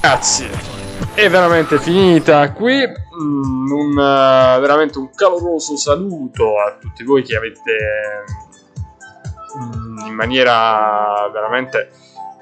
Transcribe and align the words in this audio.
Ragazzi, 0.00 0.48
è 1.12 1.28
veramente 1.28 1.78
finita 1.78 2.52
qui. 2.52 2.86
Mm, 2.86 3.70
un, 3.70 3.90
uh, 3.90 4.60
veramente 4.60 4.96
un 4.96 5.10
caloroso 5.14 5.76
saluto 5.76 6.58
a 6.58 6.78
tutti 6.80 7.04
voi 7.04 7.22
che 7.22 7.36
avete 7.36 8.24
mm, 9.58 10.06
in 10.06 10.14
maniera 10.14 11.28
veramente 11.30 11.90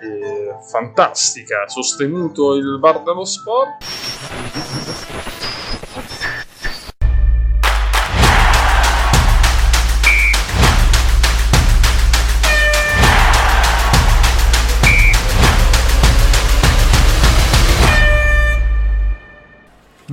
eh, 0.01 0.55
fantastica 0.71 1.67
sostenuto 1.67 2.55
il 2.55 2.79
bar 2.79 3.03
dello 3.03 3.25
sport. 3.25 3.83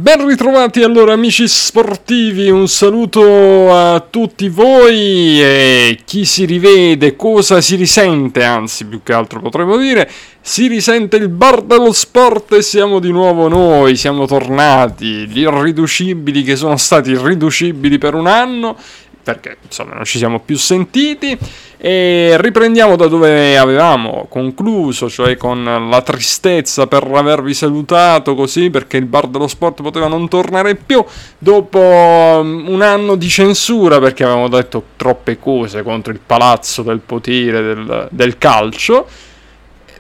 Ben 0.02 0.26
ritrovati 0.28 0.82
allora 0.82 1.14
amici 1.14 1.48
sportivi, 1.48 2.50
un 2.50 2.68
saluto 2.68 3.72
a 3.72 4.00
tutti 4.00 4.50
voi 4.50 5.40
e 5.40 6.00
chi 6.06 6.26
si 6.26 6.46
rivede, 6.46 7.16
cosa 7.16 7.62
si 7.62 7.76
risente, 7.76 8.44
anzi 8.44 8.86
più 8.86 9.04
che 9.04 9.14
altro 9.14 9.40
potremmo 9.40 9.78
dire, 9.78 10.10
si 10.42 10.66
risente 10.66 11.18
il 11.18 11.30
bar 11.30 11.62
dello 11.62 11.92
sport 11.92 12.54
e 12.54 12.64
siamo 12.64 12.98
di 12.98 13.12
nuovo 13.12 13.48
noi, 13.48 13.96
siamo 13.96 14.26
tornati, 14.26 15.28
gli 15.28 15.42
irriducibili 15.42 16.42
che 16.42 16.56
sono 16.56 16.78
stati 16.78 17.12
irriducibili 17.12 18.00
per 18.00 18.16
un 18.16 18.26
anno 18.26 18.78
perché 19.24 19.58
insomma 19.64 19.94
non 19.94 20.06
ci 20.06 20.18
siamo 20.18 20.40
più 20.40 20.58
sentiti. 20.58 21.38
E 21.84 22.36
riprendiamo 22.40 22.96
da 22.96 23.08
dove 23.08 23.58
avevamo 23.58 24.28
concluso, 24.30 25.10
cioè 25.10 25.36
con 25.36 25.64
la 25.64 26.02
tristezza 26.04 26.86
per 26.86 27.10
avervi 27.12 27.56
salutato 27.56 28.36
così 28.36 28.70
perché 28.70 28.98
il 28.98 29.06
bar 29.06 29.28
dello 29.28 29.48
sport 29.48 29.82
poteva 29.82 30.08
non 30.08 30.28
tornare 30.28 30.76
più. 30.76 31.04
Dopo 31.40 31.80
um, 31.80 32.66
un 32.68 32.82
anno 32.84 33.16
di 33.16 33.28
censura 33.30 34.00
perché 34.00 34.24
avevamo 34.24 34.48
detto 34.48 34.84
troppe 34.96 35.40
cose 35.40 35.82
contro 35.82 36.14
il 36.14 36.20
palazzo 36.24 36.84
del 36.84 37.00
potere 37.00 37.62
del, 37.62 38.08
del 38.12 38.38
calcio 38.38 39.08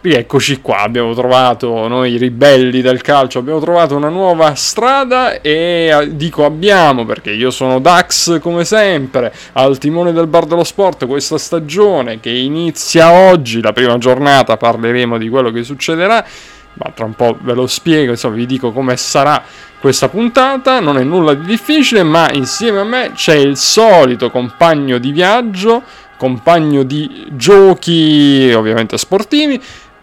Rieccoci 0.03 0.61
qua, 0.61 0.79
abbiamo 0.79 1.13
trovato, 1.13 1.87
noi 1.87 2.17
ribelli 2.17 2.81
del 2.81 3.03
calcio, 3.03 3.37
abbiamo 3.37 3.59
trovato 3.59 3.95
una 3.95 4.09
nuova 4.09 4.55
strada 4.55 5.41
e 5.41 5.91
eh, 5.93 6.15
dico 6.15 6.43
abbiamo 6.43 7.05
perché 7.05 7.29
io 7.29 7.51
sono 7.51 7.77
Dax 7.77 8.39
come 8.39 8.65
sempre, 8.65 9.31
al 9.53 9.77
timone 9.77 10.11
del 10.11 10.25
bar 10.25 10.45
dello 10.45 10.63
sport 10.63 11.05
questa 11.05 11.37
stagione 11.37 12.19
che 12.19 12.31
inizia 12.31 13.11
oggi, 13.11 13.61
la 13.61 13.73
prima 13.73 13.95
giornata, 13.99 14.57
parleremo 14.57 15.19
di 15.19 15.29
quello 15.29 15.51
che 15.51 15.61
succederà, 15.61 16.25
ma 16.73 16.91
tra 16.95 17.05
un 17.05 17.13
po' 17.13 17.37
ve 17.39 17.53
lo 17.53 17.67
spiego, 17.67 18.09
insomma 18.09 18.37
vi 18.37 18.47
dico 18.47 18.71
come 18.71 18.97
sarà 18.97 19.43
questa 19.79 20.09
puntata, 20.09 20.79
non 20.79 20.97
è 20.97 21.03
nulla 21.03 21.35
di 21.35 21.45
difficile, 21.45 22.01
ma 22.01 22.27
insieme 22.31 22.79
a 22.79 22.83
me 22.83 23.11
c'è 23.13 23.35
il 23.35 23.55
solito 23.55 24.31
compagno 24.31 24.97
di 24.97 25.11
viaggio, 25.11 25.83
compagno 26.17 26.81
di 26.81 27.27
giochi 27.29 28.51
ovviamente 28.55 28.97
sportivi, 28.97 29.61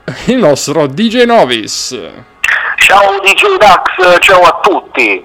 il 0.27 0.37
nostro 0.37 0.87
DJ 0.87 1.25
Novis. 1.25 1.99
Ciao 2.77 3.21
DJ 3.21 3.57
Dax, 3.59 4.19
ciao 4.21 4.43
a 4.43 4.61
tutti. 4.63 5.25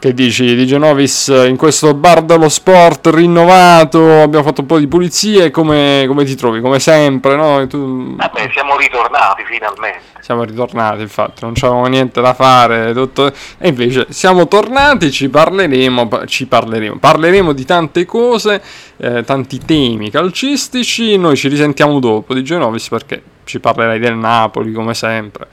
Che 0.00 0.14
dici, 0.14 0.54
DJ 0.54 0.74
Novis, 0.74 1.26
in 1.26 1.56
questo 1.56 1.92
bar 1.92 2.22
dello 2.22 2.48
sport 2.48 3.08
rinnovato, 3.08 4.22
abbiamo 4.22 4.44
fatto 4.44 4.60
un 4.60 4.68
po' 4.68 4.78
di 4.78 4.86
pulizie, 4.86 5.50
come, 5.50 6.04
come 6.06 6.24
ti 6.24 6.36
trovi? 6.36 6.60
Come 6.60 6.78
sempre, 6.78 7.34
no? 7.34 7.66
Tu... 7.66 8.14
Vabbè, 8.14 8.48
siamo 8.52 8.76
ritornati 8.76 9.42
finalmente. 9.44 10.02
Siamo 10.20 10.44
ritornati, 10.44 11.00
infatti, 11.00 11.42
non 11.42 11.54
c'avevamo 11.54 11.86
niente 11.86 12.20
da 12.20 12.32
fare, 12.32 12.92
tutto... 12.92 13.26
e 13.58 13.68
invece 13.68 14.06
siamo 14.10 14.46
tornati, 14.46 15.10
ci 15.10 15.28
parleremo, 15.28 16.26
ci 16.26 16.46
parleremo, 16.46 16.98
parleremo 16.98 17.52
di 17.52 17.64
tante 17.64 18.04
cose, 18.04 18.62
eh, 18.98 19.24
tanti 19.24 19.58
temi 19.58 20.10
calcistici, 20.10 21.16
noi 21.16 21.34
ci 21.34 21.48
risentiamo 21.48 21.98
dopo, 21.98 22.34
DJ 22.34 22.52
Novis, 22.52 22.88
perché 22.88 23.20
ci 23.42 23.58
parlerai 23.58 23.98
del 23.98 24.14
Napoli 24.14 24.72
come 24.72 24.94
sempre 24.94 25.48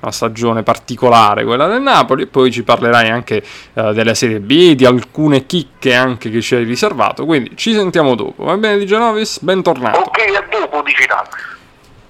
una 0.00 0.12
stagione 0.12 0.62
particolare 0.62 1.44
quella 1.44 1.66
del 1.66 1.82
Napoli 1.82 2.22
e 2.22 2.26
poi 2.26 2.50
ci 2.50 2.62
parlerai 2.62 3.10
anche 3.10 3.42
uh, 3.74 3.92
della 3.92 4.14
Serie 4.14 4.40
B 4.40 4.74
di 4.74 4.84
alcune 4.84 5.46
chicche 5.46 5.94
anche 5.94 6.30
che 6.30 6.40
ci 6.40 6.54
hai 6.54 6.64
riservato 6.64 7.24
quindi 7.24 7.52
ci 7.56 7.72
sentiamo 7.72 8.14
dopo 8.14 8.44
va 8.44 8.56
bene 8.56 8.78
Di 8.78 8.86
Genovis? 8.86 9.40
Bentornato 9.40 9.98
ok 9.98 10.18
a 10.36 10.44
dopo 10.50 10.82
Digitale 10.82 11.56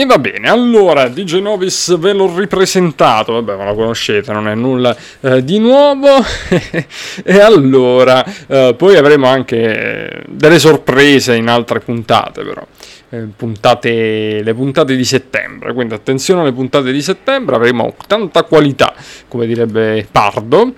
e 0.00 0.06
va 0.06 0.20
bene, 0.20 0.48
allora 0.48 1.08
di 1.08 1.24
Genovis 1.24 1.98
ve 1.98 2.12
l'ho 2.12 2.32
ripresentato, 2.32 3.32
vabbè 3.32 3.56
ma 3.56 3.64
lo 3.64 3.74
conoscete, 3.74 4.32
non 4.32 4.46
è 4.46 4.54
nulla 4.54 4.96
eh, 5.22 5.42
di 5.42 5.58
nuovo. 5.58 6.06
e 7.24 7.40
allora, 7.40 8.24
eh, 8.46 8.76
poi 8.78 8.96
avremo 8.96 9.26
anche 9.26 10.22
delle 10.28 10.60
sorprese 10.60 11.34
in 11.34 11.48
altre 11.48 11.80
puntate 11.80 12.44
però. 12.44 12.64
Eh, 13.10 13.26
puntate, 13.34 14.42
le 14.42 14.54
puntate 14.54 14.94
di 14.94 15.04
settembre. 15.04 15.72
Quindi 15.72 15.94
attenzione 15.94 16.42
alle 16.42 16.52
puntate 16.52 16.92
di 16.92 17.00
settembre, 17.00 17.56
avremo 17.56 17.94
tanta 18.06 18.42
qualità, 18.42 18.92
come 19.28 19.46
direbbe 19.46 20.06
Pardo. 20.10 20.74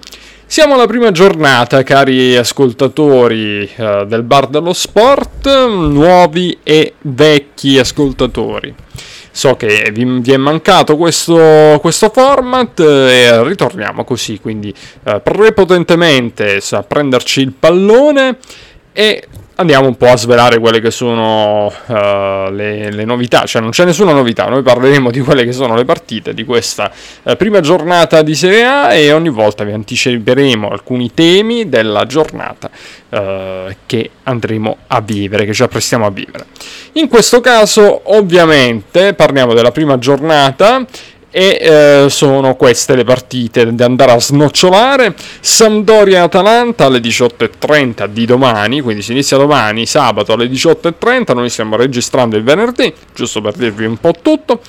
Siamo 0.46 0.74
alla 0.74 0.86
prima 0.86 1.10
giornata, 1.10 1.82
cari 1.82 2.36
ascoltatori 2.36 3.68
eh, 3.74 4.04
del 4.06 4.22
Bar 4.22 4.46
dello 4.46 4.72
Sport, 4.72 5.48
nuovi 5.66 6.56
e 6.62 6.94
vecchi 7.00 7.78
ascoltatori. 7.78 8.74
So 9.32 9.56
che 9.56 9.91
vi, 9.92 10.04
vi 10.20 10.32
è 10.32 10.36
mancato 10.36 10.97
questo, 10.97 11.78
questo, 11.80 12.10
format 12.10 12.78
e 12.78 13.42
ritorniamo 13.44 14.04
così, 14.04 14.38
quindi 14.41 14.74
eh, 15.04 15.20
prepotentemente 15.20 16.60
a 16.70 16.82
prenderci 16.82 17.41
il 17.41 17.52
pallone 17.52 18.38
e 18.92 19.26
andiamo 19.60 19.87
un 19.87 19.97
po' 19.97 20.06
a 20.06 20.16
svelare 20.16 20.59
quelle 20.59 20.81
che 20.81 20.91
sono 20.91 21.66
uh, 21.66 21.93
le, 22.50 22.91
le, 22.91 23.04
novità, 23.04 23.44
cioè 23.44 23.60
non 23.60 23.71
c'è 23.71 23.84
nessuna 23.84 24.12
novità, 24.12 24.47
noi 24.47 24.62
parleremo 24.62 25.10
di 25.10 25.21
quelle 25.21 25.44
che 25.44 25.53
sono 25.53 25.75
le 25.76 25.84
partite 25.84 26.32
di 26.32 26.44
questa 26.44 26.91
uh, 27.22 27.37
prima 27.37 27.60
giornata 27.60 28.22
di 28.22 28.34
Serie 28.34 28.65
A 28.65 28.94
e 28.94 29.12
ogni 29.12 29.28
volta 29.28 29.62
vi 29.62 29.72
anticiperemo 29.72 30.71
alcuni 30.71 31.12
temi 31.12 31.69
della 31.69 32.06
giornata 32.06 32.71
uh, 33.10 33.19
che 33.84 34.10
andremo 34.22 34.78
a 34.87 35.00
vivere, 35.03 35.44
che 35.44 35.53
ci 35.53 35.62
apprestiamo 35.62 36.06
a 36.06 36.10
vivere. 36.10 36.47
In 36.92 37.09
questo 37.09 37.41
caso 37.41 38.00
ovviamente 38.16 39.12
parliamo 39.12 39.53
della 39.53 39.72
prima 39.72 39.98
giornata 39.98 40.87
e 41.30 41.58
eh, 41.60 42.06
sono 42.08 42.54
queste 42.56 42.96
le 42.96 43.04
partite 43.04 43.74
da 43.74 43.84
andare 43.84 44.12
a 44.12 44.20
snocciolare. 44.20 45.14
Sampdoria-Atalanta 45.41 46.86
alle 46.86 46.98
18.30 46.98 48.06
di 48.06 48.24
domani 48.26 48.80
quindi 48.80 49.02
si 49.02 49.12
inizia 49.12 49.36
domani 49.36 49.86
sabato 49.86 50.32
alle 50.32 50.46
18.30 50.46 51.34
noi 51.34 51.48
stiamo 51.48 51.76
registrando 51.76 52.36
il 52.36 52.42
venerdì 52.42 52.92
giusto 53.14 53.41
per 53.41 53.54
dirvi 53.54 53.84
un 53.84 53.96
po' 53.96 54.14
tutto 54.20 54.60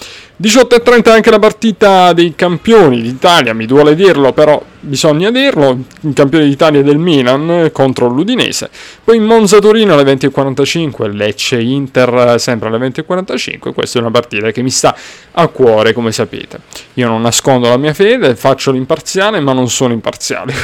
18.30 0.41 1.09
anche 1.12 1.29
la 1.29 1.38
partita 1.38 2.13
dei 2.13 2.34
campioni 2.34 3.00
d'Italia, 3.00 3.53
mi 3.53 3.68
duole 3.68 3.94
dirlo, 3.94 4.34
però 4.34 4.59
bisogna 4.79 5.29
dirlo, 5.29 5.78
i 6.02 6.13
campioni 6.13 6.50
d'Italia 6.50 6.81
del 6.81 6.97
Milan 6.97 7.69
contro 7.72 8.07
l'Udinese. 8.07 8.72
Poi 9.03 9.19
Monza 9.19 9.59
Torino 9.59 9.94
alle 9.94 10.12
20.45, 10.12 11.12
Lecce 11.12 11.62
Inter 11.62 12.40
sempre 12.40 12.69
alle 12.69 12.79
20.45, 12.79 13.72
questa 13.72 14.00
è 14.00 14.02
una 14.02 14.09
partita 14.09 14.50
che 14.50 14.63
mi 14.63 14.72
sta 14.72 14.96
a 15.34 15.47
cuore, 15.47 15.94
come 15.94 16.12
sapete. 16.12 16.59
Io 16.96 17.08
non 17.08 17.22
nascondo 17.22 17.69
la 17.69 17.78
mia 17.78 17.94
fede, 17.94 18.35
faccio 18.35 18.72
l'imparziale, 18.72 19.40
ma 19.41 19.53
non 19.53 19.69
sono 19.69 19.94
imparziale, 19.94 20.56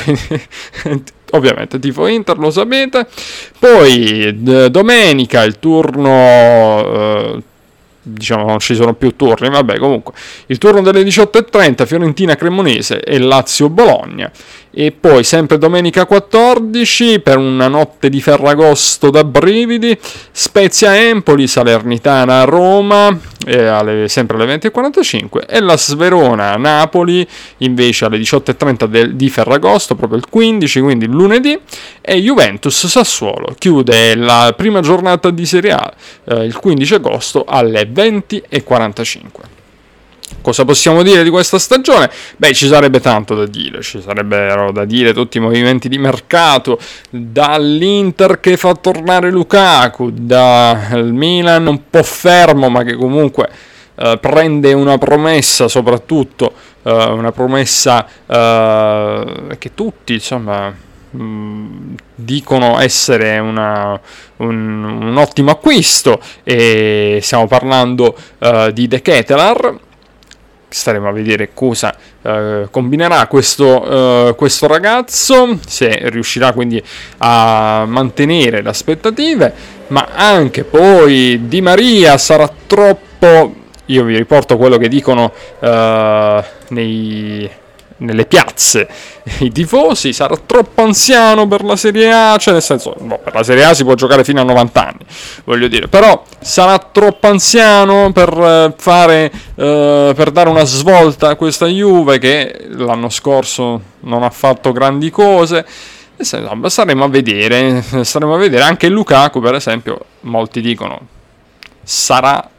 ovviamente 1.33 1.77
tifo 1.77 2.07
Inter, 2.07 2.39
lo 2.39 2.49
sapete. 2.49 3.05
Poi 3.59 4.41
d- 4.41 4.69
domenica 4.69 5.43
il 5.43 5.59
turno... 5.59 7.35
Eh, 7.35 7.43
diciamo 8.07 8.45
non 8.45 8.59
ci 8.59 8.75
sono 8.75 8.93
più 8.93 9.15
turni, 9.15 9.49
vabbè 9.49 9.77
comunque. 9.77 10.13
Il 10.47 10.57
turno 10.57 10.81
delle 10.81 11.03
18.30 11.03 11.85
Fiorentina 11.85 12.35
Cremonese 12.35 13.01
e 13.01 13.19
Lazio 13.19 13.69
Bologna. 13.69 14.31
E 14.71 14.91
poi 14.91 15.23
sempre 15.23 15.57
domenica 15.57 16.05
14 16.05 17.19
per 17.19 17.37
una 17.37 17.67
notte 17.67 18.09
di 18.09 18.21
Ferragosto 18.21 19.09
da 19.09 19.23
brividi 19.23 19.97
Spezia 20.31 20.95
Empoli, 20.95 21.47
Salernitana 21.47 22.43
Roma 22.43 23.09
eh, 23.09 23.36
alle, 23.55 24.07
sempre 24.07 24.37
alle 24.37 24.57
20.45 24.57 25.45
e 25.47 25.59
la 25.59 25.77
Sverona 25.77 26.55
Napoli 26.55 27.27
invece 27.57 28.05
alle 28.05 28.17
18.30 28.17 28.85
del, 28.85 29.15
di 29.15 29.29
Ferragosto 29.29 29.95
proprio 29.95 30.17
il 30.19 30.27
15 30.29 30.79
quindi 30.81 31.05
lunedì 31.05 31.57
e 32.01 32.15
Juventus 32.21 32.87
Sassuolo 32.87 33.55
chiude 33.57 34.15
la 34.15 34.53
prima 34.55 34.81
giornata 34.81 35.29
di 35.29 35.45
Serie 35.45 35.71
A 35.71 35.93
eh, 36.25 36.43
il 36.43 36.57
15 36.57 36.93
agosto 36.95 37.45
alle 37.45 37.83
20.45 37.83 39.57
cosa 40.47 40.63
possiamo 40.63 41.03
dire 41.03 41.23
di 41.23 41.29
questa 41.29 41.59
stagione? 41.59 42.09
Beh, 42.37 42.53
ci 42.53 42.67
sarebbe 42.67 43.01
tanto 43.01 43.35
da 43.35 43.45
dire, 43.45 43.81
ci 43.81 43.99
sarebbero 43.99 44.71
da 44.71 44.85
dire 44.85 45.13
tutti 45.13 45.39
i 45.39 45.41
movimenti 45.41 45.89
di 45.89 45.97
mercato, 45.97 46.79
dall'Inter 47.09 48.39
che 48.39 48.55
fa 48.55 48.73
tornare 48.75 49.29
Lukaku, 49.29 50.09
dal 50.13 51.11
Milan 51.11 51.67
un 51.67 51.89
po' 51.89 52.01
fermo 52.01 52.69
ma 52.69 52.83
che 52.83 52.95
comunque 52.95 53.49
eh, 53.95 54.17
prende 54.21 54.71
una 54.71 54.97
promessa 54.97 55.67
soprattutto, 55.67 56.53
eh, 56.83 56.93
una 56.93 57.33
promessa 57.33 58.07
eh, 58.25 59.57
che 59.57 59.73
tutti 59.73 60.13
insomma 60.13 60.73
mm, 61.13 61.93
dicono 62.15 62.79
essere 62.79 63.37
una, 63.39 63.99
un, 64.37 64.83
un, 65.01 65.17
ottimo 65.17 65.51
acquisto 65.51 66.21
e 66.43 67.19
stiamo 67.21 67.47
parlando 67.47 68.15
uh, 68.39 68.71
di 68.71 68.87
De 68.87 69.01
Ketelar 69.01 69.85
staremo 70.69 71.07
a 71.07 71.11
vedere 71.11 71.51
cosa 71.53 71.95
uh, 72.21 72.67
combinerà 72.69 73.25
questo, 73.27 74.29
uh, 74.29 74.35
questo, 74.35 74.67
ragazzo 74.67 75.59
se 75.65 76.09
riuscirà 76.09 76.51
quindi 76.51 76.83
a 77.19 77.85
mantenere 77.87 78.61
le 78.61 78.69
aspettative 78.69 79.53
ma 79.87 80.09
anche 80.13 80.63
poi 80.63 81.47
Di 81.47 81.61
Maria 81.61 82.17
sarà 82.17 82.51
troppo 82.67 83.53
io 83.85 84.03
vi 84.03 84.17
riporto 84.17 84.57
quello 84.57 84.77
che 84.77 84.89
dicono 84.89 85.31
nei 86.69 87.49
nelle 87.97 88.25
piazze 88.25 88.87
i 89.39 89.51
tifosi, 89.51 90.13
sarà 90.13 90.37
troppo 90.37 90.83
anziano 90.83 91.47
per 91.47 91.63
la 91.63 91.75
Serie 91.75 92.11
A, 92.11 92.37
cioè 92.37 92.53
nel 92.53 92.61
senso, 92.61 92.95
no, 92.99 93.19
per 93.19 93.33
la 93.33 93.43
Serie 93.43 93.65
A 93.65 93.73
si 93.73 93.83
può 93.83 93.93
giocare 93.95 94.23
fino 94.23 94.41
a 94.41 94.43
90 94.43 94.87
anni, 94.87 95.05
voglio 95.43 95.67
dire, 95.67 95.87
però 95.87 96.23
sarà 96.39 96.77
troppo 96.77 97.27
anziano 97.27 98.11
per 98.11 98.29
eh, 98.29 98.73
fare, 98.77 99.31
eh, 99.55 100.13
per 100.15 100.31
dare 100.31 100.49
una 100.49 100.63
svolta 100.63 101.29
a 101.29 101.35
questa 101.35 101.65
Juve 101.67 102.19
che 102.19 102.67
l'anno 102.69 103.09
scorso 103.09 103.81
non 104.01 104.23
ha 104.23 104.29
fatto 104.29 104.71
grandi 104.71 105.09
cose. 105.09 105.65
Staremo 106.19 107.03
a 107.03 107.07
vedere, 107.09 107.83
staremo 108.01 108.33
a 108.33 108.37
vedere 108.37 108.63
anche 108.63 108.89
Lukaku 108.89 109.39
per 109.39 109.53
esempio, 109.53 109.99
molti 110.21 110.61
dicono 110.61 111.15
sarà 111.87 112.49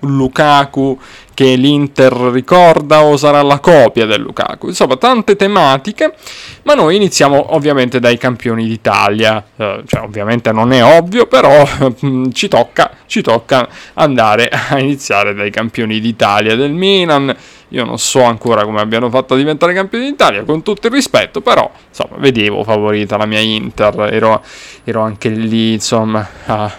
Lukaku 0.00 0.98
che 1.36 1.54
l'Inter 1.54 2.12
ricorda 2.32 3.04
o 3.04 3.18
sarà 3.18 3.42
la 3.42 3.58
copia 3.58 4.06
del 4.06 4.22
Lukaku. 4.22 4.68
Insomma, 4.68 4.96
tante 4.96 5.36
tematiche, 5.36 6.14
ma 6.62 6.72
noi 6.72 6.96
iniziamo 6.96 7.54
ovviamente 7.54 8.00
dai 8.00 8.16
campioni 8.16 8.66
d'Italia. 8.66 9.44
Eh, 9.54 9.82
cioè, 9.86 10.00
ovviamente 10.00 10.50
non 10.52 10.72
è 10.72 10.82
ovvio, 10.82 11.26
però 11.26 11.66
ci, 12.32 12.48
tocca, 12.48 12.90
ci 13.04 13.20
tocca 13.20 13.68
andare 13.94 14.48
a 14.48 14.78
iniziare 14.78 15.34
dai 15.34 15.50
campioni 15.50 16.00
d'Italia 16.00 16.56
del 16.56 16.72
Milan. 16.72 17.36
Io 17.70 17.84
non 17.84 17.98
so 17.98 18.22
ancora 18.22 18.64
come 18.64 18.80
abbiano 18.80 19.10
fatto 19.10 19.34
a 19.34 19.36
diventare 19.36 19.74
campioni 19.74 20.06
d'Italia, 20.06 20.42
con 20.44 20.62
tutto 20.62 20.86
il 20.86 20.92
rispetto, 20.94 21.42
però 21.42 21.70
insomma, 21.88 22.16
vedevo 22.18 22.62
favorita 22.62 23.18
la 23.18 23.26
mia 23.26 23.40
Inter, 23.40 24.08
ero, 24.10 24.42
ero 24.84 25.02
anche 25.02 25.28
lì, 25.28 25.72
insomma, 25.72 26.26
a 26.46 26.72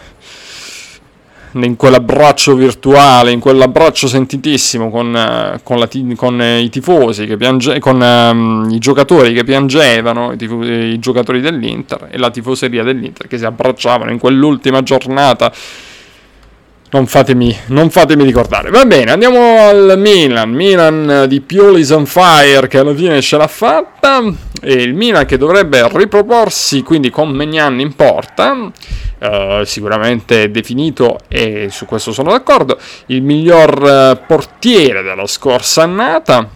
in 1.65 1.75
quell'abbraccio 1.75 2.55
virtuale, 2.55 3.31
in 3.31 3.39
quell'abbraccio 3.39 4.07
sentitissimo 4.07 4.89
con, 4.89 5.15
eh, 5.15 5.59
con, 5.63 5.79
la, 5.79 5.89
con 6.15 6.41
eh, 6.41 6.59
i 6.61 6.69
tifosi, 6.69 7.25
che 7.25 7.37
piange, 7.37 7.79
con 7.79 8.01
um, 8.01 8.67
i 8.71 8.79
giocatori 8.79 9.33
che 9.33 9.43
piangevano, 9.43 10.31
i, 10.31 10.37
tifo- 10.37 10.63
i 10.63 10.99
giocatori 10.99 11.41
dell'Inter 11.41 12.07
e 12.11 12.17
la 12.17 12.29
tifoseria 12.29 12.83
dell'Inter 12.83 13.27
che 13.27 13.37
si 13.37 13.45
abbracciavano 13.45 14.11
in 14.11 14.19
quell'ultima 14.19 14.83
giornata. 14.83 15.51
Non 16.89 17.05
fatemi, 17.05 17.53
non 17.67 17.89
fatemi, 17.89 18.23
ricordare. 18.23 18.69
Va 18.69 18.85
bene, 18.85 19.11
andiamo 19.11 19.67
al 19.67 19.95
Milan. 19.97 20.51
Milan 20.51 21.25
di 21.27 21.41
Pioli's 21.41 21.89
on 21.89 22.05
Fire 22.05 22.67
che 22.69 22.77
alla 22.77 22.95
fine 22.95 23.19
ce 23.19 23.35
l'ha 23.35 23.47
fatta. 23.47 24.23
E 24.61 24.71
il 24.71 24.93
Milan 24.93 25.25
che 25.25 25.37
dovrebbe 25.37 25.85
riproporsi 25.91 26.83
quindi 26.83 27.09
con 27.09 27.29
Megnan 27.29 27.81
in 27.81 27.93
porta. 27.93 28.71
Uh, 29.19 29.63
sicuramente 29.63 30.51
definito 30.51 31.17
e 31.27 31.69
su 31.71 31.85
questo 31.85 32.11
sono 32.11 32.29
d'accordo, 32.29 32.77
il 33.07 33.23
miglior 33.23 33.81
uh, 33.81 34.25
portiere 34.27 35.01
della 35.01 35.25
scorsa 35.25 35.81
annata. 35.81 36.47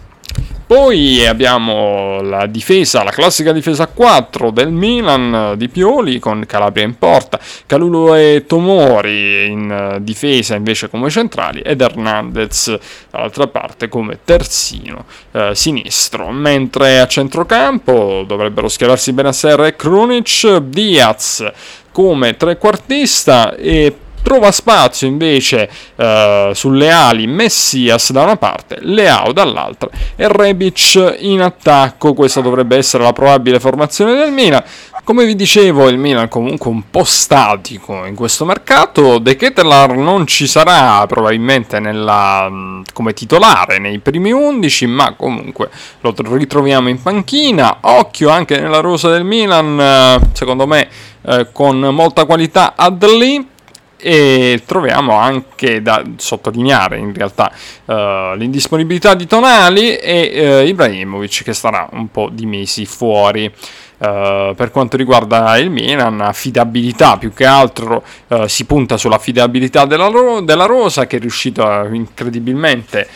Poi 0.72 1.26
abbiamo 1.26 2.22
la 2.22 2.46
difesa, 2.46 3.02
la 3.02 3.10
classica 3.10 3.52
difesa 3.52 3.88
4 3.88 4.50
del 4.50 4.70
Milan 4.70 5.52
di 5.58 5.68
Pioli 5.68 6.18
con 6.18 6.44
Calabria 6.46 6.84
in 6.84 6.96
porta, 6.96 7.38
Calulu 7.66 8.14
e 8.14 8.44
Tomori 8.46 9.48
in 9.50 9.98
difesa 10.00 10.54
invece 10.54 10.88
come 10.88 11.10
centrali 11.10 11.60
ed 11.60 11.82
Hernandez 11.82 12.74
dall'altra 13.10 13.48
parte 13.48 13.90
come 13.90 14.20
terzino 14.24 15.04
eh, 15.32 15.50
sinistro, 15.54 16.30
mentre 16.30 17.00
a 17.00 17.06
centrocampo 17.06 18.24
dovrebbero 18.26 18.68
schierarsi 18.68 19.12
Benasser 19.12 19.60
e 19.64 19.76
Krunic, 19.76 20.56
Diaz 20.56 21.44
come 21.92 22.36
trequartista 22.36 23.54
e 23.54 23.96
trova 24.22 24.52
spazio 24.52 25.06
invece 25.06 25.68
eh, 25.96 26.52
sulle 26.54 26.90
ali 26.90 27.26
Messias 27.26 28.12
da 28.12 28.22
una 28.22 28.36
parte, 28.36 28.78
Leao 28.80 29.32
dall'altra 29.32 29.90
e 30.16 30.28
Rebic 30.28 31.16
in 31.20 31.40
attacco. 31.40 32.14
Questa 32.14 32.40
dovrebbe 32.40 32.76
essere 32.76 33.02
la 33.02 33.12
probabile 33.12 33.60
formazione 33.60 34.14
del 34.14 34.32
Milan. 34.32 34.62
Come 35.04 35.26
vi 35.26 35.34
dicevo, 35.34 35.88
il 35.88 35.98
Milan 35.98 36.28
comunque 36.28 36.70
un 36.70 36.88
po' 36.88 37.02
statico 37.02 38.04
in 38.04 38.14
questo 38.14 38.44
mercato. 38.44 39.18
De 39.18 39.34
Ketelar 39.34 39.96
non 39.96 40.28
ci 40.28 40.46
sarà 40.46 41.04
probabilmente 41.08 41.80
nella, 41.80 42.48
come 42.92 43.12
titolare 43.12 43.80
nei 43.80 43.98
primi 43.98 44.30
11, 44.30 44.86
ma 44.86 45.14
comunque 45.14 45.70
lo 46.02 46.14
ritroviamo 46.16 46.88
in 46.88 47.02
panchina. 47.02 47.78
Occhio 47.80 48.28
anche 48.28 48.60
nella 48.60 48.78
rosa 48.78 49.10
del 49.10 49.24
Milan, 49.24 49.80
eh, 49.80 50.20
secondo 50.34 50.68
me 50.68 50.88
eh, 51.22 51.48
con 51.50 51.80
molta 51.80 52.24
qualità 52.24 52.74
Adli 52.76 53.50
e 54.04 54.62
troviamo 54.66 55.14
anche 55.14 55.80
da 55.80 56.02
sottolineare 56.16 56.98
in 56.98 57.14
realtà 57.14 57.52
uh, 57.84 58.34
l'indisponibilità 58.34 59.14
di 59.14 59.28
Tonali 59.28 59.94
e 59.94 60.60
uh, 60.60 60.66
Ibrahimovic 60.66 61.44
che 61.44 61.52
starà 61.52 61.88
un 61.92 62.10
po' 62.10 62.28
di 62.32 62.44
mesi 62.44 62.84
fuori. 62.84 63.52
Uh, 64.02 64.52
per 64.56 64.72
quanto 64.72 64.96
riguarda 64.96 65.56
il 65.58 65.70
Milan, 65.70 66.20
affidabilità 66.20 67.18
più 67.18 67.32
che 67.32 67.44
altro 67.44 68.02
si 68.46 68.64
punta 68.64 68.96
sull'affidabilità 68.96 69.84
della, 69.84 70.10
della 70.42 70.66
Rosa 70.66 71.06
che 71.06 71.18
è 71.18 71.20
riuscita 71.20 71.86
incredibilmente 71.88 73.06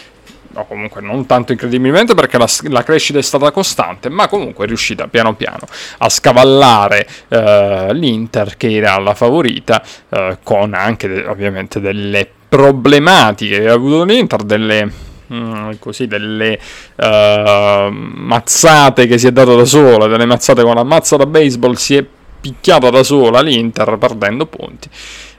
o 0.56 0.66
comunque 0.66 1.00
non 1.00 1.26
tanto 1.26 1.52
incredibilmente 1.52 2.14
perché 2.14 2.38
la, 2.38 2.48
la, 2.68 2.82
crescita 2.82 3.18
è 3.18 3.22
stata 3.22 3.50
costante, 3.50 4.08
ma 4.08 4.28
comunque 4.28 4.64
è 4.64 4.68
riuscita 4.68 5.06
piano 5.06 5.34
piano 5.34 5.66
a 5.98 6.08
scavallare 6.08 7.06
eh, 7.28 7.88
l'Inter 7.92 8.56
che 8.56 8.74
era 8.74 8.98
la 8.98 9.14
favorita 9.14 9.82
eh, 10.08 10.38
con 10.42 10.74
anche 10.74 11.24
ovviamente 11.26 11.80
delle 11.80 12.28
problematiche 12.48 13.60
che 13.60 13.68
ha 13.68 13.74
avuto 13.74 14.04
l'Inter, 14.04 14.42
delle, 14.42 14.90
mm, 15.32 15.72
così, 15.78 16.06
delle 16.06 16.58
uh, 16.96 17.90
mazzate 17.90 19.06
che 19.06 19.18
si 19.18 19.26
è 19.26 19.32
dato 19.32 19.56
da 19.56 19.64
sola, 19.64 20.06
delle 20.06 20.26
mazzate 20.26 20.62
con 20.62 20.74
la 20.74 20.84
mazza 20.84 21.16
da 21.16 21.26
baseball 21.26 21.74
si 21.74 21.96
è 21.96 22.04
picchiata 22.40 22.90
da 22.90 23.02
sola 23.02 23.40
l'Inter 23.40 23.96
perdendo 23.98 24.46
punti 24.46 24.88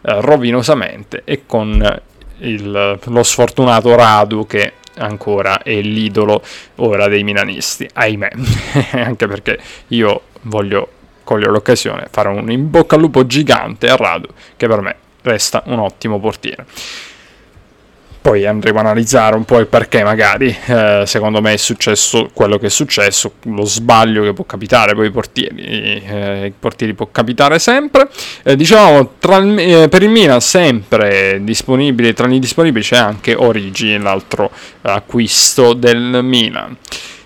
uh, 0.02 0.20
rovinosamente 0.20 1.22
e 1.26 1.44
con 1.46 2.02
il, 2.40 3.00
lo 3.04 3.24
sfortunato 3.24 3.96
Radu 3.96 4.46
che 4.46 4.74
ancora 4.98 5.62
è 5.62 5.80
l'idolo 5.82 6.42
ora 6.76 7.08
dei 7.08 7.24
milanisti, 7.24 7.88
ahimè, 7.92 8.30
anche 9.04 9.28
perché 9.28 9.60
io 9.88 10.22
voglio 10.44 10.90
cogliere 11.24 11.52
l'occasione, 11.52 12.08
fare 12.10 12.30
un 12.30 12.50
in 12.52 12.70
bocca 12.70 12.96
al 12.96 13.02
lupo 13.02 13.26
gigante 13.26 13.90
a 13.90 13.96
Radu, 13.96 14.28
che 14.56 14.68
per 14.68 14.82
me 14.82 14.96
resta 15.22 15.62
un 15.66 15.80
ottimo 15.80 16.20
portiere 16.20 16.66
poi 18.28 18.46
andremo 18.46 18.80
a 18.80 18.82
analizzare 18.82 19.38
un 19.38 19.46
po' 19.46 19.58
il 19.60 19.68
perché 19.68 20.04
magari. 20.04 20.54
Eh, 20.66 21.04
secondo 21.06 21.40
me 21.40 21.54
è 21.54 21.58
successo 21.58 22.30
quello 22.34 22.58
che 22.58 22.66
è 22.66 22.70
successo 22.70 23.36
lo 23.44 23.64
sbaglio 23.64 24.22
che 24.24 24.34
può 24.34 24.44
capitare 24.44 24.96
poi 24.96 25.08
i 25.08 25.12
portieri 25.12 26.04
eh, 26.06 26.52
portieri 26.60 26.94
può 26.94 27.08
capitare 27.10 27.58
sempre. 27.58 28.10
Eh, 28.44 28.58
diciamo 28.58 29.00
il, 29.00 29.60
eh, 29.60 29.88
per 29.88 30.04
il 30.04 30.10
Milan 30.10 30.42
sempre 30.42 31.40
disponibile 31.42 32.12
tra 32.12 32.28
gli 32.28 32.38
disponibili 32.38 32.84
c'è 32.84 32.98
anche 32.98 33.34
Origi 33.34 33.98
l'altro 33.98 34.52
acquisto 34.82 35.72
del 35.72 36.20
Milan. 36.22 36.76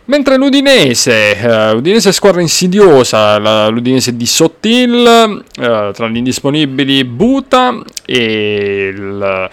Mentre 0.05 0.35
l'Udinese, 0.35 1.37
uh, 1.41 1.73
l'Udinese 1.73 2.11
squadra 2.11 2.41
insidiosa, 2.41 3.39
la, 3.39 3.67
l'Udinese 3.69 4.17
di 4.17 4.25
Sottil, 4.25 5.43
uh, 5.57 5.91
tra 5.93 6.09
gli 6.09 6.17
indisponibili 6.17 7.05
Buta 7.05 7.81
e 8.05 8.91
il 8.93 9.49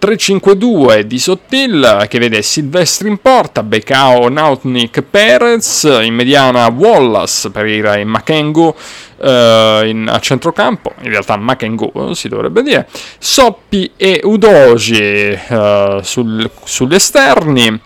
3-5-2 0.00 1.00
di 1.00 1.18
Sottil 1.18 2.06
che 2.08 2.18
vede 2.18 2.42
Silvestri 2.42 3.08
in 3.08 3.18
porta, 3.18 3.62
Becao, 3.62 4.28
Nautnik, 4.28 5.02
Perez, 5.02 5.82
in 6.02 6.14
mediana 6.14 6.66
Wallace, 6.68 7.50
Pereira 7.50 7.96
e 7.96 8.04
Makengo 8.04 8.74
eh, 9.18 9.82
in, 9.86 10.08
a 10.08 10.18
centrocampo, 10.18 10.92
in 11.02 11.10
realtà 11.10 11.36
Makengo 11.36 12.14
si 12.14 12.28
dovrebbe 12.28 12.62
dire, 12.62 12.88
Soppi 13.18 13.92
e 13.96 14.20
Udoji 14.22 14.98
eh, 14.98 16.00
sul, 16.02 16.50
sugli 16.64 16.94
esterni, 16.94 17.80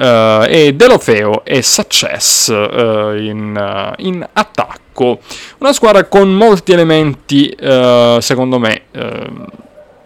uh, 0.00 0.44
e 0.46 0.72
Delofeo 0.74 1.44
e 1.44 1.62
Success 1.62 2.48
uh, 2.48 3.14
in, 3.16 3.94
in, 3.98 4.28
attacco. 4.32 5.20
Una 5.58 5.72
squadra 5.72 6.04
con 6.04 6.32
molti 6.32 6.72
elementi, 6.72 7.54
secondo 7.58 8.58
me 8.58 8.82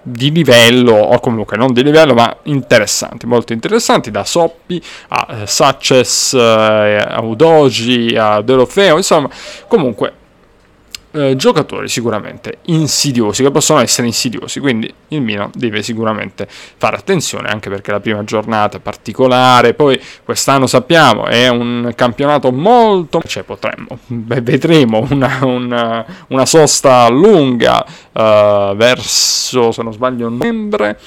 di 0.07 0.31
livello, 0.31 0.93
o 0.93 1.19
comunque 1.19 1.57
non 1.57 1.73
di 1.73 1.83
livello, 1.83 2.13
ma 2.15 2.37
interessanti, 2.45 3.27
molto 3.27 3.53
interessanti, 3.55 4.11
da 4.11 4.25
Soppi 4.25 4.81
a 5.09 5.27
eh, 5.31 5.47
Success, 5.47 6.35
eh, 6.35 6.39
a 7.09 7.21
Udoji, 7.23 8.15
a 8.17 8.43
Delofeo, 8.43 8.99
insomma, 8.99 9.31
comunque 9.67 10.13
eh, 11.15 11.37
giocatori 11.37 11.89
sicuramente 11.89 12.59
insidiosi, 12.67 13.43
che 13.43 13.51
possono 13.51 13.81
essere 13.81 14.07
insidiosi, 14.09 14.59
quindi 14.59 14.93
il 15.09 15.23
Milan 15.23 15.51
deve 15.55 15.83
sicuramente 15.83 16.49
fare 16.49 16.97
attenzione, 16.97 17.49
anche 17.49 17.71
perché 17.71 17.93
la 17.93 18.01
prima 18.01 18.25
giornata 18.25 18.79
è 18.79 18.81
particolare, 18.81 19.75
poi 19.75 20.01
quest'anno 20.25 20.67
sappiamo 20.67 21.27
è 21.27 21.49
un 21.49 21.93
campionato 21.95 22.51
molto, 22.51 23.23
cioè 23.25 23.45
potremmo, 23.45 23.99
vedremo 24.09 25.07
una, 25.09 25.39
una, 25.43 26.05
una 26.29 26.47
sosta 26.47 27.09
lunga 27.09 27.85
uh, 28.13 28.75
verso, 28.75 29.71
se 29.71 29.83
non 29.83 29.93
sbaglio, 29.93 30.29
novembre, 30.29 30.99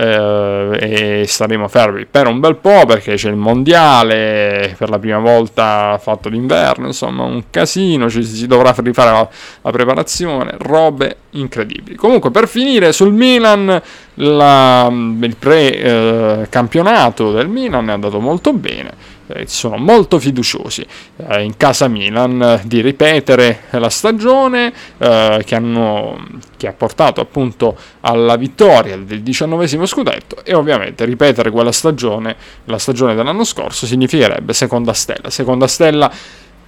eh, 0.00 1.20
e 1.20 1.26
staremo 1.26 1.68
fermi 1.68 2.06
per 2.06 2.26
un 2.26 2.40
bel 2.40 2.56
po' 2.56 2.86
perché 2.86 3.16
c'è 3.16 3.28
il 3.28 3.36
mondiale 3.36 4.74
per 4.78 4.88
la 4.88 4.98
prima 4.98 5.18
volta 5.18 5.98
fatto 6.00 6.30
d'inverno 6.30 6.86
insomma 6.86 7.24
un 7.24 7.44
casino 7.50 8.08
ci 8.08 8.24
si 8.24 8.46
dovrà 8.46 8.74
rifare 8.78 9.10
la, 9.10 9.28
la 9.62 9.70
preparazione 9.70 10.54
robe 10.58 11.16
incredibili. 11.30 11.96
Comunque 11.96 12.30
per 12.30 12.48
finire 12.48 12.92
sul 12.92 13.12
Milan 13.12 13.80
la, 14.14 14.88
il 14.90 15.36
pre-campionato 15.38 17.30
eh, 17.30 17.34
del 17.34 17.48
Milan 17.48 17.90
è 17.90 17.92
andato 17.92 18.20
molto 18.20 18.52
bene 18.52 19.18
eh, 19.34 19.46
sono 19.46 19.76
molto 19.76 20.18
fiduciosi 20.18 20.84
eh, 21.16 21.42
in 21.42 21.56
casa 21.56 21.88
Milan 21.88 22.42
eh, 22.42 22.60
di 22.64 22.80
ripetere 22.80 23.62
la 23.70 23.90
stagione 23.90 24.72
eh, 24.98 25.42
che, 25.44 25.54
hanno, 25.54 26.26
che, 26.56 26.66
ha 26.66 26.72
portato 26.72 27.20
appunto 27.20 27.76
alla 28.00 28.36
vittoria 28.36 28.96
del 28.96 29.22
diciannovesimo 29.22 29.86
scudetto 29.86 30.44
e 30.44 30.54
ovviamente 30.54 31.04
ripetere 31.04 31.50
quella 31.50 31.72
stagione, 31.72 32.36
la 32.64 32.78
stagione 32.78 33.14
dell'anno 33.14 33.44
scorso, 33.44 33.86
significherebbe 33.86 34.52
seconda 34.52 34.92
stella, 34.92 35.30
seconda 35.30 35.66
stella 35.66 36.10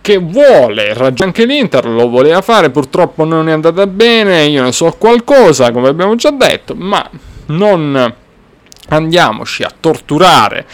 che 0.00 0.18
vuole, 0.18 0.90
anche 1.18 1.44
l'Inter 1.44 1.86
lo 1.86 2.08
voleva 2.08 2.42
fare, 2.42 2.70
purtroppo 2.70 3.24
non 3.24 3.48
è 3.48 3.52
andata 3.52 3.86
bene, 3.86 4.46
io 4.46 4.64
ne 4.64 4.72
so 4.72 4.90
qualcosa, 4.98 5.70
come 5.70 5.88
abbiamo 5.88 6.16
già 6.16 6.32
detto, 6.32 6.74
ma 6.74 7.08
non 7.46 8.14
andiamoci 8.88 9.62
a 9.62 9.72
torturare 9.78 10.66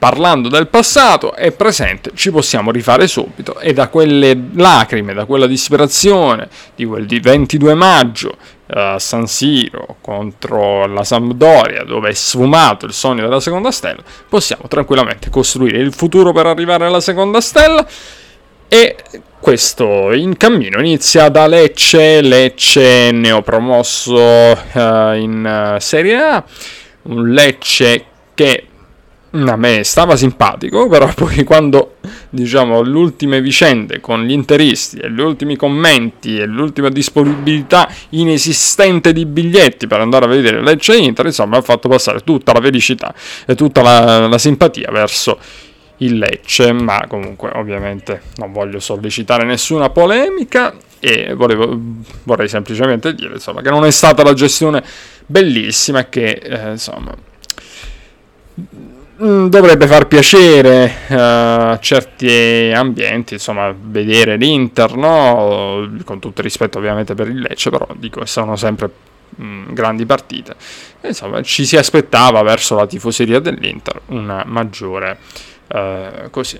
parlando 0.00 0.48
del 0.48 0.68
passato 0.68 1.36
e 1.36 1.52
presente 1.52 2.12
ci 2.14 2.30
possiamo 2.30 2.70
rifare 2.70 3.06
subito. 3.06 3.60
E 3.60 3.74
da 3.74 3.88
quelle 3.88 4.48
lacrime, 4.54 5.12
da 5.12 5.26
quella 5.26 5.46
disperazione 5.46 6.48
di 6.74 6.86
quel 6.86 7.06
22 7.06 7.74
maggio 7.74 8.34
a 8.72 8.94
uh, 8.94 8.98
San 8.98 9.26
Siro 9.26 9.96
contro 10.00 10.86
la 10.86 11.04
Sampdoria 11.04 11.84
dove 11.84 12.08
è 12.08 12.14
sfumato 12.14 12.86
il 12.86 12.94
sogno 12.94 13.22
della 13.22 13.40
seconda 13.40 13.70
stella, 13.70 14.02
possiamo 14.26 14.62
tranquillamente 14.68 15.28
costruire 15.28 15.78
il 15.78 15.92
futuro 15.92 16.32
per 16.32 16.46
arrivare 16.46 16.86
alla 16.86 17.00
seconda 17.00 17.42
stella. 17.42 17.86
E 18.72 18.96
questo 19.38 20.12
in 20.12 20.36
cammino 20.38 20.78
inizia 20.78 21.28
da 21.28 21.46
Lecce, 21.46 22.22
Lecce 22.22 23.10
neopromosso 23.10 24.14
uh, 24.14 25.12
in 25.12 25.74
uh, 25.76 25.78
Serie 25.78 26.16
A, 26.16 26.44
un 27.02 27.32
Lecce 27.32 28.04
che 28.32 28.64
a 29.32 29.56
me 29.56 29.84
stava 29.84 30.16
simpatico, 30.16 30.86
però 30.90 31.12
poi 31.14 31.44
quando 31.44 31.96
diciamo 32.30 32.82
le 32.82 32.96
ultime 32.96 33.40
vicende 33.40 34.00
con 34.00 34.24
gli 34.24 34.32
interisti 34.32 34.98
e 34.98 35.10
gli 35.10 35.20
ultimi 35.20 35.56
commenti 35.56 36.38
e 36.38 36.46
l'ultima 36.46 36.88
disponibilità 36.88 37.88
inesistente 38.10 39.12
di 39.12 39.26
biglietti 39.26 39.86
per 39.86 40.00
andare 40.00 40.24
a 40.24 40.28
vedere 40.28 40.62
Lecce 40.62 40.96
Inter, 40.96 41.26
insomma, 41.26 41.58
ha 41.58 41.62
fatto 41.62 41.88
passare 41.88 42.20
tutta 42.20 42.52
la 42.52 42.60
felicità 42.60 43.14
e 43.46 43.54
tutta 43.54 43.82
la, 43.82 44.26
la 44.26 44.38
simpatia 44.38 44.90
verso 44.90 45.38
il 45.98 46.18
Lecce, 46.18 46.72
ma 46.72 47.04
comunque 47.06 47.50
ovviamente 47.54 48.22
non 48.36 48.52
voglio 48.52 48.80
sollecitare 48.80 49.44
nessuna 49.44 49.90
polemica 49.90 50.74
e 50.98 51.34
volevo, 51.34 51.78
vorrei 52.24 52.48
semplicemente 52.48 53.14
dire 53.14 53.34
insomma, 53.34 53.60
che 53.60 53.70
non 53.70 53.84
è 53.84 53.90
stata 53.90 54.22
la 54.22 54.32
gestione 54.32 54.82
bellissima 55.26 56.08
che 56.08 56.30
eh, 56.42 56.70
insomma 56.70 57.14
Mm, 58.60 58.99
dovrebbe 59.20 59.86
far 59.86 60.06
piacere 60.06 60.92
uh, 61.08 61.14
a 61.14 61.78
certi 61.78 62.72
ambienti, 62.74 63.34
insomma, 63.34 63.74
vedere 63.78 64.36
l'Inter, 64.36 64.96
no? 64.96 65.90
con 66.04 66.18
tutto 66.18 66.40
il 66.40 66.46
rispetto 66.46 66.78
ovviamente 66.78 67.14
per 67.14 67.28
il 67.28 67.40
Lecce, 67.40 67.68
però 67.70 67.86
dico 67.96 68.24
sono 68.24 68.56
sempre 68.56 68.90
mh, 69.36 69.44
mm, 69.44 69.72
grandi 69.72 70.06
partite. 70.06 70.54
E, 71.00 71.08
insomma, 71.08 71.42
ci 71.42 71.66
si 71.66 71.76
aspettava 71.76 72.42
verso 72.42 72.76
la 72.76 72.86
tifoseria 72.86 73.40
dell'Inter 73.40 74.00
una 74.06 74.42
maggiore, 74.46 75.18
uh, 75.68 76.30
così, 76.30 76.58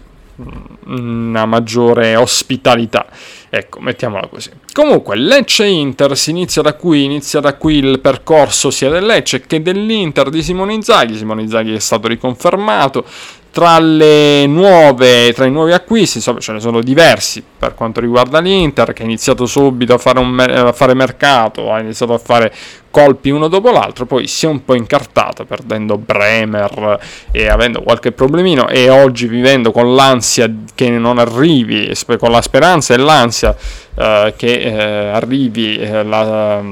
una 0.86 1.46
maggiore 1.46 2.16
ospitalità. 2.16 3.06
Ecco, 3.48 3.80
mettiamola 3.80 4.28
così. 4.28 4.50
Comunque, 4.72 5.16
Lecce-Inter 5.16 6.16
si 6.16 6.30
inizia 6.30 6.62
da 6.62 6.74
qui, 6.74 7.04
inizia 7.04 7.40
da 7.40 7.54
qui 7.54 7.76
il 7.76 8.00
percorso 8.00 8.70
sia 8.70 8.90
del 8.90 9.04
Lecce 9.04 9.40
che 9.40 9.60
dell'Inter 9.60 10.30
di 10.30 10.42
Simone 10.42 10.74
Inzaghi. 10.74 11.16
Simone 11.16 11.42
Inzaghi 11.42 11.74
è 11.74 11.80
stato 11.80 12.06
riconfermato, 12.06 13.04
tra, 13.50 13.78
nuove, 13.78 15.32
tra, 15.32 15.44
i 15.44 15.50
nuovi 15.50 15.72
acquisti, 15.72 16.18
insomma, 16.18 16.38
ce 16.38 16.52
ne 16.52 16.60
sono 16.60 16.80
diversi 16.80 17.42
per 17.58 17.74
quanto 17.74 18.00
riguarda 18.00 18.38
l'Inter, 18.38 18.92
che 18.92 19.02
ha 19.02 19.04
iniziato 19.04 19.46
subito 19.46 19.94
a 19.94 19.98
fare, 19.98 20.20
un, 20.20 20.38
a 20.38 20.72
fare 20.72 20.94
mercato, 20.94 21.72
ha 21.72 21.80
iniziato 21.80 22.14
a 22.14 22.18
fare 22.18 22.52
colpi 22.90 23.30
uno 23.30 23.48
dopo 23.48 23.70
l'altro, 23.70 24.06
poi 24.06 24.26
si 24.26 24.46
è 24.46 24.48
un 24.48 24.64
po' 24.64 24.74
incartata 24.74 25.44
perdendo 25.44 25.96
Bremer 25.96 26.98
e 27.30 27.48
avendo 27.48 27.82
qualche 27.82 28.12
problemino 28.12 28.68
e 28.68 28.88
oggi 28.88 29.26
vivendo 29.26 29.72
con 29.72 29.94
l'ansia 29.94 30.52
che 30.74 30.88
non 30.90 31.18
arrivi, 31.18 31.92
con 32.18 32.30
la 32.30 32.42
speranza 32.42 32.94
e 32.94 32.98
l'ansia 32.98 33.56
eh, 33.94 34.34
che 34.36 34.60
eh, 34.60 35.08
arrivi 35.08 35.76
eh, 35.76 36.02
la, 36.02 36.62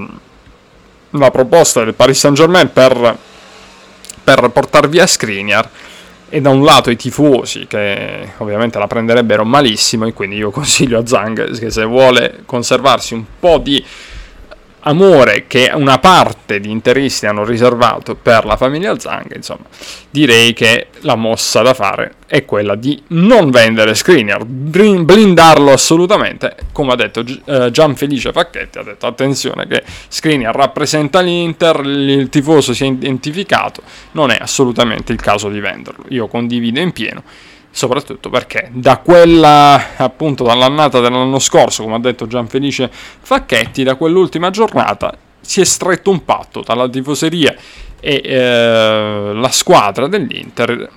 la, 1.11 1.30
proposta 1.30 1.85
del 1.85 1.94
Paris 1.94 2.18
Saint 2.18 2.37
Germain 2.37 2.73
per, 2.73 3.16
per 4.25 4.49
portare 4.50 4.88
via 4.88 5.06
Skriniar 5.06 5.68
e 6.30 6.40
da 6.40 6.50
un 6.50 6.62
lato 6.62 6.90
i 6.90 6.97
tifosi 6.97 7.66
che 7.66 8.32
ovviamente 8.38 8.78
la 8.78 8.87
prenderebbero 8.87 9.44
malissimo 9.44 10.06
e 10.06 10.12
quindi 10.12 10.37
io 10.37 10.50
consiglio 10.50 10.99
a 10.99 11.06
Zang 11.06 11.58
che 11.58 11.70
se 11.70 11.85
vuole 11.85 12.40
conservarsi 12.44 13.14
un 13.14 13.25
po' 13.38 13.58
di 13.58 13.82
amore 14.88 15.47
che 15.47 15.71
una 15.75 15.99
parte 15.99 16.61
di 16.61 16.71
interisti 16.71 17.26
hanno 17.26 17.45
riservato 17.45 18.14
per 18.14 18.47
la 18.47 18.57
famiglia 18.57 18.99
Zang, 18.99 19.35
insomma, 19.35 19.64
direi 20.11 20.54
che 20.54 20.88
la 21.00 21.14
mossa 21.14 21.61
da 21.61 21.75
fare 21.75 22.14
è 22.26 22.45
quella 22.45 22.75
di 22.75 23.00
non 23.09 23.50
vendere 23.50 23.95
Screener, 23.95 24.45
blindarlo 24.45 25.73
assolutamente, 25.73 26.57
come 26.73 26.92
ha 26.92 26.97
detto 26.97 27.23
uh, 27.45 27.71
Gianfelice 27.71 28.33
Facchetti, 28.33 28.78
ha 28.78 28.83
detto 28.83 29.07
attenzione 29.07 29.66
che 29.66 29.83
Screener 30.09 30.54
rappresenta 30.54 31.21
l'Inter, 31.21 31.80
il 31.85 32.28
tifoso 32.30 32.73
si 32.73 32.85
è 32.85 32.87
identificato, 32.87 33.83
non 34.12 34.30
è 34.30 34.38
assolutamente 34.40 35.12
il 35.12 35.21
caso 35.21 35.50
di 35.50 35.61
venderlo, 35.61 36.04
io 36.09 36.28
condivido 36.28 36.80
in 36.80 36.92
pieno 36.92 37.23
soprattutto 37.78 38.28
perché 38.28 38.70
da 38.73 38.97
quella 38.97 39.94
appunto 39.99 40.42
dall'annata 40.42 40.99
dell'anno 40.99 41.38
scorso, 41.38 41.85
come 41.85 41.94
ha 41.94 42.00
detto 42.00 42.26
Gianfelice 42.26 42.90
Facchetti, 42.90 43.85
da 43.85 43.94
quell'ultima 43.94 44.50
giornata 44.50 45.16
si 45.40 45.61
è 45.61 45.64
stretto 45.64 46.11
un 46.11 46.25
patto 46.25 46.64
tra 46.64 46.75
la 46.75 46.88
tifoseria 46.88 47.54
e 48.00 48.20
eh, 48.25 49.30
la 49.32 49.50
squadra 49.50 50.08
dell'Inter 50.08 50.90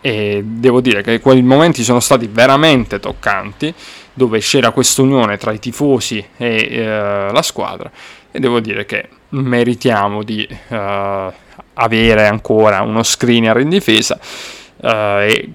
e 0.00 0.42
devo 0.42 0.80
dire 0.80 1.02
che 1.02 1.20
quei 1.20 1.42
momenti 1.42 1.82
sono 1.82 2.00
stati 2.00 2.26
veramente 2.26 3.00
toccanti 3.00 3.74
dove 4.14 4.38
c'era 4.38 4.70
questa 4.70 5.02
unione 5.02 5.36
tra 5.36 5.52
i 5.52 5.58
tifosi 5.58 6.26
e 6.38 6.68
eh, 6.70 6.86
la 7.32 7.42
squadra 7.42 7.90
e 8.30 8.40
devo 8.40 8.60
dire 8.60 8.86
che 8.86 9.10
meritiamo 9.28 10.22
di 10.22 10.48
eh, 10.68 11.32
avere 11.74 12.26
ancora 12.26 12.80
uno 12.80 13.02
screener 13.02 13.58
in 13.60 13.68
difesa 13.68 14.18
eh, 14.80 15.26
e 15.28 15.52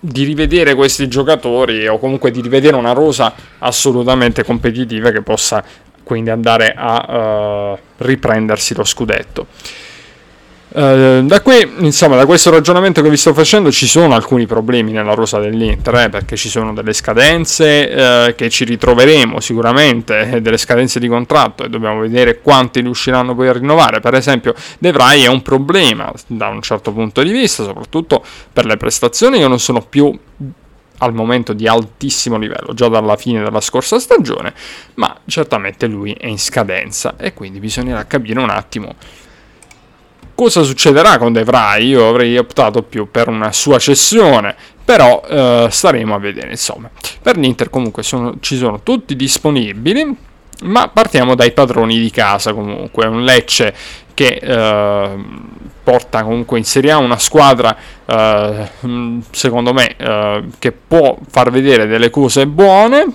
di 0.00 0.24
rivedere 0.24 0.74
questi 0.74 1.08
giocatori 1.08 1.86
o 1.88 1.98
comunque 1.98 2.30
di 2.30 2.40
rivedere 2.40 2.76
una 2.76 2.92
rosa 2.92 3.34
assolutamente 3.58 4.44
competitiva 4.44 5.10
che 5.10 5.22
possa 5.22 5.64
quindi 6.02 6.30
andare 6.30 6.72
a 6.74 7.72
uh, 7.72 7.78
riprendersi 7.98 8.74
lo 8.74 8.84
scudetto. 8.84 9.46
Uh, 10.70 11.22
da 11.24 11.40
qui, 11.40 11.66
insomma, 11.78 12.16
da 12.16 12.26
questo 12.26 12.50
ragionamento 12.50 13.00
che 13.00 13.08
vi 13.08 13.16
sto 13.16 13.32
facendo, 13.32 13.72
ci 13.72 13.86
sono 13.86 14.14
alcuni 14.14 14.46
problemi 14.46 14.92
nella 14.92 15.14
rosa 15.14 15.38
dell'Inter, 15.38 15.94
eh, 15.94 16.08
perché 16.10 16.36
ci 16.36 16.50
sono 16.50 16.74
delle 16.74 16.92
scadenze 16.92 18.28
uh, 18.28 18.34
che 18.34 18.50
ci 18.50 18.64
ritroveremo 18.64 19.40
sicuramente, 19.40 20.32
eh, 20.36 20.40
delle 20.42 20.58
scadenze 20.58 21.00
di 21.00 21.08
contratto 21.08 21.64
e 21.64 21.70
dobbiamo 21.70 22.00
vedere 22.00 22.40
quanti 22.42 22.80
riusciranno 22.80 23.34
poi 23.34 23.48
a 23.48 23.52
rinnovare. 23.54 24.00
Per 24.00 24.12
esempio, 24.12 24.54
De 24.78 24.92
Vrij 24.92 25.24
è 25.24 25.28
un 25.28 25.40
problema 25.40 26.12
da 26.26 26.48
un 26.48 26.60
certo 26.60 26.92
punto 26.92 27.22
di 27.22 27.30
vista, 27.30 27.64
soprattutto 27.64 28.22
per 28.52 28.66
le 28.66 28.76
prestazioni 28.76 29.38
che 29.38 29.48
non 29.48 29.58
sono 29.58 29.80
più 29.80 30.16
al 30.98 31.14
momento 31.14 31.52
di 31.52 31.66
altissimo 31.66 32.36
livello, 32.36 32.74
già 32.74 32.88
dalla 32.88 33.16
fine 33.16 33.42
della 33.42 33.60
scorsa 33.60 33.98
stagione, 33.98 34.52
ma 34.94 35.16
certamente 35.26 35.86
lui 35.86 36.12
è 36.12 36.26
in 36.26 36.38
scadenza 36.38 37.14
e 37.16 37.32
quindi 37.32 37.58
bisognerà 37.58 38.04
capire 38.06 38.40
un 38.40 38.50
attimo 38.50 38.96
cosa 40.38 40.62
succederà 40.62 41.18
con 41.18 41.32
De 41.32 41.42
Vrij. 41.42 41.88
Io 41.88 42.08
avrei 42.08 42.38
optato 42.38 42.84
più 42.84 43.10
per 43.10 43.26
una 43.26 43.50
sua 43.50 43.80
cessione, 43.80 44.54
però 44.84 45.20
eh, 45.28 45.66
staremo 45.68 46.14
a 46.14 46.18
vedere. 46.20 46.50
Insomma, 46.50 46.88
per 47.20 47.36
l'Inter 47.36 47.68
comunque 47.70 48.04
sono, 48.04 48.34
ci 48.38 48.56
sono 48.56 48.80
tutti 48.84 49.16
disponibili. 49.16 50.16
Ma 50.60 50.88
partiamo 50.88 51.34
dai 51.34 51.50
padroni 51.50 51.98
di 51.98 52.10
casa 52.10 52.52
comunque, 52.52 53.06
un 53.06 53.22
Lecce 53.22 53.74
che 54.14 54.40
eh, 54.40 55.10
porta 55.84 56.22
comunque 56.22 56.58
in 56.58 56.64
Serie 56.64 56.90
A 56.90 56.98
una 56.98 57.18
squadra 57.18 57.76
eh, 58.04 58.68
secondo 59.30 59.72
me 59.72 59.94
eh, 59.96 60.44
che 60.58 60.72
può 60.72 61.16
far 61.30 61.52
vedere 61.52 61.86
delle 61.86 62.10
cose 62.10 62.48
buone 62.48 63.06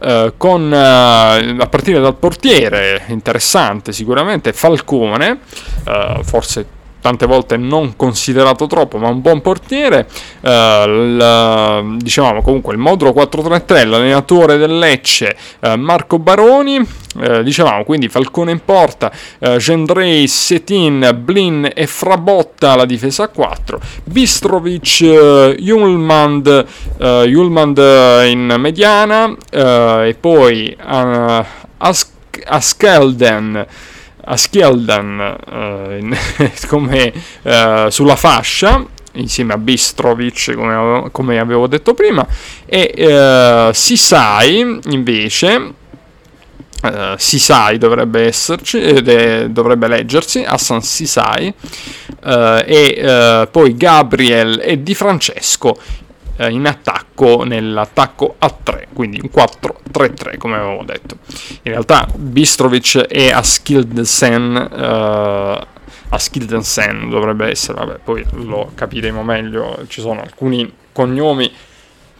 eh, 0.00 0.34
con, 0.36 0.72
eh, 0.72 0.76
a 0.76 1.66
partire 1.68 2.00
dal 2.00 2.16
portiere 2.16 3.04
interessante 3.08 3.92
sicuramente 3.92 4.52
Falcone 4.52 5.40
eh, 5.86 6.20
forse 6.22 6.66
tante 7.06 7.26
volte 7.26 7.56
non 7.56 7.94
considerato 7.94 8.66
troppo, 8.66 8.98
ma 8.98 9.08
un 9.08 9.20
buon 9.20 9.40
portiere. 9.40 10.08
Eh, 10.40 10.84
il, 10.88 11.96
diciamo 11.98 12.42
comunque 12.42 12.72
il 12.72 12.80
modulo 12.80 13.12
433, 13.12 13.84
l'allenatore 13.84 14.56
del 14.56 14.76
Lecce, 14.76 15.36
eh, 15.60 15.76
Marco 15.76 16.18
Baroni. 16.18 16.84
Eh, 17.18 17.44
dicevamo 17.44 17.84
quindi 17.84 18.08
Falcone 18.08 18.50
in 18.50 18.60
porta, 18.64 19.12
eh, 19.38 19.56
Gendrei, 19.58 20.26
Setin, 20.26 21.16
Blin 21.22 21.70
e 21.72 21.86
Frabotta 21.86 22.74
la 22.74 22.84
difesa 22.84 23.22
a 23.22 23.28
4, 23.28 23.80
Bistrovic, 24.02 25.00
eh, 25.02 25.56
Julmand, 25.60 26.66
eh, 26.98 27.24
Julmand 27.28 27.78
in 28.26 28.54
mediana 28.58 29.34
e 29.50 30.16
poi 30.18 30.76
uh, 30.78 31.44
As- 31.78 32.10
Askelden 32.44 33.66
a 34.28 34.36
Skjelden 34.36 35.38
eh, 35.50 36.52
come 36.68 37.12
eh, 37.42 37.86
sulla 37.90 38.16
fascia 38.16 38.84
insieme 39.12 39.54
a 39.54 39.58
Bistrovic 39.58 40.52
come, 40.54 41.08
come 41.10 41.38
avevo 41.38 41.66
detto 41.66 41.94
prima 41.94 42.26
e 42.66 42.92
eh, 42.94 43.70
Sisai 43.72 44.80
invece 44.90 45.74
Uh, 46.82 47.16
Sisai 47.16 47.78
dovrebbe 47.78 48.26
esserci, 48.26 48.78
eh, 48.80 49.48
dovrebbe 49.48 49.88
leggersi, 49.88 50.44
Hassan 50.44 50.82
Sisai, 50.82 51.52
uh, 52.22 52.62
e 52.64 53.00
uh, 53.00 53.50
poi 53.50 53.74
Gabriel 53.76 54.60
e 54.62 54.82
Di 54.82 54.94
Francesco 54.94 55.76
eh, 56.36 56.50
in 56.50 56.66
attacco 56.66 57.44
nell'attacco 57.44 58.36
a 58.38 58.50
3, 58.50 58.88
quindi 58.92 59.20
un 59.20 59.30
4-3-3 59.32 60.36
come 60.38 60.56
avevo 60.56 60.82
detto. 60.84 61.18
In 61.62 61.72
realtà 61.72 62.06
Bistrovic 62.14 63.06
e 63.08 63.30
Askildensen, 63.30 64.56
eh, 64.56 65.66
Askildensen 66.08 67.08
dovrebbe 67.08 67.48
essere, 67.50 67.78
vabbè, 67.84 67.98
poi 68.04 68.24
lo 68.32 68.70
capiremo 68.74 69.22
meglio, 69.22 69.84
ci 69.88 70.00
sono 70.00 70.20
alcuni 70.20 70.70
cognomi 70.92 71.50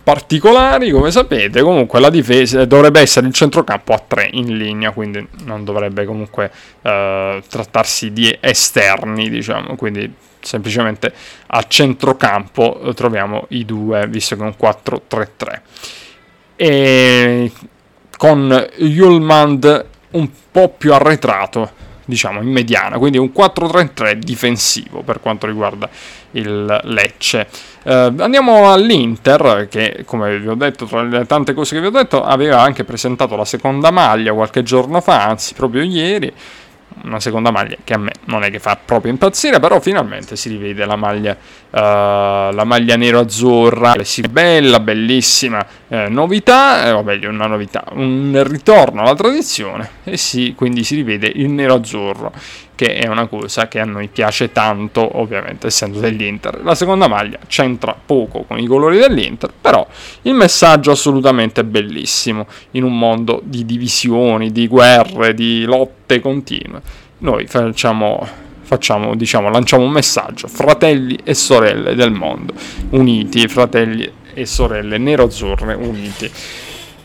particolari, 0.06 0.92
come 0.92 1.11
sapete. 1.11 1.62
Comunque 1.62 1.99
la 1.99 2.11
difesa 2.11 2.64
dovrebbe 2.64 3.00
essere 3.00 3.26
il 3.26 3.32
centrocampo 3.32 3.92
a 3.92 3.99
3 3.99 4.28
in 4.35 4.56
linea, 4.56 4.92
quindi 4.92 5.26
non 5.44 5.64
dovrebbe 5.64 6.04
comunque 6.04 6.52
eh, 6.82 7.42
trattarsi 7.49 8.12
di 8.12 8.37
esterni, 8.40 9.28
diciamo, 9.28 9.75
quindi 9.75 10.08
semplicemente 10.46 11.12
a 11.48 11.64
centrocampo 11.66 12.80
eh, 12.82 12.94
troviamo 12.94 13.46
i 13.50 13.64
due, 13.64 14.06
visto 14.06 14.36
che 14.36 14.42
è 14.42 14.44
un 14.44 14.54
4-3-3. 14.58 15.60
E 16.56 17.52
con 18.16 18.66
Yulmand 18.76 19.86
un 20.12 20.30
po' 20.50 20.70
più 20.70 20.94
arretrato, 20.94 21.70
diciamo 22.06 22.40
in 22.40 22.48
mediana, 22.48 22.96
quindi 22.96 23.18
un 23.18 23.30
4-3-3 23.34 24.14
difensivo 24.14 25.02
per 25.02 25.20
quanto 25.20 25.46
riguarda 25.46 25.88
il 26.30 26.80
Lecce. 26.85 27.48
Eh, 27.82 28.14
andiamo 28.18 28.72
all'Inter, 28.72 29.66
che 29.68 30.04
come 30.06 30.38
vi 30.38 30.48
ho 30.48 30.54
detto, 30.54 30.87
tra 30.87 31.02
le 31.02 31.26
tante 31.26 31.52
cose 31.52 31.74
che 31.74 31.80
vi 31.80 31.88
ho 31.88 31.90
detto, 31.90 32.22
aveva 32.22 32.61
anche 32.61 32.85
presentato 32.85 33.37
la 33.37 33.44
seconda 33.44 33.90
maglia 33.90 34.32
qualche 34.32 34.62
giorno 34.62 35.00
fa, 35.00 35.26
anzi 35.26 35.54
proprio 35.54 35.82
ieri 35.82 36.32
una 37.04 37.20
seconda 37.20 37.50
maglia 37.50 37.76
che 37.85 37.94
a 37.94 37.98
me 37.98 38.12
non 38.24 38.42
è 38.42 38.50
che 38.50 38.59
fa 38.59 38.78
proprio 38.82 39.12
impazzire, 39.12 39.61
però 39.61 39.80
finalmente 39.80 40.37
si 40.37 40.48
rivede 40.48 40.85
la 40.85 40.96
maglia, 40.96 41.32
uh, 41.32 41.76
la 42.52 42.64
maglia 42.64 42.96
nero-azzurra, 42.96 43.94
si 44.02 44.22
bella, 44.22 44.80
bellissima 44.80 45.64
eh, 45.88 46.09
novità, 46.09 46.87
eh, 46.87 46.90
o 46.90 47.03
meglio 47.03 47.31
una 47.31 47.46
novità, 47.46 47.85
un 47.92 48.42
ritorno 48.46 49.03
alla 49.03 49.14
tradizione 49.14 49.90
e 50.05 50.16
sì, 50.16 50.55
quindi 50.57 50.83
si 50.83 50.96
rivede 50.96 51.31
il 51.33 51.49
nero-azzurro 51.49 52.33
che 52.75 52.96
è 52.96 53.09
una 53.09 53.27
cosa 53.27 53.68
che 53.68 53.81
a 53.81 53.85
noi 53.85 54.09
piace 54.09 54.53
tanto, 54.53 55.18
ovviamente 55.18 55.68
essendo 55.68 55.99
dell'Inter. 55.99 56.62
La 56.62 56.75
seconda 56.75 57.09
maglia 57.09 57.38
c'entra 57.46 57.96
poco 58.05 58.42
con 58.42 58.59
i 58.59 58.66
colori 58.66 58.99
dell'Inter, 58.99 59.51
però 59.59 59.87
il 60.22 60.35
messaggio 60.35 60.90
assolutamente 60.90 61.64
bellissimo 61.64 62.46
in 62.72 62.85
un 62.85 62.96
mondo 62.99 63.40
di 63.42 63.64
divisioni, 63.64 64.53
di 64.53 64.68
guerre, 64.68 65.33
di 65.33 65.64
lotte 65.64 66.20
continue. 66.20 66.83
Noi 67.18 67.46
facciamo, 67.46 68.29
facciamo 68.61 69.14
diciamo, 69.14 69.49
lanciamo 69.49 69.83
un 69.83 69.92
messaggio, 69.92 70.46
fratelli 70.46 71.18
e 71.25 71.33
sorelle 71.33 71.94
del 71.94 72.12
mondo, 72.12 72.53
uniti, 72.90 73.49
fratelli 73.49 74.12
e 74.37 74.44
sorelle 74.44 74.99
nero-azzurre 74.99 75.72
uniti 75.75 76.31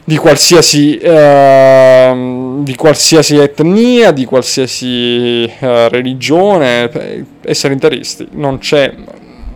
di 0.04 0.18
qualsiasi, 0.18 0.98
eh, 0.98 2.14
di 2.60 2.76
qualsiasi 2.76 3.38
etnia, 3.38 4.12
di 4.12 4.26
qualsiasi 4.26 5.46
eh, 5.46 5.90
religione, 5.90 7.26
essere 7.42 7.74
interisti, 7.74 8.28
non 8.32 8.58
c'è 8.58 8.94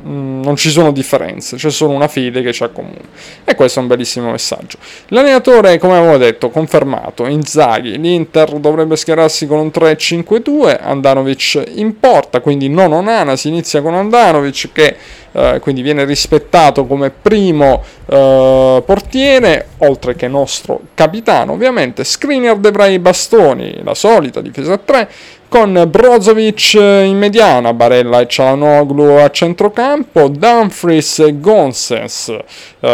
Mm, 0.07 0.43
non 0.43 0.55
ci 0.55 0.69
sono 0.69 0.91
differenze, 0.91 1.55
c'è 1.55 1.71
solo 1.71 1.93
una 1.93 2.07
fede 2.07 2.43
che 2.43 2.53
ci 2.53 2.63
accomuna. 2.63 3.01
E 3.43 3.55
questo 3.55 3.79
è 3.79 3.81
un 3.81 3.87
bellissimo 3.87 4.29
messaggio. 4.29 4.77
L'allenatore, 5.07 5.79
come 5.79 5.97
avevo 5.97 6.17
detto, 6.17 6.51
confermato, 6.51 7.25
Inzaghi, 7.25 7.97
l'Inter 7.97 8.59
dovrebbe 8.59 8.97
schierarsi 8.97 9.47
con 9.47 9.57
un 9.57 9.71
3-5-2, 9.73 10.77
Andanovic 10.79 11.63
in 11.75 11.99
porta, 11.99 12.39
quindi 12.39 12.69
non 12.69 12.93
Onana, 12.93 13.35
si 13.35 13.47
inizia 13.47 13.81
con 13.81 13.95
Andanovic 13.95 14.69
che 14.71 14.95
eh, 15.31 15.59
quindi 15.59 15.81
viene 15.81 16.05
rispettato 16.05 16.85
come 16.85 17.09
primo 17.09 17.83
eh, 18.05 18.83
portiere, 18.85 19.67
oltre 19.79 20.15
che 20.15 20.27
nostro 20.27 20.81
capitano 20.93 21.53
ovviamente, 21.53 22.03
Skriniar, 22.03 22.57
Debray, 22.57 22.99
Bastoni, 22.99 23.81
la 23.83 23.95
solita 23.95 24.39
difesa 24.39 24.73
a 24.73 24.77
3, 24.77 25.09
con 25.47 25.87
Brozovic 25.89 26.73
in 26.73 27.17
mediana, 27.17 27.73
Barella 27.73 28.19
e 28.19 28.27
Cialanoglu 28.27 29.17
a 29.17 29.29
centrocampo, 29.29 30.27
Dumfries 30.27 31.19
e 31.19 31.39
Gonsens 31.39 32.35
uh, 32.79 32.87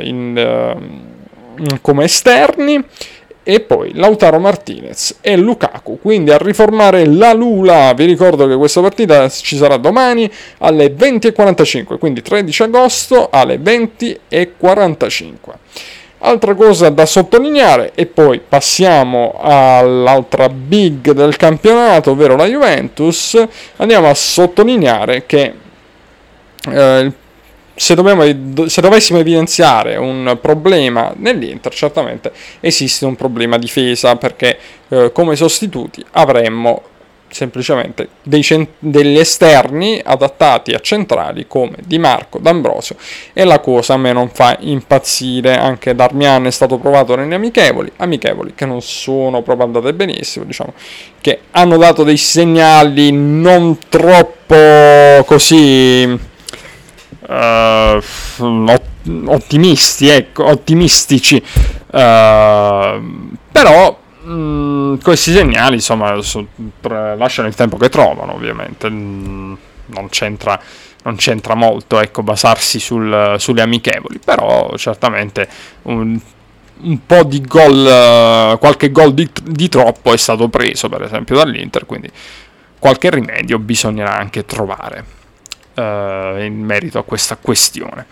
in, 0.00 0.74
uh, 1.58 1.80
come 1.80 2.04
esterni 2.04 2.84
e 3.44 3.60
poi 3.60 3.92
Lautaro 3.94 4.38
Martinez 4.38 5.18
e 5.20 5.36
Lukaku. 5.36 5.98
Quindi 6.00 6.30
a 6.30 6.38
riformare 6.38 7.06
la 7.06 7.32
Lula, 7.32 7.92
vi 7.94 8.04
ricordo 8.04 8.46
che 8.46 8.56
questa 8.56 8.80
partita 8.80 9.28
ci 9.28 9.56
sarà 9.56 9.76
domani 9.76 10.30
alle 10.58 10.94
20.45, 10.94 11.98
quindi 11.98 12.22
13 12.22 12.62
agosto 12.64 13.28
alle 13.30 13.56
20.45. 13.56 15.34
Altra 16.24 16.54
cosa 16.54 16.88
da 16.88 17.04
sottolineare 17.04 17.92
e 17.96 18.06
poi 18.06 18.40
passiamo 18.40 19.34
all'altra 19.40 20.48
big 20.48 21.10
del 21.10 21.36
campionato, 21.36 22.12
ovvero 22.12 22.36
la 22.36 22.46
Juventus, 22.46 23.44
andiamo 23.76 24.08
a 24.08 24.14
sottolineare 24.14 25.26
che 25.26 25.52
eh, 26.70 27.12
se, 27.74 27.94
dobbiamo, 27.96 28.22
se, 28.68 28.80
dovessimo 28.80 29.18
evidenziare 29.18 29.96
un 29.96 30.38
problema 30.40 31.12
nell'Inter, 31.16 31.74
certamente 31.74 32.30
esiste 32.60 33.04
un 33.04 33.16
problema 33.16 33.58
difesa 33.58 34.14
perché 34.14 34.58
eh, 34.90 35.10
come 35.12 35.34
sostituti 35.34 36.04
avremmo 36.12 36.82
semplicemente 37.32 38.08
cent- 38.40 38.68
degli 38.78 39.18
esterni 39.18 40.00
adattati 40.02 40.72
a 40.72 40.78
centrali 40.80 41.46
come 41.46 41.76
Di 41.84 41.98
Marco, 41.98 42.38
D'Ambrosio 42.38 42.96
e 43.32 43.44
la 43.44 43.58
cosa 43.58 43.94
a 43.94 43.96
me 43.96 44.12
non 44.12 44.28
fa 44.28 44.56
impazzire, 44.60 45.56
anche 45.56 45.94
Darmian 45.94 46.46
è 46.46 46.50
stato 46.50 46.78
provato 46.78 47.16
negli 47.16 47.32
amichevoli, 47.32 47.90
amichevoli 47.96 48.52
che 48.54 48.66
non 48.66 48.82
sono 48.82 49.42
proprio 49.42 49.66
andate 49.66 49.92
benissimo, 49.94 50.44
diciamo 50.44 50.74
che 51.20 51.40
hanno 51.52 51.76
dato 51.76 52.04
dei 52.04 52.16
segnali 52.16 53.10
non 53.12 53.78
troppo 53.88 55.24
così 55.24 56.18
uh, 57.28 58.02
ottimisti, 59.26 60.08
ecco, 60.08 60.46
ottimistici, 60.46 61.36
uh, 61.36 62.00
però 63.52 64.00
Mm, 64.32 64.96
questi 65.02 65.32
segnali, 65.32 65.74
insomma, 65.74 66.20
so, 66.22 66.46
pre- 66.80 67.16
lasciano 67.16 67.48
il 67.48 67.54
tempo 67.54 67.76
che 67.76 67.88
trovano, 67.88 68.34
ovviamente. 68.34 68.88
Mm, 68.88 69.54
non 69.86 70.08
c'entra, 70.08 70.58
non 71.04 71.16
c'entra 71.16 71.54
molto, 71.54 72.00
ecco, 72.00 72.22
basarsi 72.22 72.78
sul, 72.78 73.34
sulle 73.38 73.62
amichevoli, 73.62 74.18
però 74.24 74.74
certamente 74.76 75.48
un, 75.82 76.18
un 76.80 77.06
po' 77.06 77.24
di 77.24 77.40
gol, 77.42 78.58
qualche 78.58 78.90
gol 78.90 79.12
di, 79.14 79.28
di, 79.42 79.68
troppo 79.68 80.12
è 80.12 80.16
stato 80.16 80.48
preso, 80.48 80.88
per 80.88 81.02
esempio, 81.02 81.36
dall'Inter, 81.36 81.84
quindi 81.86 82.10
qualche 82.78 83.10
rimedio 83.10 83.58
bisognerà 83.58 84.16
anche 84.16 84.44
trovare 84.44 85.04
uh, 85.74 86.40
in 86.40 86.62
merito 86.64 86.98
a 86.98 87.04
questa 87.04 87.36
questione. 87.36 88.06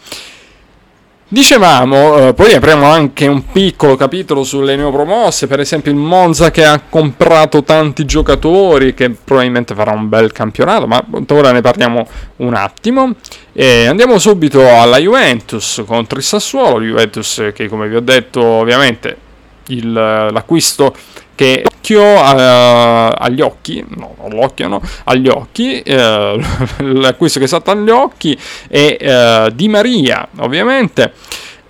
Dicevamo, 1.32 2.26
eh, 2.26 2.34
poi 2.34 2.54
apriamo 2.54 2.86
anche 2.86 3.28
un 3.28 3.52
piccolo 3.52 3.94
capitolo 3.94 4.42
sulle 4.42 4.74
neopromosse, 4.74 5.46
per 5.46 5.60
esempio 5.60 5.92
il 5.92 5.96
Monza 5.96 6.50
che 6.50 6.64
ha 6.64 6.82
comprato 6.88 7.62
tanti 7.62 8.04
giocatori, 8.04 8.94
che 8.94 9.10
probabilmente 9.10 9.72
farà 9.76 9.92
un 9.92 10.08
bel 10.08 10.32
campionato, 10.32 10.88
ma 10.88 11.00
ora 11.28 11.52
ne 11.52 11.60
parliamo 11.60 12.04
un 12.38 12.54
attimo. 12.54 13.14
E 13.52 13.86
andiamo 13.86 14.18
subito 14.18 14.68
alla 14.76 14.98
Juventus 14.98 15.84
contro 15.86 16.18
il 16.18 16.24
Sassuolo, 16.24 16.84
Juventus 16.84 17.52
che 17.54 17.68
come 17.68 17.86
vi 17.86 17.94
ho 17.94 18.00
detto 18.00 18.42
ovviamente 18.42 19.28
il, 19.72 19.92
l'acquisto 19.92 20.94
che 21.34 21.62
occhio 21.80 22.02
uh, 22.02 23.14
agli 23.16 23.40
occhi, 23.40 23.84
no, 23.96 24.14
non 24.20 24.30
l'occhio, 24.30 24.68
no, 24.68 24.82
agli 25.04 25.28
occhi, 25.28 25.82
uh, 25.84 25.90
l'acquisto 26.84 27.38
che 27.38 27.46
è 27.46 27.48
stato 27.48 27.70
agli 27.70 27.88
occhi 27.88 28.38
è 28.68 29.46
uh, 29.46 29.50
Di 29.50 29.68
Maria, 29.68 30.28
ovviamente. 30.38 31.12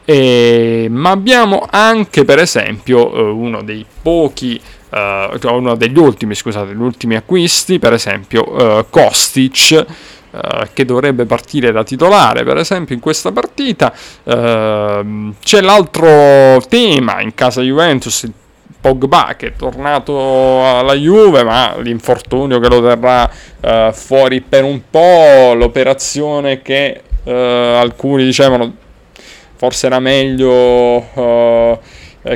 E, 0.04 0.88
ma 0.90 1.10
abbiamo 1.10 1.66
anche, 1.70 2.24
per 2.24 2.40
esempio, 2.40 3.32
uno 3.36 3.62
dei 3.62 3.86
pochi, 4.02 4.60
cioè 4.90 5.52
uno 5.52 5.76
degli 5.76 5.98
ultimi, 5.98 6.34
scusate, 6.34 6.72
gli 6.74 6.80
ultimi 6.80 7.14
acquisti, 7.14 7.78
per 7.78 7.92
esempio, 7.92 8.86
Kostic. 8.90 9.86
Uh, 10.32 10.68
che 10.72 10.84
dovrebbe 10.84 11.24
partire 11.24 11.72
da 11.72 11.82
titolare, 11.82 12.44
per 12.44 12.56
esempio, 12.56 12.94
in 12.94 13.00
questa 13.00 13.32
partita. 13.32 13.92
Uh, 14.22 15.34
c'è 15.42 15.60
l'altro 15.60 16.62
tema 16.68 17.20
in 17.20 17.34
casa 17.34 17.62
Juventus, 17.62 18.30
Pogba 18.80 19.34
che 19.36 19.48
è 19.48 19.52
tornato 19.56 20.64
alla 20.78 20.94
Juve 20.94 21.44
ma 21.44 21.76
l'infortunio 21.78 22.58
che 22.60 22.68
lo 22.68 22.80
terrà 22.80 23.30
uh, 23.60 23.92
fuori 23.92 24.40
per 24.40 24.64
un 24.64 24.80
po', 24.88 25.52
l'operazione 25.54 26.62
che 26.62 27.02
uh, 27.24 27.30
alcuni 27.30 28.24
dicevano 28.24 28.72
forse 29.56 29.86
era 29.86 29.98
meglio 29.98 30.50
uh, 31.12 31.78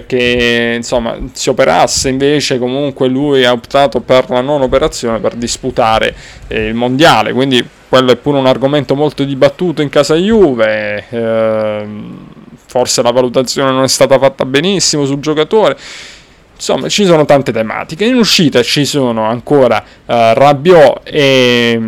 che 0.07 0.73
insomma 0.77 1.17
si 1.33 1.51
operasse 1.51 2.09
invece 2.09 2.59
comunque 2.59 3.07
lui 3.07 3.45
ha 3.45 3.53
optato 3.53 4.01
per 4.01 4.31
la 4.31 4.41
non 4.41 4.63
operazione 4.63 5.19
per 5.19 5.35
disputare 5.35 6.15
eh, 6.49 6.69
il 6.69 6.75
mondiale 6.75 7.33
quindi 7.33 7.63
quello 7.89 8.13
è 8.13 8.17
pure 8.17 8.39
un 8.39 8.47
argomento 8.47 8.95
molto 8.95 9.25
dibattuto 9.25 9.83
in 9.83 9.91
casa 9.91 10.15
Juve 10.15 11.05
eh, 11.11 11.87
forse 12.67 13.03
la 13.03 13.11
valutazione 13.11 13.71
non 13.73 13.83
è 13.83 13.89
stata 13.89 14.19
fatta 14.19 14.47
benissimo 14.47 15.05
sul 15.05 15.21
giocatore 15.21 15.77
Insomma, 16.57 16.89
ci 16.89 17.05
sono 17.05 17.25
tante 17.25 17.53
tematiche. 17.53 18.05
In 18.05 18.15
uscita 18.15 18.63
ci 18.63 18.85
sono 18.85 19.25
ancora 19.25 19.83
uh, 20.07 20.13
Rabiot 20.35 21.01
e, 21.03 21.81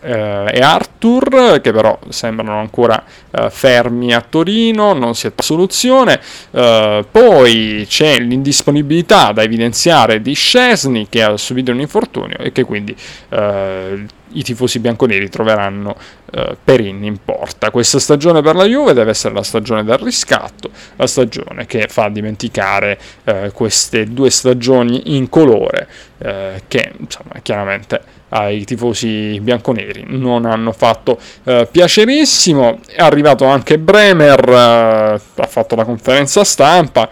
uh, 0.00 0.06
e, 0.50 0.60
Arthur, 0.60 1.60
che 1.60 1.72
però 1.72 1.98
sembrano 2.08 2.58
ancora 2.58 3.02
uh, 3.30 3.48
fermi 3.50 4.12
a 4.14 4.20
Torino, 4.20 4.92
non 4.92 5.14
si 5.14 5.26
è 5.26 5.32
soluzione. 5.38 6.20
poi 6.50 7.86
c'è 7.88 8.18
l'indisponibilità 8.18 9.32
da 9.32 9.42
evidenziare 9.42 10.20
di 10.20 10.34
Scesni, 10.34 11.08
che 11.08 11.22
ha 11.22 11.36
subito 11.36 11.70
un 11.70 11.80
infortunio 11.80 12.38
e 12.38 12.52
che 12.52 12.64
quindi 12.64 12.94
i 14.32 14.42
tifosi 14.42 14.78
bianconeri 14.78 15.28
troveranno 15.28 15.96
eh, 16.32 16.56
Perin 16.62 17.04
in 17.04 17.18
porta. 17.24 17.70
Questa 17.70 17.98
stagione 17.98 18.42
per 18.42 18.56
la 18.56 18.64
Juve 18.64 18.92
deve 18.92 19.10
essere 19.10 19.34
la 19.34 19.42
stagione 19.42 19.84
del 19.84 19.98
riscatto, 19.98 20.70
la 20.96 21.06
stagione 21.06 21.66
che 21.66 21.86
fa 21.88 22.08
dimenticare 22.08 22.98
eh, 23.24 23.50
queste 23.52 24.04
due 24.06 24.30
stagioni 24.30 25.16
in 25.16 25.28
colore 25.28 25.88
eh, 26.18 26.62
che 26.68 26.92
insomma 26.98 27.34
chiaramente 27.42 28.16
ai 28.30 28.64
tifosi 28.64 29.38
bianconeri 29.40 30.04
non 30.06 30.44
hanno 30.44 30.72
fatto 30.72 31.18
eh, 31.44 31.68
piacerissimo. 31.70 32.80
È 32.86 33.00
arrivato 33.00 33.44
anche 33.44 33.78
Bremer, 33.78 34.48
eh, 34.48 35.20
ha 35.42 35.46
fatto 35.46 35.74
la 35.74 35.84
conferenza 35.84 36.44
stampa. 36.44 37.08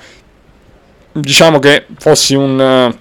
Diciamo 1.13 1.59
che 1.59 1.87
fossi 1.99 2.35
un 2.35 2.95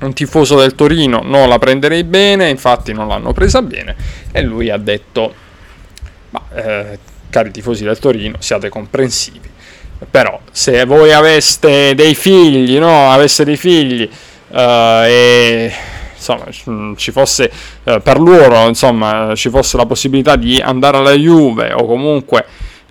un 0.00 0.12
tifoso 0.12 0.56
del 0.56 0.74
Torino 0.74 1.22
non 1.24 1.48
la 1.48 1.58
prenderei 1.58 2.04
bene, 2.04 2.48
infatti 2.48 2.92
non 2.92 3.08
l'hanno 3.08 3.32
presa 3.32 3.62
bene 3.62 3.96
e 4.30 4.42
lui 4.42 4.70
ha 4.70 4.76
detto, 4.76 5.34
ma 6.30 6.42
eh, 6.54 6.98
cari 7.30 7.50
tifosi 7.50 7.84
del 7.84 7.98
Torino, 7.98 8.36
siate 8.38 8.68
comprensivi, 8.68 9.50
però 10.10 10.40
se 10.52 10.84
voi 10.84 11.12
aveste 11.12 11.94
dei 11.94 12.14
figli, 12.14 12.78
no, 12.78 13.10
aveste 13.10 13.44
dei 13.44 13.56
figli 13.56 14.08
eh, 14.50 15.06
e 15.08 15.72
insomma 16.18 16.94
ci 16.96 17.12
fosse 17.12 17.50
eh, 17.84 18.00
per 18.00 18.20
loro, 18.20 18.66
insomma, 18.66 19.32
ci 19.34 19.48
fosse 19.48 19.76
la 19.76 19.86
possibilità 19.86 20.36
di 20.36 20.60
andare 20.60 20.98
alla 20.98 21.12
Juve 21.12 21.72
o 21.72 21.86
comunque 21.86 22.44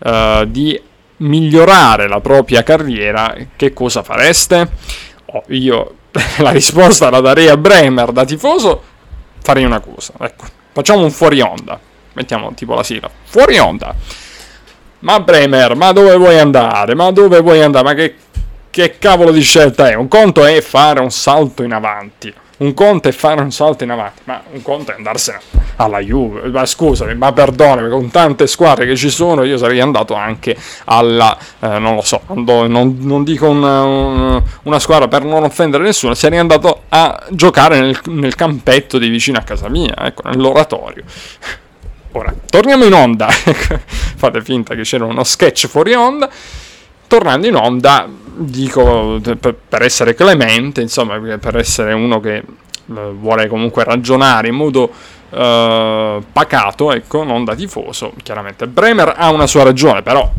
eh, 0.04 0.46
di 0.48 0.82
migliorare 1.18 2.08
la 2.08 2.20
propria 2.20 2.64
carriera, 2.64 3.36
che 3.56 3.74
cosa 3.74 4.04
fareste? 4.04 4.70
Oh, 5.26 5.44
io 5.48 5.96
la 6.40 6.52
risposta 6.52 7.10
la 7.10 7.20
darei 7.20 7.50
a 7.50 7.58
Bremer 7.58 8.12
da 8.12 8.26
tifoso, 8.26 8.82
farei 9.42 9.64
una 9.64 9.80
cosa. 9.80 10.14
Ecco, 10.20 10.46
facciamo 10.72 11.04
un 11.04 11.12
fuori 11.12 11.42
onda. 11.42 11.80
Mettiamo 12.14 12.52
tipo 12.56 12.74
la 12.74 12.84
sigla. 12.84 13.10
Fuori 13.26 13.60
onda. 13.60 13.94
Ma 15.00 15.20
Bremer, 15.20 15.76
ma 15.76 15.92
dove 15.92 16.16
vuoi 16.16 16.40
andare? 16.40 16.96
Ma 16.96 17.12
dove 17.12 17.42
vuoi 17.42 17.62
andare? 17.62 17.84
Ma 17.84 17.94
che, 17.94 18.16
che 18.72 18.98
cavolo 18.98 19.32
di 19.32 19.42
scelta 19.42 19.90
è? 19.90 19.94
Un 19.94 20.08
conto 20.08 20.44
è 20.44 20.60
fare 20.62 21.00
un 21.00 21.12
salto 21.12 21.62
in 21.62 21.74
avanti 21.74 22.34
un 22.58 22.74
conto 22.74 23.08
è 23.08 23.12
fare 23.12 23.42
un 23.42 23.52
salto 23.52 23.84
in 23.84 23.92
avanti, 23.92 24.22
ma 24.26 24.42
un 24.52 24.62
conto 24.62 24.92
è 24.92 24.96
andarsene 24.96 25.40
alla 25.76 26.00
Juve. 26.00 26.48
Ma 26.50 26.66
scusami, 26.66 27.16
ma 27.16 27.32
perdonami, 27.32 27.90
con 27.90 28.10
tante 28.10 28.48
squadre 28.48 28.86
che 28.86 28.96
ci 28.96 29.10
sono, 29.10 29.44
io 29.44 29.58
sarei 29.58 29.80
andato 29.80 30.16
anche 30.16 30.56
alla, 30.86 31.38
eh, 31.60 31.80
non 31.80 31.96
lo 31.96 32.02
so, 32.02 32.22
andò, 32.28 32.68
non, 32.68 32.98
non, 33.02 33.24
dico 33.24 33.48
una, 33.48 34.42
una, 34.64 34.80
squadra 34.80 35.08
per 35.08 35.24
non 35.24 35.44
offendere 35.44 35.84
nessuno, 35.84 36.14
sarei 36.16 36.40
andato 36.40 36.84
a 36.90 37.26
giocare 37.30 37.80
nel, 37.80 38.00
nel 38.06 38.36
campetto 38.36 38.98
di 38.98 39.10
vicino 39.10 39.38
a 39.38 39.42
casa 39.42 39.70
mia, 39.70 39.94
ecco, 39.96 40.28
nell'oratorio. 40.30 41.04
Ora, 42.14 42.34
torniamo 42.50 42.86
in 42.86 42.94
onda. 42.94 43.28
Fate 43.30 44.42
finta 44.42 44.74
che 44.74 44.82
c'era 44.82 45.06
uno 45.06 45.24
sketch 45.24 45.68
fuori 45.68 45.94
onda. 45.94 46.28
Tornando 47.08 47.48
in 47.48 47.56
onda, 47.56 48.08
dico 48.38 49.20
per 49.22 49.82
essere 49.82 50.14
clemente, 50.14 50.82
insomma, 50.82 51.18
per 51.40 51.58
essere 51.58 51.94
uno 51.94 52.20
che 52.20 52.36
eh, 52.36 52.44
vuole 52.86 53.48
comunque 53.48 53.84
ragionare 53.84 54.48
in 54.48 54.56
modo 54.56 54.84
uh, 55.30 56.24
pacato, 56.32 56.92
ecco, 56.92 57.24
non 57.24 57.44
da 57.44 57.56
tifoso, 57.56 58.14
chiaramente. 58.24 58.68
Bremer 58.68 59.14
ha 59.16 59.30
una 59.32 59.48
sua 59.48 59.64
ragione, 59.64 60.02
però 60.02 60.30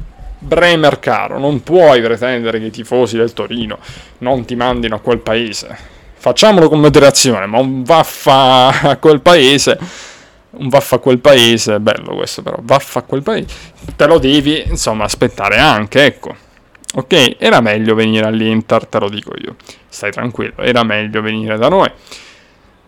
Bremer 0.41 1.01
caro, 1.01 1.39
non 1.39 1.63
puoi 1.63 2.01
pretendere 2.01 2.59
che 2.59 2.67
i 2.67 2.71
tifosi 2.71 3.17
del 3.17 3.33
Torino 3.33 3.79
non 4.19 4.45
ti 4.45 4.55
mandino 4.55 4.95
a 4.95 5.01
quel 5.01 5.19
paese. 5.19 5.97
Facciamolo 6.21 6.69
con 6.69 6.81
moderazione, 6.81 7.47
ma 7.47 7.59
un 7.59 7.83
vaffa 7.83 8.69
a 8.83 8.97
quel 8.97 9.21
paese 9.21 9.79
un 10.51 10.69
vaffa 10.69 10.97
a 10.97 10.99
quel 10.99 11.19
paese, 11.19 11.79
bello 11.79 12.15
questo 12.15 12.43
però, 12.43 12.57
vaffa 12.63 13.01
a 13.01 13.03
quel 13.03 13.23
paese, 13.23 13.55
te 13.95 14.07
lo 14.07 14.19
devi 14.19 14.65
insomma 14.67 15.05
aspettare 15.05 15.59
anche, 15.59 16.05
ecco. 16.05 16.35
Ok, 16.95 17.37
era 17.39 17.61
meglio 17.61 17.95
venire 17.95 18.27
all'Inter, 18.27 18.87
te 18.87 18.99
lo 18.99 19.09
dico 19.09 19.33
io. 19.43 19.57
Stai 19.89 20.11
tranquillo, 20.11 20.63
era 20.63 20.83
meglio 20.83 21.21
venire 21.21 21.59
da 21.59 21.69
noi. 21.69 21.91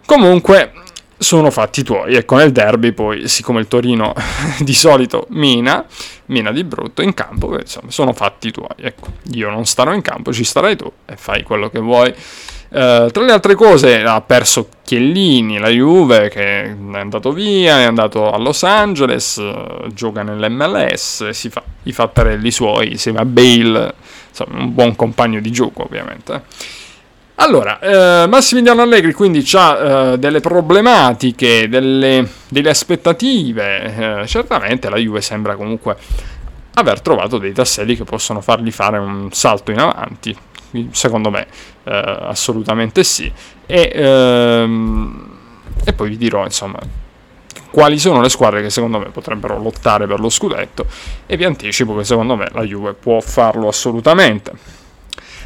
Comunque, 0.06 0.72
sono 1.20 1.50
fatti 1.50 1.82
tuoi. 1.82 2.14
Ecco, 2.14 2.36
nel 2.36 2.50
derby 2.50 2.92
poi, 2.92 3.28
siccome 3.28 3.60
il 3.60 3.68
Torino 3.68 4.14
di 4.60 4.74
solito 4.74 5.26
mina, 5.30 5.84
mina 6.26 6.50
di 6.50 6.64
brutto 6.64 7.02
in 7.02 7.12
campo, 7.12 7.58
insomma, 7.58 7.90
sono 7.90 8.14
fatti 8.14 8.50
tuoi. 8.50 8.74
Ecco, 8.76 9.06
io 9.32 9.50
non 9.50 9.66
starò 9.66 9.92
in 9.92 10.00
campo, 10.00 10.32
ci 10.32 10.44
starai 10.44 10.76
tu 10.76 10.90
e 11.04 11.16
fai 11.16 11.42
quello 11.42 11.68
che 11.68 11.78
vuoi. 11.78 12.14
Uh, 12.70 13.10
tra 13.10 13.24
le 13.24 13.32
altre 13.32 13.56
cose 13.56 14.00
ha 14.02 14.20
perso 14.20 14.68
Chiellini, 14.84 15.58
la 15.58 15.68
Juve 15.70 16.28
che 16.28 16.62
è 16.62 16.76
andato 16.92 17.32
via, 17.32 17.80
è 17.80 17.82
andato 17.82 18.30
a 18.30 18.38
Los 18.38 18.62
Angeles, 18.62 19.36
uh, 19.36 19.88
gioca 19.92 20.22
nell'MLS, 20.22 21.30
si 21.30 21.50
fa 21.50 21.62
i 21.82 21.92
fattarelli 21.92 22.50
suoi, 22.52 22.92
insieme 22.92 23.18
a 23.18 23.24
Bale, 23.24 23.94
insomma 24.28 24.62
un 24.62 24.72
buon 24.72 24.94
compagno 24.94 25.40
di 25.40 25.50
gioco 25.50 25.82
ovviamente. 25.82 26.42
Allora, 27.42 27.78
eh, 27.80 28.26
Massimiliano 28.26 28.82
Allegri 28.82 29.14
quindi 29.14 29.42
ha 29.54 29.78
eh, 30.12 30.18
delle 30.18 30.40
problematiche, 30.40 31.70
delle, 31.70 32.28
delle 32.48 32.68
aspettative, 32.68 34.20
eh, 34.20 34.26
certamente 34.26 34.90
la 34.90 34.98
Juve 34.98 35.22
sembra 35.22 35.56
comunque 35.56 35.96
aver 36.74 37.00
trovato 37.00 37.38
dei 37.38 37.52
tasselli 37.52 37.96
che 37.96 38.04
possono 38.04 38.42
fargli 38.42 38.70
fare 38.70 38.98
un 38.98 39.32
salto 39.32 39.70
in 39.70 39.78
avanti, 39.78 40.36
secondo 40.90 41.30
me 41.30 41.46
eh, 41.84 42.18
assolutamente 42.22 43.04
sì, 43.04 43.30
e, 43.66 43.92
ehm, 43.94 45.38
e 45.84 45.92
poi 45.92 46.10
vi 46.10 46.16
dirò 46.16 46.44
insomma 46.44 46.78
quali 47.70 47.98
sono 47.98 48.20
le 48.20 48.28
squadre 48.28 48.62
che 48.62 48.70
secondo 48.70 48.98
me 48.98 49.10
potrebbero 49.10 49.58
lottare 49.58 50.06
per 50.06 50.18
lo 50.18 50.28
scudetto 50.28 50.86
e 51.26 51.36
vi 51.36 51.44
anticipo 51.44 51.96
che 51.96 52.04
secondo 52.04 52.36
me 52.36 52.48
la 52.52 52.64
Juve 52.64 52.94
può 52.94 53.20
farlo 53.20 53.68
assolutamente 53.68 54.78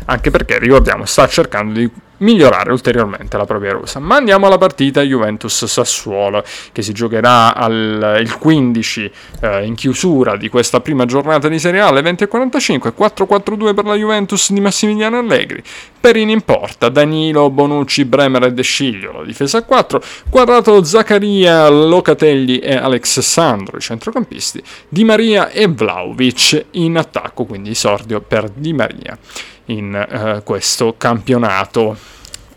anche 0.07 0.31
perché 0.31 0.59
ricordiamo 0.59 1.05
sta 1.05 1.27
cercando 1.27 1.79
di 1.79 1.90
migliorare 2.19 2.71
ulteriormente 2.71 3.37
la 3.37 3.45
propria 3.45 3.73
rosa. 3.73 3.99
Ma 3.99 4.17
andiamo 4.17 4.47
alla 4.47 4.59
partita 4.59 5.03
Juventus-Sassuolo 5.03 6.45
che 6.73 6.83
si 6.83 6.93
giocherà 6.93 7.55
al, 7.55 8.19
il 8.21 8.38
15 8.38 9.11
eh, 9.40 9.64
in 9.64 9.75
chiusura 9.75 10.37
di 10.37 10.49
questa 10.49 10.81
prima 10.81 11.05
giornata 11.05 11.49
di 11.49 11.59
Serie 11.59 11.81
A 11.81 11.88
alle 11.88 12.03
20.45, 12.03 12.93
4-4-2 12.97 13.75
per 13.75 13.85
la 13.85 13.95
Juventus 13.95 14.53
di 14.53 14.61
Massimiliano 14.61 15.19
Allegri, 15.19 15.62
Perini 16.01 16.33
in 16.33 16.43
porta, 16.43 16.88
Danilo, 16.88 17.51
Bonucci, 17.51 18.05
Bremer 18.05 18.45
e 18.45 18.53
De 18.53 18.62
Sciglio, 18.62 19.12
la 19.12 19.25
difesa 19.25 19.59
a 19.59 19.62
4, 19.62 20.03
Quadrato, 20.31 20.83
Zaccaria, 20.85 21.69
Locatelli 21.69 22.59
e 22.59 22.75
Alex 22.75 23.21
Sandro, 23.21 23.77
i 23.77 23.81
centrocampisti, 23.81 24.62
Di 24.88 25.05
Maria 25.05 25.51
e 25.51 25.67
Vlaovic 25.67 26.67
in 26.73 26.97
attacco, 26.97 27.45
quindi 27.45 27.71
esordio 27.71 28.21
per 28.21 28.49
Di 28.51 28.73
Maria 28.73 29.19
in 29.66 30.07
uh, 30.37 30.42
questo 30.42 30.94
campionato, 30.98 31.96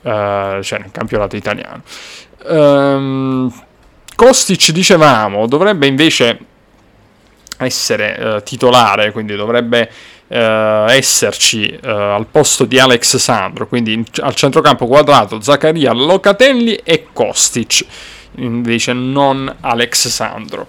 uh, 0.02 0.62
cioè 0.62 0.80
nel 0.80 0.92
campionato 0.92 1.36
italiano. 1.36 1.82
Um, 2.46 3.54
Kostic, 4.16 4.72
dicevamo, 4.72 5.48
dovrebbe 5.48 5.88
invece 5.88 6.40
essere 7.58 8.18
uh, 8.20 8.44
titolare, 8.44 9.12
quindi 9.12 9.36
dovrebbe 9.36 9.90
esserci 10.30 11.80
al 11.82 12.26
posto 12.30 12.66
di 12.66 12.78
Alex 12.78 13.16
Sandro, 13.16 13.66
quindi 13.66 13.94
in, 13.94 14.04
al 14.20 14.36
centrocampo 14.36 14.86
quadrato 14.86 15.40
Zaccaria, 15.40 15.94
Locatelli 15.94 16.76
e 16.84 17.08
Kostic, 17.14 17.86
invece 18.36 18.92
non 18.92 19.56
Alex 19.62 20.10
Sandro. 20.10 20.68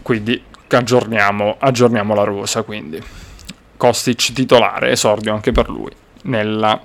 Quindi 0.00 0.40
aggiorniamo, 0.68 1.56
aggiorniamo 1.58 2.14
la 2.14 2.22
rosa. 2.22 2.62
Quindi. 2.62 3.02
Kostic 3.76 4.32
titolare, 4.32 4.90
esordio 4.90 5.32
anche 5.32 5.52
per 5.52 5.68
lui 5.68 5.90
nella, 6.22 6.80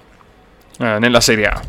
eh, 0.80 1.00
nella 1.00 1.22
Serie 1.22 1.46
A. 1.46 1.62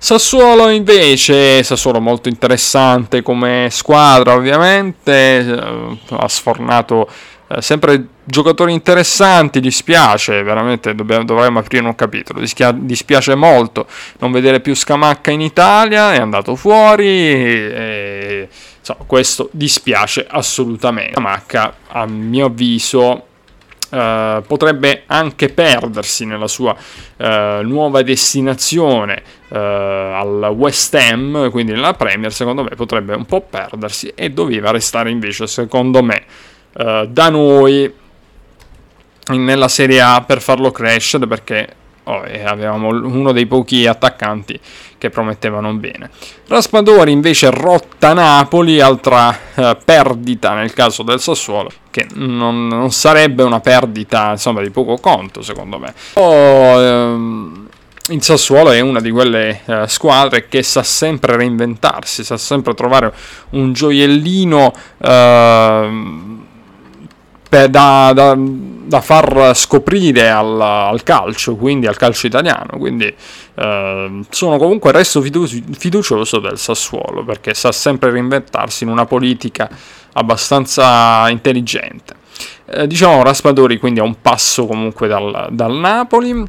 Sassuolo 0.00 0.68
invece, 0.68 1.62
Sassuolo 1.64 2.00
molto 2.00 2.28
interessante 2.28 3.20
come 3.22 3.66
squadra 3.70 4.34
ovviamente, 4.34 5.38
eh, 5.38 5.98
ha 6.10 6.28
sfornato 6.28 7.08
eh, 7.48 7.62
sempre 7.62 8.06
giocatori 8.22 8.72
interessanti, 8.72 9.58
dispiace, 9.58 10.42
veramente 10.42 10.94
dobbiamo, 10.94 11.24
dovremmo 11.24 11.58
aprire 11.58 11.84
un 11.84 11.94
capitolo, 11.94 12.40
Dischia, 12.40 12.72
dispiace 12.72 13.34
molto 13.34 13.86
non 14.18 14.30
vedere 14.30 14.60
più 14.60 14.74
Scamacca 14.74 15.30
in 15.30 15.40
Italia, 15.40 16.12
è 16.12 16.18
andato 16.18 16.54
fuori, 16.54 17.06
e, 17.06 18.48
insomma, 18.78 19.04
questo 19.06 19.48
dispiace 19.50 20.26
assolutamente. 20.28 21.14
Scamacca 21.14 21.74
a 21.88 22.06
mio 22.06 22.46
avviso 22.46 23.27
Uh, 23.90 24.42
potrebbe 24.46 25.04
anche 25.06 25.48
perdersi 25.48 26.26
nella 26.26 26.46
sua 26.46 26.76
uh, 26.76 27.24
nuova 27.62 28.02
destinazione 28.02 29.22
uh, 29.48 29.56
al 29.56 30.52
West 30.54 30.94
Ham, 30.94 31.50
quindi 31.50 31.72
nella 31.72 31.94
Premier, 31.94 32.30
secondo 32.30 32.62
me 32.62 32.70
potrebbe 32.76 33.14
un 33.14 33.24
po' 33.24 33.40
perdersi 33.40 34.12
e 34.14 34.28
doveva 34.28 34.70
restare 34.72 35.10
invece, 35.10 35.46
secondo 35.46 36.02
me, 36.02 36.22
da 36.74 37.28
noi 37.30 37.92
nella 39.36 39.68
Serie 39.68 40.00
A 40.00 40.22
per 40.22 40.40
farlo 40.40 40.70
crescere 40.70 41.26
perché 41.26 41.74
oh, 42.04 42.22
avevamo 42.44 42.88
uno 42.88 43.32
dei 43.32 43.46
pochi 43.46 43.86
attaccanti 43.86 44.58
che 44.98 45.10
promettevano 45.10 45.72
bene. 45.74 46.10
Raspadori 46.48 47.12
invece 47.12 47.50
rotta 47.50 48.12
Napoli, 48.12 48.80
altra 48.80 49.36
eh, 49.54 49.76
perdita 49.82 50.54
nel 50.54 50.72
caso 50.72 51.02
del 51.02 51.20
Sassuolo, 51.20 51.70
che 51.90 52.06
non, 52.14 52.66
non, 52.66 52.90
sarebbe 52.90 53.42
una 53.42 53.60
perdita 53.60 54.32
insomma 54.32 54.60
di 54.60 54.70
poco 54.70 54.96
conto 54.96 55.40
secondo 55.40 55.78
me. 55.78 55.94
Oh, 56.14 56.82
ehm, 56.82 57.68
il 58.10 58.22
Sassuolo 58.22 58.70
è 58.70 58.80
una 58.80 59.00
di 59.00 59.10
quelle 59.10 59.60
eh, 59.64 59.84
squadre 59.86 60.48
che 60.48 60.62
sa 60.62 60.82
sempre 60.82 61.36
reinventarsi, 61.36 62.24
sa 62.24 62.36
sempre 62.36 62.74
trovare 62.74 63.12
un 63.50 63.72
gioiellino 63.72 64.72
eh, 64.98 65.90
da, 67.48 68.12
da 68.12 68.36
da 68.88 69.02
far 69.02 69.54
scoprire 69.54 70.30
al, 70.30 70.58
al, 70.58 71.02
calcio, 71.02 71.56
quindi 71.56 71.86
al 71.86 71.96
calcio 71.96 72.26
italiano. 72.26 72.78
Quindi 72.78 73.14
eh, 73.54 74.20
sono 74.30 74.56
comunque 74.56 74.92
resto 74.92 75.20
fidu- 75.20 75.76
fiducioso 75.76 76.38
del 76.38 76.58
Sassuolo 76.58 77.22
perché 77.22 77.52
sa 77.52 77.70
sempre 77.70 78.10
reinventarsi 78.10 78.84
in 78.84 78.90
una 78.90 79.04
politica 79.04 79.68
abbastanza 80.14 81.28
intelligente. 81.28 82.14
Eh, 82.64 82.86
diciamo 82.86 83.22
Raspadori 83.22 83.78
quindi 83.78 84.00
a 84.00 84.04
un 84.04 84.20
passo 84.22 84.66
comunque 84.66 85.06
dal, 85.06 85.48
dal 85.50 85.74
Napoli 85.74 86.44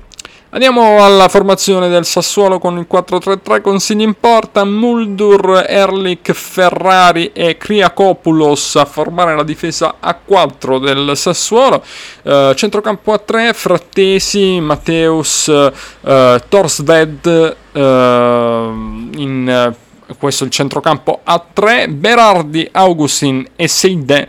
Andiamo 0.52 1.06
alla 1.06 1.28
formazione 1.28 1.90
del 1.90 2.06
Sassuolo 2.06 2.58
con 2.58 2.80
il 2.80 2.88
4-3-3 2.92 3.62
consigli 3.62 4.02
in 4.02 4.16
porta, 4.20 4.66
Muldur, 4.66 5.64
Erlich, 5.68 6.32
Ferrari 6.34 7.30
e 7.34 7.56
Kriakopoulos 7.56 8.78
a 8.78 8.86
formare 8.86 9.36
la 9.36 9.44
difesa 9.44 9.98
a 10.00 10.16
4 10.16 10.80
del 10.80 11.12
Sassuolo, 11.16 11.84
uh, 12.24 12.56
centrocampo 12.56 13.14
a 13.14 13.20
3, 13.20 13.54
Frattesi, 13.54 14.60
Matteus, 14.60 15.46
uh, 15.46 16.42
Torsved 16.50 17.56
uh, 17.74 17.80
in 17.80 19.76
questo 20.18 20.46
il 20.46 20.50
centrocampo 20.50 21.20
a 21.26 21.46
3, 21.54 21.90
Berardi, 21.90 22.68
Augustin 22.72 23.46
e 23.56 23.68
Seide 23.68 24.28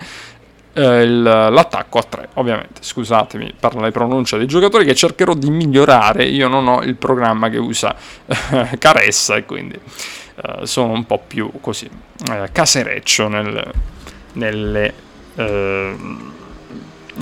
eh, 0.81 1.07
l'attacco 1.07 1.99
a 1.99 2.03
3 2.03 2.29
ovviamente. 2.35 2.81
Scusatemi 2.81 3.55
per 3.59 3.75
le 3.77 3.91
pronunce 3.91 4.39
dei 4.39 4.47
giocatori 4.47 4.85
che 4.85 4.95
cercherò 4.95 5.35
di 5.35 5.51
migliorare. 5.51 6.25
Io 6.25 6.49
non 6.49 6.67
ho 6.67 6.83
il 6.83 6.97
programma 6.97 7.49
che 7.49 7.59
usa 7.59 7.95
eh, 8.27 8.79
Caressa 8.79 9.37
e 9.37 9.45
quindi 9.45 9.75
eh, 9.75 10.67
sono 10.67 10.93
un 10.93 11.05
po' 11.05 11.23
più 11.27 11.51
così 11.61 11.89
eh, 12.31 12.49
casereccio 12.51 13.29
nel, 13.29 13.73
nelle, 14.35 14.95
eh, 15.35 15.97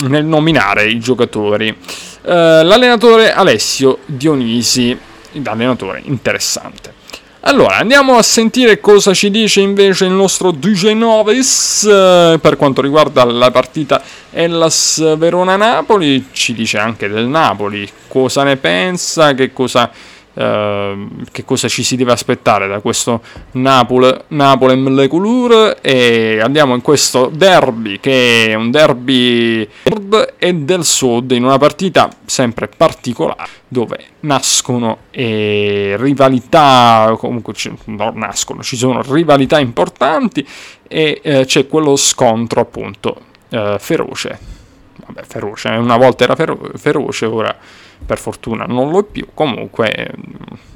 nel 0.07 0.25
nominare 0.25 0.85
i 0.85 0.99
giocatori. 0.99 1.67
Eh, 1.67 2.63
l'allenatore 2.63 3.33
Alessio 3.33 3.99
Dionisi 4.05 4.97
allenatore 5.43 6.01
interessante 6.05 6.98
allora, 7.41 7.77
andiamo 7.77 8.17
a 8.17 8.21
sentire 8.21 8.81
cosa 8.81 9.13
ci 9.13 9.31
dice 9.31 9.61
invece 9.61 10.03
il 10.03 10.11
nostro 10.11 10.51
DJ 10.51 10.91
Novis 10.91 11.83
eh, 11.85 12.37
per 12.41 12.57
quanto 12.57 12.81
riguarda 12.81 13.23
la 13.23 13.49
partita 13.49 14.01
Hellas 14.29 15.15
Verona-Napoli. 15.17 16.27
Ci 16.33 16.53
dice 16.53 16.79
anche 16.79 17.07
del 17.07 17.27
Napoli, 17.27 17.89
cosa 18.09 18.43
ne 18.43 18.57
pensa, 18.57 19.33
che 19.35 19.53
cosa 19.53 19.89
che 20.39 21.43
cosa 21.45 21.67
ci 21.67 21.83
si 21.83 21.95
deve 21.95 22.11
aspettare 22.11 22.67
da 22.67 22.79
questo 22.79 23.21
Napoli, 23.51 24.09
Napoli 24.27 24.73
e 25.81 26.39
andiamo 26.41 26.75
in 26.75 26.81
questo 26.81 27.29
derby 27.33 27.99
che 27.99 28.47
è 28.47 28.53
un 28.53 28.71
derby 28.71 29.67
nord 29.83 30.35
e 30.37 30.53
del 30.53 30.83
sud 30.85 31.31
in 31.31 31.43
una 31.43 31.57
partita 31.57 32.09
sempre 32.25 32.67
particolare 32.67 33.49
dove 33.67 33.99
nascono 34.21 34.99
e 35.11 35.95
rivalità 35.97 37.15
comunque 37.17 37.53
non 37.85 38.13
nascono 38.15 38.63
ci 38.63 38.77
sono 38.77 39.01
rivalità 39.01 39.59
importanti 39.59 40.45
e 40.87 41.19
eh, 41.21 41.45
c'è 41.45 41.67
quello 41.67 41.95
scontro 41.95 42.61
appunto 42.61 43.21
eh, 43.49 43.77
feroce. 43.79 44.57
Vabbè 45.05 45.23
feroce 45.23 45.69
una 45.69 45.97
volta 45.97 46.23
era 46.23 46.35
fero- 46.35 46.71
feroce 46.75 47.25
ora 47.25 47.55
per 48.05 48.17
fortuna 48.17 48.65
non 48.65 48.89
lo 48.89 48.99
è 48.99 49.03
più, 49.03 49.27
comunque 49.33 50.11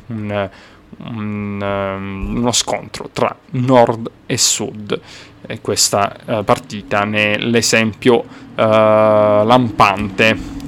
un, 0.08 0.50
un, 0.98 1.62
um, 1.62 2.36
uno 2.38 2.52
scontro 2.52 3.10
tra 3.12 3.36
nord 3.52 4.10
e 4.26 4.38
sud 4.38 5.00
e 5.46 5.62
questa 5.62 6.16
uh, 6.26 6.44
partita 6.44 7.04
ne 7.04 7.34
è 7.34 7.38
l'esempio 7.38 8.20
uh, 8.20 8.26
lampante. 8.56 10.62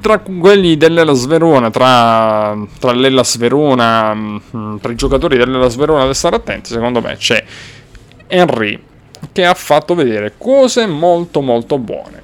tra 0.00 0.18
quelli 0.18 0.78
dell'Elas 0.78 1.26
Verona, 1.26 1.70
tra, 1.70 2.56
tra 2.78 2.92
l'Elas 2.92 3.36
Verona, 3.36 4.14
mm, 4.14 4.76
tra 4.78 4.92
i 4.92 4.96
giocatori 4.96 5.36
dell'Elas 5.36 5.76
Verona 5.76 6.06
da 6.06 6.14
stare 6.14 6.36
attenti, 6.36 6.70
secondo 6.70 7.00
me 7.00 7.16
c'è 7.16 7.44
Henry 8.26 8.82
che 9.32 9.44
ha 9.44 9.54
fatto 9.54 9.94
vedere 9.94 10.34
cose 10.38 10.86
molto 10.86 11.42
molto 11.42 11.78
buone. 11.78 12.22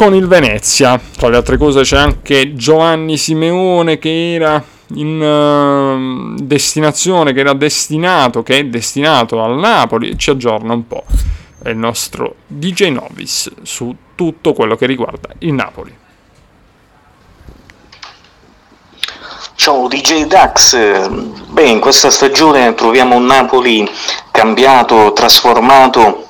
Con 0.00 0.14
il 0.14 0.28
Venezia, 0.28 0.98
tra 1.18 1.28
le 1.28 1.36
altre 1.36 1.58
cose 1.58 1.82
c'è 1.82 1.98
anche 1.98 2.54
Giovanni 2.54 3.18
Simeone 3.18 3.98
che 3.98 4.32
era 4.32 4.64
in 4.94 5.20
uh, 5.20 6.42
destinazione, 6.42 7.34
che 7.34 7.40
era 7.40 7.52
destinato, 7.52 8.42
che 8.42 8.60
è 8.60 8.64
destinato 8.64 9.42
al 9.42 9.58
Napoli, 9.58 10.16
ci 10.16 10.30
aggiorna 10.30 10.72
un 10.72 10.86
po' 10.86 11.04
il 11.66 11.76
nostro 11.76 12.36
DJ 12.46 12.92
Novis 12.92 13.52
su 13.60 13.94
tutto 14.14 14.54
quello 14.54 14.74
che 14.74 14.86
riguarda 14.86 15.34
il 15.40 15.52
Napoli. 15.52 15.94
Ciao 19.56 19.86
DJ 19.86 20.24
Dax, 20.24 21.10
beh 21.10 21.68
in 21.68 21.78
questa 21.78 22.08
stagione 22.08 22.74
troviamo 22.74 23.16
un 23.16 23.26
Napoli 23.26 23.86
cambiato, 24.30 25.12
trasformato 25.12 26.29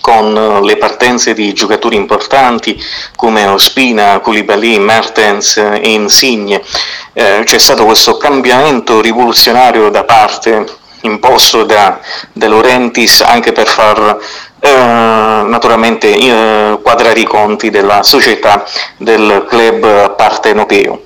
con 0.00 0.60
le 0.62 0.76
partenze 0.76 1.34
di 1.34 1.52
giocatori 1.52 1.96
importanti 1.96 2.80
come 3.16 3.46
Ospina, 3.46 4.18
Koulibaly, 4.20 4.78
Mertens 4.78 5.56
e 5.56 5.90
Insigne. 5.90 6.62
Eh, 7.12 7.42
c'è 7.44 7.58
stato 7.58 7.84
questo 7.84 8.16
cambiamento 8.16 9.00
rivoluzionario 9.00 9.90
da 9.90 10.04
parte 10.04 10.66
imposto 11.02 11.64
da 11.64 12.00
De 12.32 12.48
Laurentiis 12.48 13.20
anche 13.20 13.52
per 13.52 13.66
far 13.66 14.18
eh, 14.60 14.68
naturalmente 15.46 16.14
eh, 16.14 16.78
quadrare 16.82 17.20
i 17.20 17.24
conti 17.24 17.70
della 17.70 18.02
società 18.02 18.64
del 18.96 19.44
club 19.48 20.16
partenopeo 20.16 21.02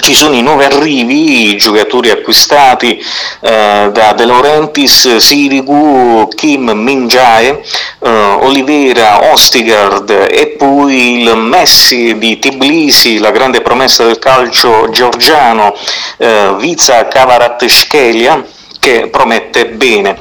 ci 0.00 0.12
sono 0.12 0.34
i 0.34 0.42
nuovi 0.42 0.64
arrivi, 0.64 1.48
i 1.48 1.56
giocatori 1.56 2.10
acquistati 2.10 3.02
eh, 3.40 3.88
da 3.90 4.12
De 4.12 4.26
Laurentiis, 4.26 5.16
Sirigu, 5.16 6.28
Kim 6.34 6.68
Minjae, 6.68 7.62
eh, 8.00 8.08
Olivera, 8.10 9.32
Ostigard 9.32 10.10
e 10.10 10.56
poi 10.58 11.22
il 11.22 11.36
Messi 11.36 12.18
di 12.18 12.38
Tbilisi, 12.38 13.18
la 13.18 13.30
grande 13.30 13.62
promessa 13.62 14.04
del 14.04 14.18
calcio 14.18 14.90
georgiano, 14.90 15.74
eh, 16.18 16.54
Viza 16.58 17.08
Kavarat 17.08 17.64
Schelia 17.64 18.44
che 18.78 19.08
promette 19.10 19.66
bene. 19.66 20.18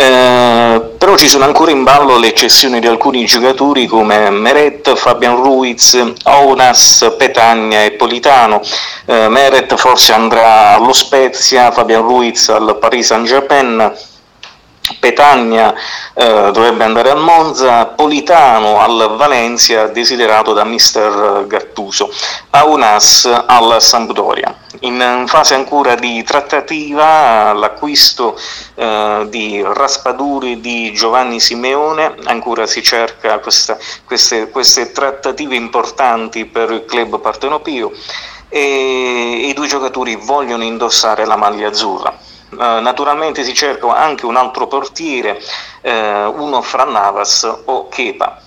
Eh, 0.00 0.80
però 0.96 1.16
ci 1.16 1.26
sono 1.26 1.44
ancora 1.44 1.72
in 1.72 1.82
ballo 1.82 2.18
le 2.18 2.32
cessioni 2.32 2.78
di 2.78 2.86
alcuni 2.86 3.24
giocatori 3.24 3.86
come 3.86 4.30
Meret, 4.30 4.94
Fabian 4.94 5.34
Ruiz, 5.34 6.00
Aunas, 6.22 7.14
Petagna 7.18 7.82
e 7.82 7.90
Politano. 7.90 8.60
Eh, 9.06 9.26
Meret 9.28 9.74
forse 9.74 10.12
andrà 10.12 10.74
allo 10.74 10.92
Spezia, 10.92 11.72
Fabian 11.72 12.02
Ruiz 12.02 12.48
al 12.48 12.76
Paris 12.78 13.06
Saint-Germain. 13.06 13.92
Petagna 15.00 15.74
eh, 16.14 16.50
dovrebbe 16.52 16.84
andare 16.84 17.10
al 17.10 17.20
Monza, 17.20 17.86
Politano 17.86 18.80
al 18.80 19.16
Valencia, 19.16 19.86
desiderato 19.86 20.52
da 20.52 20.64
mister 20.64 21.44
Gattuso, 21.46 22.10
Aunas 22.50 23.24
al 23.46 23.80
Sampdoria. 23.80 24.54
In 24.80 25.24
fase 25.26 25.54
ancora 25.54 25.94
di 25.94 26.22
trattativa 26.22 27.52
l'acquisto 27.52 28.38
eh, 28.74 29.26
di 29.28 29.62
Raspaduri 29.64 30.60
di 30.60 30.92
Giovanni 30.92 31.40
Simeone, 31.40 32.14
ancora 32.24 32.66
si 32.66 32.82
cerca 32.82 33.38
questa, 33.38 33.76
queste, 34.04 34.50
queste 34.50 34.92
trattative 34.92 35.56
importanti 35.56 36.44
per 36.44 36.70
il 36.70 36.84
club 36.84 37.20
partenopio 37.20 37.92
e 38.48 39.46
i 39.48 39.52
due 39.52 39.66
giocatori 39.66 40.16
vogliono 40.16 40.62
indossare 40.62 41.26
la 41.26 41.36
maglia 41.36 41.68
azzurra. 41.68 42.27
Uh, 42.50 42.80
naturalmente 42.80 43.44
si 43.44 43.52
cerca 43.52 43.94
anche 43.94 44.24
un 44.24 44.36
altro 44.36 44.66
portiere, 44.66 45.38
uh, 45.82 45.90
uno 46.42 46.62
fra 46.62 46.84
Navas 46.84 47.46
o 47.66 47.88
Kepa. 47.88 48.40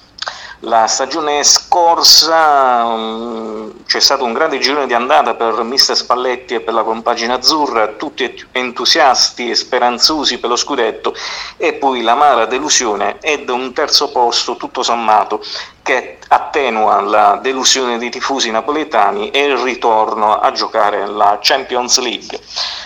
La 0.66 0.86
stagione 0.86 1.44
scorsa 1.44 2.84
um, 2.84 3.84
c'è 3.88 4.00
stato 4.00 4.24
un 4.24 4.34
grande 4.34 4.60
girone 4.60 4.86
di 4.86 4.94
andata 4.94 5.34
per 5.34 5.64
Mister 5.64 5.96
Spalletti 5.96 6.54
e 6.54 6.60
per 6.62 6.76
la 6.76 6.84
compagine 6.84 7.34
azzurra, 7.34 7.88
tutti 7.90 8.46
entusiasti 8.52 9.50
e 9.50 9.56
speranzosi 9.56 10.40
per 10.40 10.50
lo 10.50 10.56
scudetto 10.56 11.16
e 11.58 11.74
poi 11.74 12.04
l'amara 12.04 12.46
delusione 12.46 13.18
ed 13.22 13.50
un 13.50 13.74
terzo 13.74 14.12
posto 14.12 14.56
tutto 14.56 14.84
sommato 14.84 15.44
che 15.84 16.20
attenua 16.28 17.02
la 17.02 17.40
delusione 17.42 17.98
dei 17.98 18.10
tifosi 18.10 18.52
napoletani 18.52 19.32
e 19.32 19.46
il 19.46 19.58
ritorno 19.58 20.40
a 20.40 20.52
giocare 20.52 21.06
la 21.08 21.40
Champions 21.42 22.00
League. 22.00 22.40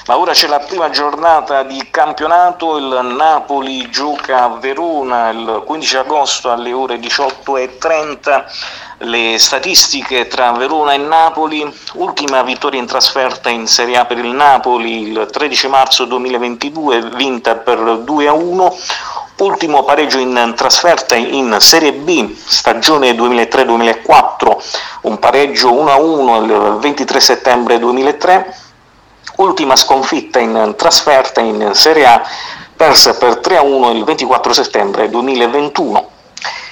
Ma 0.08 0.18
ora 0.18 0.32
c'è 0.32 0.48
la 0.48 0.60
prima 0.60 0.90
giornata 0.90 1.64
di 1.64 1.88
campionato, 1.92 2.78
il 2.78 3.14
Napoli 3.16 3.90
gioca 3.90 4.44
a 4.44 4.50
Verona 4.50 5.30
il 5.30 5.64
15 5.66 5.98
agosto 5.98 6.52
alle 6.52 6.74
ore 6.74 6.98
18.30 6.98 8.46
le 9.00 9.38
statistiche 9.38 10.28
tra 10.28 10.52
Verona 10.54 10.94
e 10.94 10.98
Napoli, 10.98 11.70
ultima 11.96 12.44
vittoria 12.44 12.80
in 12.80 12.86
trasferta 12.86 13.50
in 13.50 13.68
Serie 13.68 13.98
A 13.98 14.06
per 14.06 14.18
il 14.20 14.32
Napoli 14.32 15.10
il 15.10 15.28
13 15.30 15.68
marzo 15.68 16.06
2022, 16.06 17.10
vinta 17.16 17.56
per 17.56 18.00
2 18.00 18.28
a 18.28 18.34
1, 18.34 18.78
ultimo 19.38 19.84
pareggio 19.84 20.18
in 20.18 20.54
trasferta 20.56 21.16
in 21.16 21.58
Serie 21.60 21.94
B, 21.94 22.34
stagione 22.36 23.12
2003-2004, 23.12 24.58
un 25.02 25.20
pareggio 25.20 25.74
1 25.74 25.92
a 25.92 25.98
1 25.98 26.44
il 26.44 26.78
23 26.80 27.20
settembre 27.20 27.80
2003, 27.80 28.58
ultima 29.38 29.76
sconfitta 29.76 30.40
in 30.40 30.74
trasferta 30.78 31.42
in 31.42 31.72
Serie 31.74 32.06
A, 32.06 32.22
persa 32.76 33.16
per 33.16 33.38
3 33.38 33.58
a 33.58 33.62
1 33.62 33.92
il 33.92 34.04
24 34.04 34.54
settembre 34.54 35.10
2021. 35.10 36.10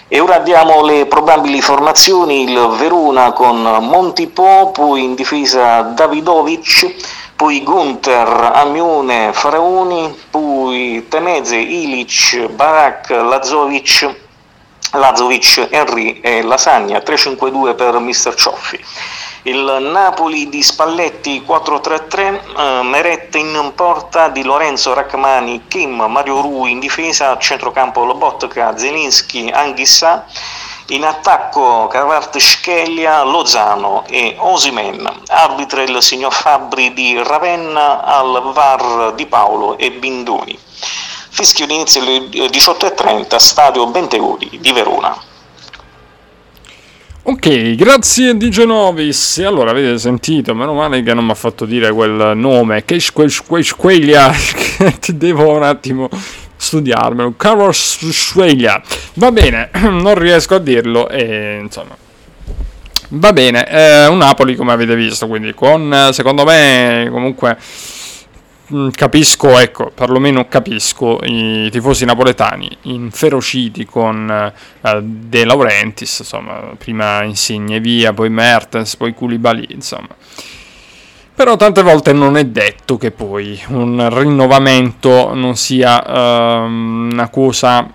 E 0.08 0.20
ora 0.20 0.36
abbiamo 0.36 0.84
le 0.84 1.08
probabili 1.08 1.60
formazioni, 1.60 2.44
il 2.44 2.76
Verona 2.78 3.32
con 3.32 3.62
Montipo, 3.62 4.70
poi 4.72 5.04
in 5.04 5.16
difesa 5.16 5.82
Davidovic, 5.82 6.94
poi 7.36 7.62
Gunther, 7.64 8.52
Amione, 8.54 9.34
Faraoni, 9.34 10.16
poi 10.30 11.06
Temeze, 11.10 11.58
Ilic, 11.58 12.48
Barak, 12.48 13.10
Lazovic, 13.10 14.16
Lazovic, 14.92 15.68
Henry 15.72 16.20
e 16.22 16.42
Lasagna, 16.42 17.00
3-5-2 17.00 17.76
per 17.76 18.00
Mr. 18.00 18.36
Cioffi 18.36 18.80
il 19.44 19.90
Napoli 19.92 20.48
di 20.48 20.64
Spalletti 20.64 21.44
4-3-3, 21.46 22.20
eh, 22.20 22.84
Merette 22.84 23.40
in 23.40 23.74
porta 23.76 24.30
di 24.30 24.44
Lorenzo 24.44 24.94
Rachmani, 24.94 25.64
Kim, 25.68 26.02
Mario 26.02 26.40
Rui 26.42 26.72
in 26.72 26.80
difesa, 26.80 27.38
centrocampo 27.38 28.06
Lobotka, 28.06 28.78
Zelinski, 28.78 29.50
Anghissà, 29.50 30.26
in 30.88 31.04
attacco 31.04 31.88
Cavart 31.88 32.38
Schelia, 32.38 33.24
Lozano 33.24 34.06
e 34.08 34.36
Osimen, 34.38 35.10
arbitra 35.28 35.84
il 35.84 36.02
signor 36.02 36.34
Fabri 36.34 36.94
di 36.94 37.18
Ravenna, 37.24 38.04
al 38.04 38.52
VAR 38.54 39.14
di 39.16 39.26
Paolo 39.26 39.78
e 39.78 39.92
Bindoni. 39.92 40.58
Fischio 41.30 41.66
di 41.66 41.74
alle 42.00 42.20
18.30, 42.30 43.38
stadio 43.38 43.88
Bentegodi 43.88 44.60
di 44.62 44.72
Verona. 44.72 45.16
Ok, 47.26 47.76
grazie 47.76 48.36
di 48.36 48.50
Genovis. 48.50 49.42
Allora 49.46 49.72
avete 49.72 49.98
sentito, 49.98 50.54
meno 50.54 50.74
male 50.74 51.02
che 51.02 51.14
non 51.14 51.24
mi 51.24 51.32
ha 51.32 51.36
fatto 51.36 51.64
dire 51.66 51.92
quel 51.94 52.34
nome, 52.36 52.84
che 52.84 53.00
Squeglia, 53.00 54.30
che 55.00 55.18
devo 55.18 55.50
un 55.56 55.64
attimo 55.64 56.10
studiarmelo. 56.64 57.34
Carlos 57.38 58.10
Squeglia. 58.12 58.82
Va 59.16 59.32
bene, 59.32 59.70
non 59.90 60.16
riesco 60.16 60.56
a 60.56 60.60
dirlo 60.60 61.10
e 61.10 61.60
insomma. 61.62 61.96
Va 63.16 63.32
bene, 63.32 63.68
eh, 63.68 64.08
un 64.08 64.18
Napoli 64.18 64.56
come 64.56 64.72
avete 64.72 64.96
visto, 64.96 65.28
quindi 65.28 65.54
con 65.54 66.10
secondo 66.12 66.44
me 66.44 67.08
comunque 67.12 67.58
Mm, 68.74 68.90
capisco, 68.90 69.60
ecco, 69.60 69.92
perlomeno 69.94 70.48
capisco 70.48 71.20
i 71.24 71.70
tifosi 71.70 72.06
napoletani 72.06 72.70
inferociti 72.84 73.86
con 73.86 74.52
uh, 74.82 75.00
De 75.02 75.44
Laurentiis, 75.44 76.20
insomma, 76.20 76.74
prima 76.78 77.24
Insigne 77.24 77.80
via, 77.82 78.14
poi 78.14 78.30
Mertens, 78.30 78.96
poi 78.96 79.14
Koulibaly, 79.14 79.68
insomma. 79.72 80.16
Però 81.36 81.56
tante 81.56 81.82
volte 81.82 82.14
non 82.14 82.38
è 82.38 82.46
detto 82.46 82.98
che 82.98 83.10
poi 83.10 83.60
un 83.70 84.08
rinnovamento 84.12 85.34
non 85.34 85.56
sia 85.56 86.04
uh, 86.06 86.66
una 86.68 87.28
cosa 87.30 87.90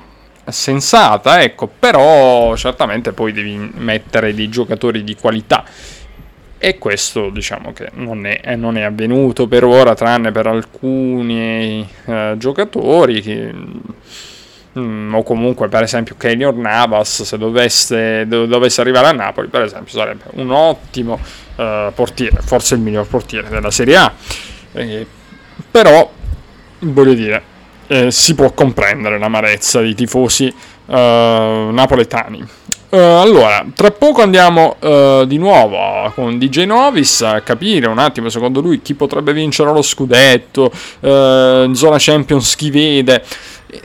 sensata, 0.45 1.41
ecco, 1.41 1.69
però 1.69 2.57
certamente 2.57 3.13
poi 3.13 3.33
devi 3.33 3.71
mettere 3.75 4.35
dei 4.35 4.49
giocatori 4.49 5.05
di 5.05 5.15
qualità. 5.15 5.65
E 6.59 6.79
questo 6.79 7.31
diciamo 7.31 7.73
che 7.73 7.91
non 7.95 8.27
è, 8.27 8.41
eh, 8.43 8.57
non 8.57 8.77
è 8.77 8.83
avvenuto 8.83 9.47
per 9.47 9.63
ora, 9.63 9.95
tranne 9.95 10.33
per 10.33 10.49
alcuni 10.49 11.89
eh, 12.07 12.35
giocatori 12.37 13.23
che 13.23 13.55
mm, 14.77 15.15
o 15.15 15.23
comunque 15.23 15.69
per 15.69 15.85
esempio 15.85 16.17
Kenyor 16.19 16.55
Navas 16.55 17.23
se 17.23 17.39
dovesse, 17.39 18.27
dovesse, 18.27 18.81
arrivare 18.81 19.07
a 19.07 19.13
Napoli 19.13 19.47
per 19.47 19.63
esempio 19.63 19.93
sarebbe 19.93 20.25
un 20.33 20.51
ottimo 20.51 21.21
uh, 21.59 21.93
portiere 21.95 22.39
forse 22.43 22.75
il 22.75 22.81
miglior 22.81 23.07
portiere 23.07 23.49
della 23.49 23.71
Serie 23.71 23.97
A 23.97 24.13
eh, 24.73 25.07
però 25.71 26.11
voglio 26.81 27.15
dire 27.15 27.43
eh, 27.87 28.11
si 28.11 28.35
può 28.35 28.53
comprendere 28.53 29.19
l'amarezza 29.19 29.81
dei 29.81 29.95
tifosi 29.95 30.47
uh, 30.87 30.93
napoletani 30.93 32.47
Uh, 32.91 32.97
allora, 32.97 33.67
tra 33.75 33.91
poco 33.91 34.23
andiamo 34.23 34.77
di 35.27 35.37
nuovo 35.37 36.11
con 36.15 36.39
DJ 36.39 36.65
Novis 36.65 37.21
a 37.21 37.43
capire 37.43 37.87
un 37.87 37.99
attimo 37.99 38.31
secondo 38.31 38.63
lui 38.63 38.81
chi 38.81 38.95
potrebbe 38.95 39.35
vincere 39.35 39.71
lo 39.75 39.83
scudetto, 39.83 40.73
in 41.01 41.73
zona 41.75 41.97
Champions 41.99 42.57
chi 42.57 42.71
vede. 42.71 43.23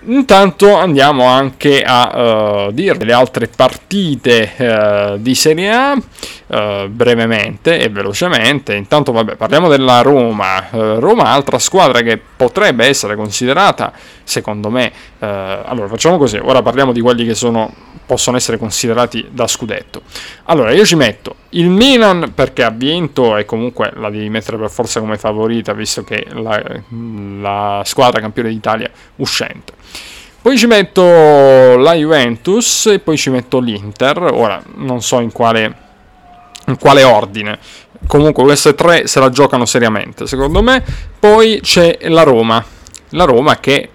Intanto 0.06 0.78
andiamo 0.78 1.26
anche 1.26 1.84
a 1.86 2.68
uh, 2.68 2.72
dire 2.72 3.04
le 3.04 3.12
altre 3.12 3.50
partite 3.54 4.54
uh, 4.58 5.18
di 5.18 5.36
Serie 5.36 5.72
A 5.72 5.92
uh, 5.94 6.88
brevemente 6.88 7.80
e 7.80 7.90
velocemente. 7.90 8.76
Intanto 8.76 9.12
vabbè, 9.12 9.36
parliamo 9.36 9.68
della 9.68 10.02
Roma. 10.02 10.68
Roma, 10.72 11.26
altra 11.26 11.60
squadra 11.60 12.02
che 12.02 12.18
potrebbe 12.18 12.86
essere 12.86 13.16
considerata, 13.16 13.92
secondo 14.24 14.70
me, 14.70 14.92
allora 15.20 15.88
facciamo 15.88 16.18
così, 16.18 16.38
ora 16.38 16.62
parliamo 16.62 16.92
di 16.92 17.02
quelli 17.02 17.26
che 17.26 17.36
sono, 17.36 17.74
possono 18.06 18.38
essere 18.38 18.58
considerati 18.58 19.28
da 19.30 19.48
scudetto. 19.48 20.02
Allora, 20.46 20.72
io 20.72 20.86
ci 20.86 20.96
metto 20.96 21.36
il 21.54 21.70
Milan 21.70 22.32
perché 22.34 22.64
ha 22.64 22.70
vinto 22.70 23.38
e 23.38 23.46
comunque 23.46 23.92
la 23.96 24.10
devi 24.10 24.30
mettere 24.30 24.58
per 24.58 24.70
forza 24.70 25.00
come 25.00 25.18
favorita 25.18 25.74
visto 25.74 26.04
che 26.04 26.26
la, 26.32 26.62
la 27.40 27.82
squadra 27.86 28.20
campione 28.20 28.50
d'Italia 28.50 28.90
uscente. 29.18 29.74
Poi 30.42 30.58
ci 30.58 30.68
metto 30.68 31.04
la 31.04 31.94
Juventus 31.94 32.88
e 32.88 33.00
poi 33.00 33.18
ci 33.18 33.30
metto 33.30 33.60
l'Inter. 33.60 34.22
Ora 34.34 34.62
non 34.76 35.02
so 35.02 35.20
in 35.22 35.32
quale, 35.32 35.74
in 36.66 36.78
quale 36.78 37.04
ordine. 37.04 37.58
Comunque 38.08 38.44
queste 38.44 38.76
tre 38.76 39.08
se 39.08 39.22
la 39.22 39.30
giocano 39.30 39.66
seriamente, 39.66 40.28
secondo 40.28 40.62
me. 40.62 40.84
Poi 41.18 41.62
c'è 41.62 41.98
la 42.10 42.24
Roma. 42.24 42.62
La 43.12 43.24
Roma 43.24 43.58
che 43.60 43.90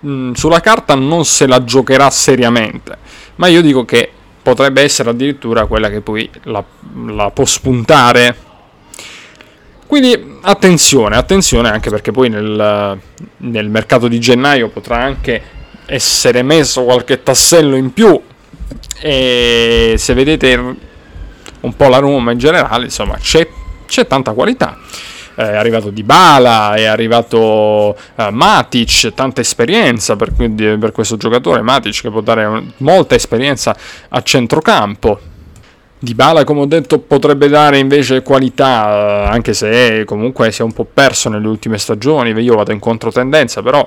mh, 0.00 0.32
sulla 0.32 0.58
carta 0.58 0.96
non 0.96 1.24
se 1.24 1.46
la 1.46 1.62
giocherà 1.62 2.10
seriamente. 2.10 2.98
Ma 3.36 3.46
io 3.46 3.60
dico 3.60 3.84
che 3.84 4.10
potrebbe 4.46 4.80
essere 4.80 5.10
addirittura 5.10 5.66
quella 5.66 5.90
che 5.90 6.00
poi 6.02 6.30
la, 6.44 6.62
la 7.08 7.30
può 7.32 7.44
spuntare. 7.44 8.36
Quindi 9.88 10.38
attenzione, 10.42 11.16
attenzione 11.16 11.68
anche 11.68 11.90
perché 11.90 12.12
poi 12.12 12.28
nel, 12.28 12.96
nel, 13.38 13.68
mercato 13.68 14.06
di 14.06 14.20
gennaio 14.20 14.68
potrà 14.68 14.98
anche 14.98 15.42
essere 15.86 16.42
messo 16.42 16.84
qualche 16.84 17.24
tassello 17.24 17.74
in 17.74 17.92
più. 17.92 18.20
E 19.00 19.94
se 19.98 20.14
vedete 20.14 20.54
un 21.60 21.74
po' 21.74 21.88
la 21.88 21.98
Roma 21.98 22.30
in 22.30 22.38
generale 22.38 22.84
insomma 22.84 23.16
c'è, 23.16 23.48
c'è 23.84 24.06
tanta 24.06 24.30
qualità 24.30 24.78
è 25.36 25.54
arrivato 25.54 25.90
Dybala, 25.90 26.74
è 26.74 26.84
arrivato 26.84 27.96
uh, 28.14 28.28
Matic, 28.30 29.12
tanta 29.14 29.42
esperienza 29.42 30.16
per, 30.16 30.32
per, 30.32 30.92
questo 30.92 31.16
giocatore, 31.16 31.60
Matic 31.60 32.00
che 32.00 32.10
può 32.10 32.22
dare 32.22 32.62
molta 32.78 33.14
esperienza 33.14 33.76
a 34.08 34.22
centrocampo. 34.22 35.20
Dybala, 35.98 36.44
come 36.44 36.60
ho 36.60 36.66
detto, 36.66 36.98
potrebbe 36.98 37.48
dare 37.48 37.78
invece 37.78 38.22
qualità, 38.22 39.28
anche 39.30 39.54
se 39.54 40.04
comunque 40.04 40.52
si 40.52 40.60
è 40.60 40.64
un 40.64 40.72
po' 40.72 40.86
perso 40.92 41.28
nelle 41.30 41.46
ultime 41.46 41.78
stagioni, 41.78 42.30
io 42.42 42.54
vado 42.54 42.72
in 42.72 42.78
controtendenza, 42.78 43.62
però 43.62 43.86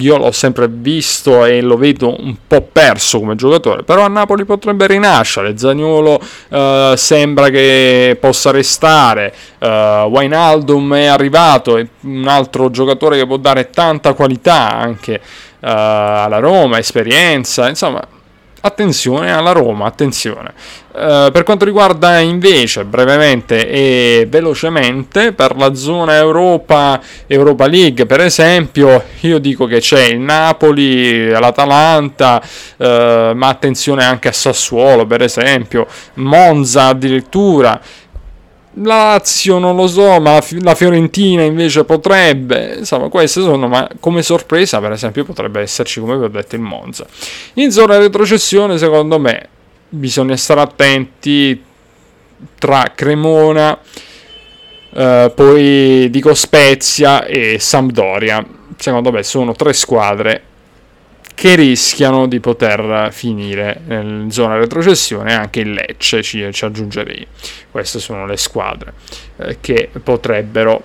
io 0.00 0.16
l'ho 0.18 0.32
sempre 0.32 0.68
visto 0.68 1.44
e 1.44 1.60
lo 1.62 1.76
vedo 1.76 2.14
un 2.20 2.36
po' 2.46 2.62
perso 2.62 3.18
come 3.20 3.34
giocatore, 3.34 3.82
però 3.82 4.04
a 4.04 4.08
Napoli 4.08 4.44
potrebbe 4.44 4.86
rinascere, 4.86 5.56
Zagnolo 5.56 6.20
uh, 6.48 6.94
sembra 6.94 7.48
che 7.48 8.16
possa 8.20 8.50
restare, 8.50 9.32
uh, 9.60 9.66
Wijnaldum 9.66 10.94
è 10.94 11.06
arrivato, 11.06 11.78
è 11.78 11.86
un 12.02 12.26
altro 12.28 12.70
giocatore 12.70 13.16
che 13.16 13.26
può 13.26 13.38
dare 13.38 13.70
tanta 13.70 14.12
qualità 14.12 14.70
anche 14.70 15.14
uh, 15.14 15.66
alla 15.66 16.38
Roma, 16.38 16.78
esperienza, 16.78 17.68
insomma 17.68 18.16
Attenzione 18.60 19.32
alla 19.32 19.52
Roma, 19.52 19.86
attenzione. 19.86 20.52
Uh, 20.90 21.30
per 21.30 21.44
quanto 21.44 21.64
riguarda 21.64 22.18
invece 22.18 22.84
brevemente 22.84 23.68
e 23.68 24.26
velocemente 24.28 25.32
per 25.32 25.56
la 25.56 25.74
zona 25.74 26.16
Europa, 26.16 27.00
Europa 27.28 27.68
League 27.68 28.04
per 28.04 28.20
esempio, 28.20 29.04
io 29.20 29.38
dico 29.38 29.66
che 29.66 29.78
c'è 29.78 30.06
il 30.06 30.18
Napoli, 30.18 31.28
l'Atalanta, 31.28 32.42
uh, 32.78 32.84
ma 32.84 33.46
attenzione 33.46 34.04
anche 34.04 34.26
a 34.26 34.32
Sassuolo 34.32 35.06
per 35.06 35.22
esempio, 35.22 35.86
Monza 36.14 36.86
addirittura. 36.86 37.80
Lazio 38.74 39.58
non 39.58 39.76
lo 39.76 39.86
so, 39.86 40.20
ma 40.20 40.42
la 40.60 40.74
Fiorentina 40.74 41.42
invece 41.42 41.84
potrebbe. 41.84 42.76
Insomma, 42.78 43.08
queste 43.08 43.40
sono, 43.40 43.66
ma 43.66 43.88
come 44.00 44.22
sorpresa, 44.22 44.80
per 44.80 44.92
esempio, 44.92 45.24
potrebbe 45.24 45.60
esserci, 45.60 46.00
come 46.00 46.16
vi 46.16 46.24
ho 46.24 46.28
detto, 46.28 46.54
il 46.54 46.60
Monza. 46.60 47.06
In 47.54 47.70
zona 47.70 47.98
retrocessione, 47.98 48.78
secondo 48.78 49.18
me, 49.18 49.48
bisogna 49.88 50.36
stare 50.36 50.60
attenti 50.60 51.62
tra 52.58 52.92
Cremona, 52.94 53.78
eh, 54.94 55.32
poi 55.34 56.08
dico 56.10 56.34
Spezia 56.34 57.24
e 57.24 57.58
Sampdoria. 57.58 58.44
Secondo 58.76 59.10
me 59.10 59.24
sono 59.24 59.54
tre 59.54 59.72
squadre 59.72 60.42
che 61.38 61.54
rischiano 61.54 62.26
di 62.26 62.40
poter 62.40 63.10
finire 63.12 63.80
in 63.90 64.26
zona 64.28 64.56
retrocessione 64.56 65.36
anche 65.36 65.60
il 65.60 65.70
Lecce 65.70 66.20
ci, 66.20 66.44
ci 66.52 66.64
aggiungerei. 66.64 67.24
Queste 67.70 68.00
sono 68.00 68.26
le 68.26 68.36
squadre 68.36 68.92
eh, 69.36 69.58
che 69.60 69.88
potrebbero 70.02 70.82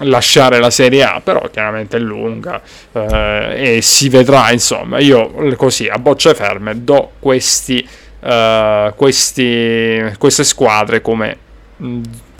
lasciare 0.00 0.58
la 0.58 0.68
Serie 0.68 1.04
A, 1.04 1.22
però 1.24 1.48
chiaramente 1.50 1.96
è 1.96 2.00
lunga 2.00 2.60
eh, 2.92 3.76
e 3.76 3.80
si 3.80 4.10
vedrà, 4.10 4.52
insomma, 4.52 4.98
io 4.98 5.30
così 5.56 5.88
a 5.88 5.98
bocce 5.98 6.34
ferme 6.34 6.84
do 6.84 7.12
questi, 7.18 7.88
uh, 8.20 8.94
questi, 8.94 10.02
queste 10.18 10.44
squadre 10.44 11.00
come 11.00 11.38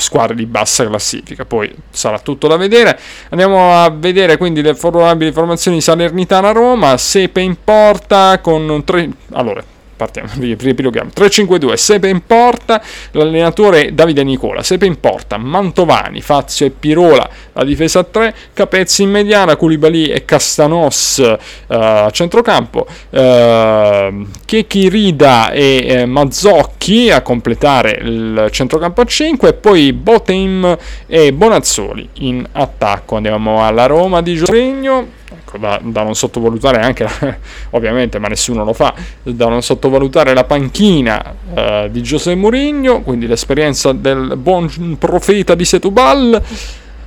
squadre 0.03 0.34
di 0.34 0.44
bassa 0.46 0.86
classifica. 0.86 1.44
Poi 1.44 1.74
sarà 1.90 2.18
tutto 2.18 2.48
da 2.48 2.57
vedere. 2.57 2.98
Andiamo 3.30 3.82
a 3.82 3.88
vedere 3.90 4.36
quindi 4.36 4.61
le 4.61 4.74
probabili 4.74 5.32
formazioni 5.32 5.80
Salernitana-Roma. 5.80 6.96
Sepe 6.98 7.40
in 7.40 7.57
porta 7.64 8.38
con 8.40 8.82
tre. 8.84 9.09
Allora, 9.32 9.64
partiamo, 10.03 10.30
ripiloghiamo. 10.38 11.11
3-5-2 11.14 11.74
Sepe 11.74 12.09
in 12.09 12.22
porta 12.26 12.82
l'allenatore 13.12 13.94
Davide 13.94 14.24
Nicola. 14.24 14.62
Sepe 14.62 14.86
in 14.86 14.98
porta 14.98 15.38
Mantovani, 15.38 16.20
Fazio 16.20 16.66
e 16.66 16.70
Pirola 16.70 17.28
la 17.53 17.64
difesa 17.64 18.00
a 18.00 18.05
3 18.05 18.34
Capezzi 18.53 19.03
in 19.03 19.11
mediana 19.11 19.57
Culibali 19.57 20.07
e 20.09 20.24
Castanos 20.24 21.18
uh, 21.18 21.38
a 21.68 22.11
centrocampo. 22.11 22.86
Uh, 23.11 24.26
Chechirida 24.44 25.53
e 25.53 26.03
uh, 26.03 26.09
Mazzocchi 26.09 27.11
a 27.11 27.22
completare 27.22 27.98
il 28.03 28.48
centrocampo 28.50 29.03
a 29.03 29.05
5 29.05 29.48
e 29.48 29.53
poi 29.53 29.92
Boteim 29.92 30.76
e 31.07 31.32
Bonazzoli 31.32 32.09
in 32.14 32.44
attacco. 32.53 33.16
Andiamo 33.16 33.64
alla 33.64 33.86
Roma 33.86 34.20
di 34.22 34.34
Giorgio 34.34 35.20
ecco, 35.53 35.59
da, 35.59 35.80
da, 35.82 36.03
non 36.03 36.14
sottovalutare 36.14 36.80
anche, 36.80 37.07
ovviamente, 37.70 38.18
ma 38.18 38.28
nessuno 38.28 38.64
lo 38.64 38.72
fa, 38.72 38.94
da 39.22 39.48
non 39.48 39.62
sottovalutare 39.62 40.32
la 40.34 40.44
panchina 40.44 41.34
eh, 41.55 41.88
di 41.90 42.00
José 42.00 42.34
Mourinho, 42.34 43.03
quindi 43.03 43.26
l'esperienza 43.26 43.92
del 43.92 44.36
buon 44.36 44.96
profeta 44.98 45.55
di 45.55 45.64
Setubal. 45.64 46.42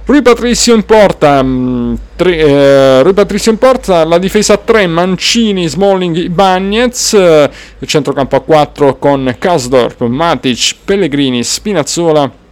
Rui 0.08 0.22
Patrizio 0.22 0.76
in 0.76 0.84
porta, 0.84 1.42
mm, 1.42 1.96
tre, 2.16 2.38
eh, 2.38 3.02
Rui 3.02 3.14
Patrizio 3.14 3.52
in 3.52 3.58
porta, 3.58 4.04
la 4.04 4.20
difesa 4.20 4.54
a 4.54 4.58
3, 4.58 4.86
Mancini, 4.86 5.68
Smalling, 5.68 6.28
Bagnez, 6.28 7.14
eh, 7.14 7.50
il 7.80 7.88
centrocampo 7.88 8.36
a 8.36 8.42
4 8.42 8.98
con 8.98 9.36
Kasdorp, 9.40 10.04
Matic, 10.04 10.76
Pellegrini, 10.86 11.44
Spinazzola 11.44 12.44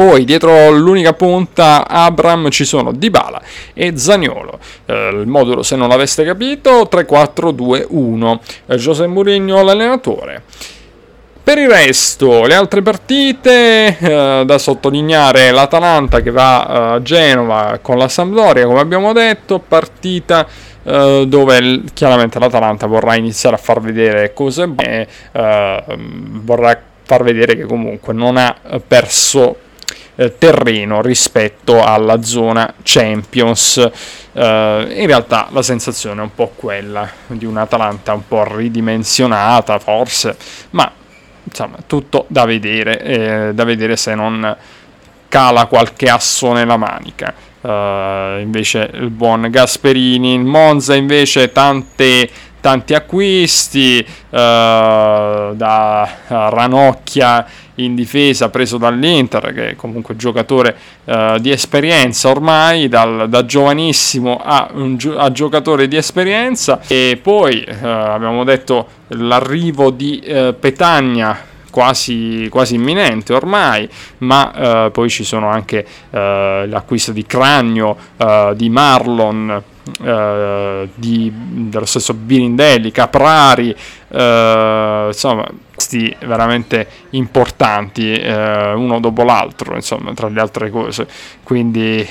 poi 0.00 0.24
dietro 0.24 0.70
l'unica 0.70 1.12
punta 1.12 1.86
Abram 1.86 2.48
ci 2.48 2.64
sono 2.64 2.90
Dybala 2.90 3.42
e 3.74 3.98
Zaniolo. 3.98 4.58
Eh, 4.86 5.10
il 5.12 5.26
modulo, 5.26 5.62
se 5.62 5.76
non 5.76 5.90
l'aveste 5.90 6.24
capito, 6.24 6.88
3-4-2-1. 6.90 8.38
Eh, 8.64 8.76
José 8.76 9.06
Mourinho 9.06 9.62
l'allenatore. 9.62 10.42
Per 11.44 11.58
il 11.58 11.68
resto, 11.68 12.46
le 12.46 12.54
altre 12.54 12.80
partite, 12.80 13.98
eh, 13.98 14.42
da 14.46 14.56
sottolineare 14.56 15.50
l'Atalanta 15.50 16.22
che 16.22 16.30
va 16.30 16.66
eh, 16.66 16.94
a 16.94 17.02
Genova 17.02 17.78
con 17.82 17.98
la 17.98 18.08
Sampdoria, 18.08 18.64
come 18.64 18.80
abbiamo 18.80 19.12
detto, 19.12 19.58
partita 19.58 20.46
eh, 20.82 21.24
dove 21.28 21.82
chiaramente 21.92 22.38
l'Atalanta 22.38 22.86
vorrà 22.86 23.16
iniziare 23.16 23.56
a 23.56 23.58
far 23.58 23.82
vedere 23.82 24.32
cose 24.32 24.66
buone, 24.66 25.06
eh, 25.32 25.84
vorrà 25.98 26.80
far 27.02 27.22
vedere 27.22 27.54
che 27.54 27.66
comunque 27.66 28.14
non 28.14 28.38
ha 28.38 28.56
perso 28.88 29.68
eh, 30.20 30.36
terreno 30.36 31.00
rispetto 31.00 31.82
alla 31.82 32.22
zona 32.22 32.74
Champions. 32.82 33.76
Uh, 34.32 34.40
in 34.40 35.06
realtà 35.06 35.48
la 35.50 35.62
sensazione 35.62 36.20
è 36.20 36.22
un 36.22 36.34
po' 36.34 36.52
quella 36.54 37.08
di 37.26 37.46
un'Atalanta 37.46 38.12
un 38.12 38.28
po' 38.28 38.44
ridimensionata 38.44 39.78
forse, 39.78 40.36
ma 40.70 40.92
insomma 41.42 41.78
tutto 41.86 42.26
da 42.28 42.44
vedere, 42.44 43.00
eh, 43.00 43.54
da 43.54 43.64
vedere 43.64 43.96
se 43.96 44.14
non 44.14 44.56
cala 45.28 45.64
qualche 45.64 46.10
asso 46.10 46.52
nella 46.52 46.76
manica. 46.76 47.34
Uh, 47.62 48.40
invece 48.40 48.90
il 48.94 49.10
buon 49.10 49.48
Gasperini, 49.50 50.34
il 50.34 50.44
Monza 50.44 50.94
invece 50.94 51.50
tante, 51.50 52.28
tanti 52.60 52.94
acquisti 52.94 54.04
uh, 54.06 54.36
da 55.54 56.08
Ranocchia 56.26 57.46
in 57.76 57.94
difesa 57.94 58.50
preso 58.50 58.76
dall'Inter 58.76 59.52
che 59.54 59.68
è 59.70 59.76
comunque 59.76 60.14
giocatore 60.16 60.76
uh, 61.04 61.38
di 61.38 61.50
esperienza 61.50 62.28
ormai 62.28 62.88
dal, 62.88 63.28
da 63.28 63.44
giovanissimo 63.46 64.40
a, 64.42 64.68
un, 64.74 64.96
a, 65.16 65.32
giocatore 65.32 65.88
di 65.88 65.96
esperienza. 65.96 66.80
E 66.86 67.18
poi 67.20 67.64
abbiamo 67.64 68.44
detto 68.44 68.86
l'arrivo 69.08 69.90
di 69.90 70.22
Petagna 70.58 71.48
quasi, 71.70 72.48
quasi 72.50 72.74
imminente 72.74 73.32
ormai, 73.32 73.88
ma 74.18 74.86
eh, 74.86 74.90
poi 74.90 75.08
ci 75.08 75.24
sono 75.24 75.48
anche 75.48 75.86
eh, 76.10 76.64
l'acquisto 76.68 77.12
di 77.12 77.24
Cragno, 77.24 77.96
eh, 78.16 78.52
di 78.54 78.68
Marlon, 78.68 79.62
eh, 80.02 80.88
di, 80.94 81.32
dello 81.34 81.84
stesso 81.84 82.14
Birindelli, 82.14 82.90
Caprari, 82.90 83.74
eh, 84.08 85.04
insomma, 85.08 85.46
questi 85.74 86.14
veramente 86.20 86.88
importanti, 87.10 88.12
eh, 88.12 88.72
uno 88.72 89.00
dopo 89.00 89.22
l'altro, 89.22 89.74
insomma, 89.74 90.12
tra 90.14 90.28
le 90.28 90.40
altre 90.40 90.70
cose. 90.70 91.06
Quindi 91.42 92.06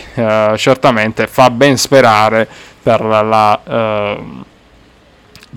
certamente 0.55 1.27
fa 1.27 1.49
ben 1.49 1.77
sperare 1.77 2.47
per 2.81 3.01
la 3.01 4.47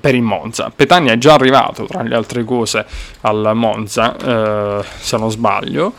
per 0.00 0.14
il 0.14 0.22
Monza. 0.22 0.70
Petagna 0.74 1.12
è 1.12 1.18
già 1.18 1.34
arrivato, 1.34 1.84
tra 1.84 2.02
le 2.02 2.14
altre 2.14 2.44
cose, 2.44 2.84
al 3.22 3.52
Monza, 3.54 4.16
eh, 4.16 4.84
se 4.98 5.16
non 5.16 5.30
sbaglio. 5.30 5.92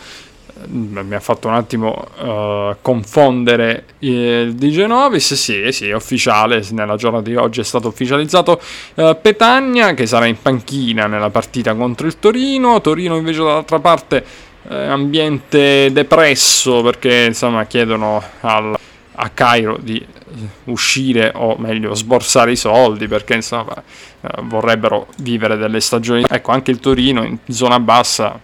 Mi 0.67 1.15
ha 1.15 1.19
fatto 1.19 1.47
un 1.47 1.53
attimo 1.53 2.07
uh, 2.19 2.75
confondere 2.81 3.85
il 3.99 4.53
di 4.55 4.71
Genovis. 4.71 5.33
Sì, 5.33 5.71
sì, 5.71 5.89
è 5.89 5.93
ufficiale. 5.93 6.63
Nella 6.71 6.95
giornata 6.95 7.23
di 7.23 7.35
oggi 7.35 7.59
è 7.61 7.63
stato 7.63 7.89
ufficializzato 7.89 8.59
uh, 8.95 9.17
Petagna 9.21 9.93
che 9.93 10.05
sarà 10.05 10.25
in 10.25 10.41
panchina 10.41 11.07
nella 11.07 11.29
partita 11.29 11.73
contro 11.75 12.07
il 12.07 12.19
Torino. 12.19 12.81
Torino, 12.81 13.15
invece, 13.15 13.39
dall'altra 13.39 13.79
parte, 13.79 14.23
eh, 14.69 14.75
ambiente 14.75 15.91
depresso 15.91 16.81
perché 16.81 17.25
insomma 17.27 17.65
chiedono 17.65 18.23
al 18.41 18.77
a 19.15 19.29
Cairo 19.29 19.77
di 19.79 20.03
uscire 20.65 21.31
o 21.35 21.55
meglio 21.57 21.93
sborsare 21.93 22.51
i 22.51 22.55
soldi 22.55 23.07
perché 23.07 23.35
insomma 23.35 23.75
eh, 24.21 24.27
vorrebbero 24.41 25.07
vivere 25.17 25.57
delle 25.57 25.79
stagioni 25.79 26.23
ecco 26.27 26.51
anche 26.51 26.71
il 26.71 26.79
Torino 26.79 27.23
in 27.23 27.37
zona 27.49 27.79
bassa 27.79 28.39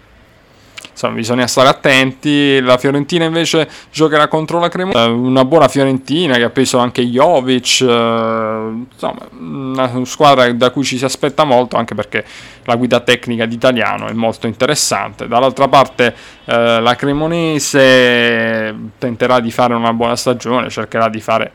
insomma, 1.00 1.14
bisogna 1.14 1.48
stare 1.48 1.70
attenti. 1.70 2.60
La 2.60 2.78
Fiorentina 2.78 3.24
invece 3.24 3.70
giocherà 3.92 4.28
contro 4.28 4.60
la 4.60 4.68
Cremonese, 4.68 5.06
eh, 5.06 5.08
una 5.08 5.46
buona 5.46 5.70
Fiorentina 5.70 6.36
che 6.36 6.44
ha 6.44 6.50
preso 6.50 6.78
anche 6.78 7.04
Jovic, 7.04 7.82
eh, 7.82 8.86
insomma, 8.92 9.28
una 9.40 10.06
squadra 10.06 10.52
da 10.52 10.70
cui 10.72 10.84
ci 10.84 10.98
si 10.98 11.06
aspetta 11.06 11.46
molto 11.46 11.78
anche 11.78 11.96
perché 11.96 12.26
la 12.66 12.76
guida 12.76 13.00
tecnica 13.00 13.46
di 13.46 13.56
Italiano 13.56 14.08
è 14.08 14.14
molto 14.14 14.48
interessante. 14.48 15.28
Dall'altra 15.28 15.70
parte 15.70 16.14
eh, 16.44 16.82
la 16.82 16.96
Cremonese 16.96 18.76
tenterà 18.98 19.40
di 19.40 19.52
fare 19.52 19.74
una 19.74 19.94
buona 19.94 20.18
stagione, 20.18 20.70
cercherà 20.70 21.08
di 21.08 21.22
fare 21.22 21.52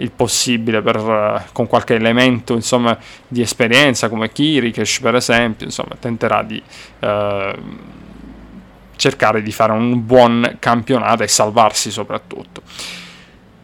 il 0.00 0.12
possibile 0.12 0.80
per, 0.80 1.46
con 1.52 1.66
qualche 1.66 1.94
elemento 1.94 2.52
insomma, 2.52 2.96
di 3.26 3.40
esperienza 3.40 4.08
come 4.08 4.30
Kirikesh 4.30 5.00
per 5.00 5.16
esempio 5.16 5.66
insomma, 5.66 5.96
tenterà 5.98 6.44
di 6.44 6.62
eh, 7.00 7.54
cercare 8.98 9.40
di 9.40 9.52
fare 9.52 9.72
un 9.72 10.04
buon 10.04 10.56
campionato 10.58 11.22
e 11.22 11.28
salvarsi 11.28 11.90
soprattutto. 11.90 12.60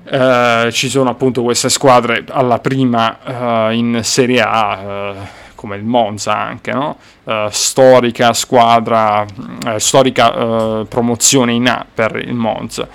Eh, 0.07 0.69
ci 0.71 0.89
sono 0.89 1.11
appunto 1.11 1.43
queste 1.43 1.69
squadre 1.69 2.25
alla 2.31 2.59
prima 2.59 3.69
eh, 3.69 3.75
in 3.75 4.01
Serie 4.03 4.43
A, 4.43 4.79
eh, 4.79 5.15
come 5.55 5.77
il 5.77 5.85
Monza 5.85 6.37
anche, 6.37 6.73
no? 6.73 6.99
Eh, 7.25 7.49
storica 7.51 8.33
squadra, 8.35 9.25
eh, 9.67 9.81
storica 9.81 10.35
eh, 10.35 10.87
promozione 10.89 11.53
in 11.53 11.69
A 11.69 11.85
per 11.93 12.17
il 12.17 12.35
Monza 12.35 12.89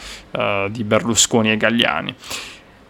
di 0.70 0.84
Berlusconi 0.84 1.52
e 1.52 1.58
Gagliani. 1.58 2.16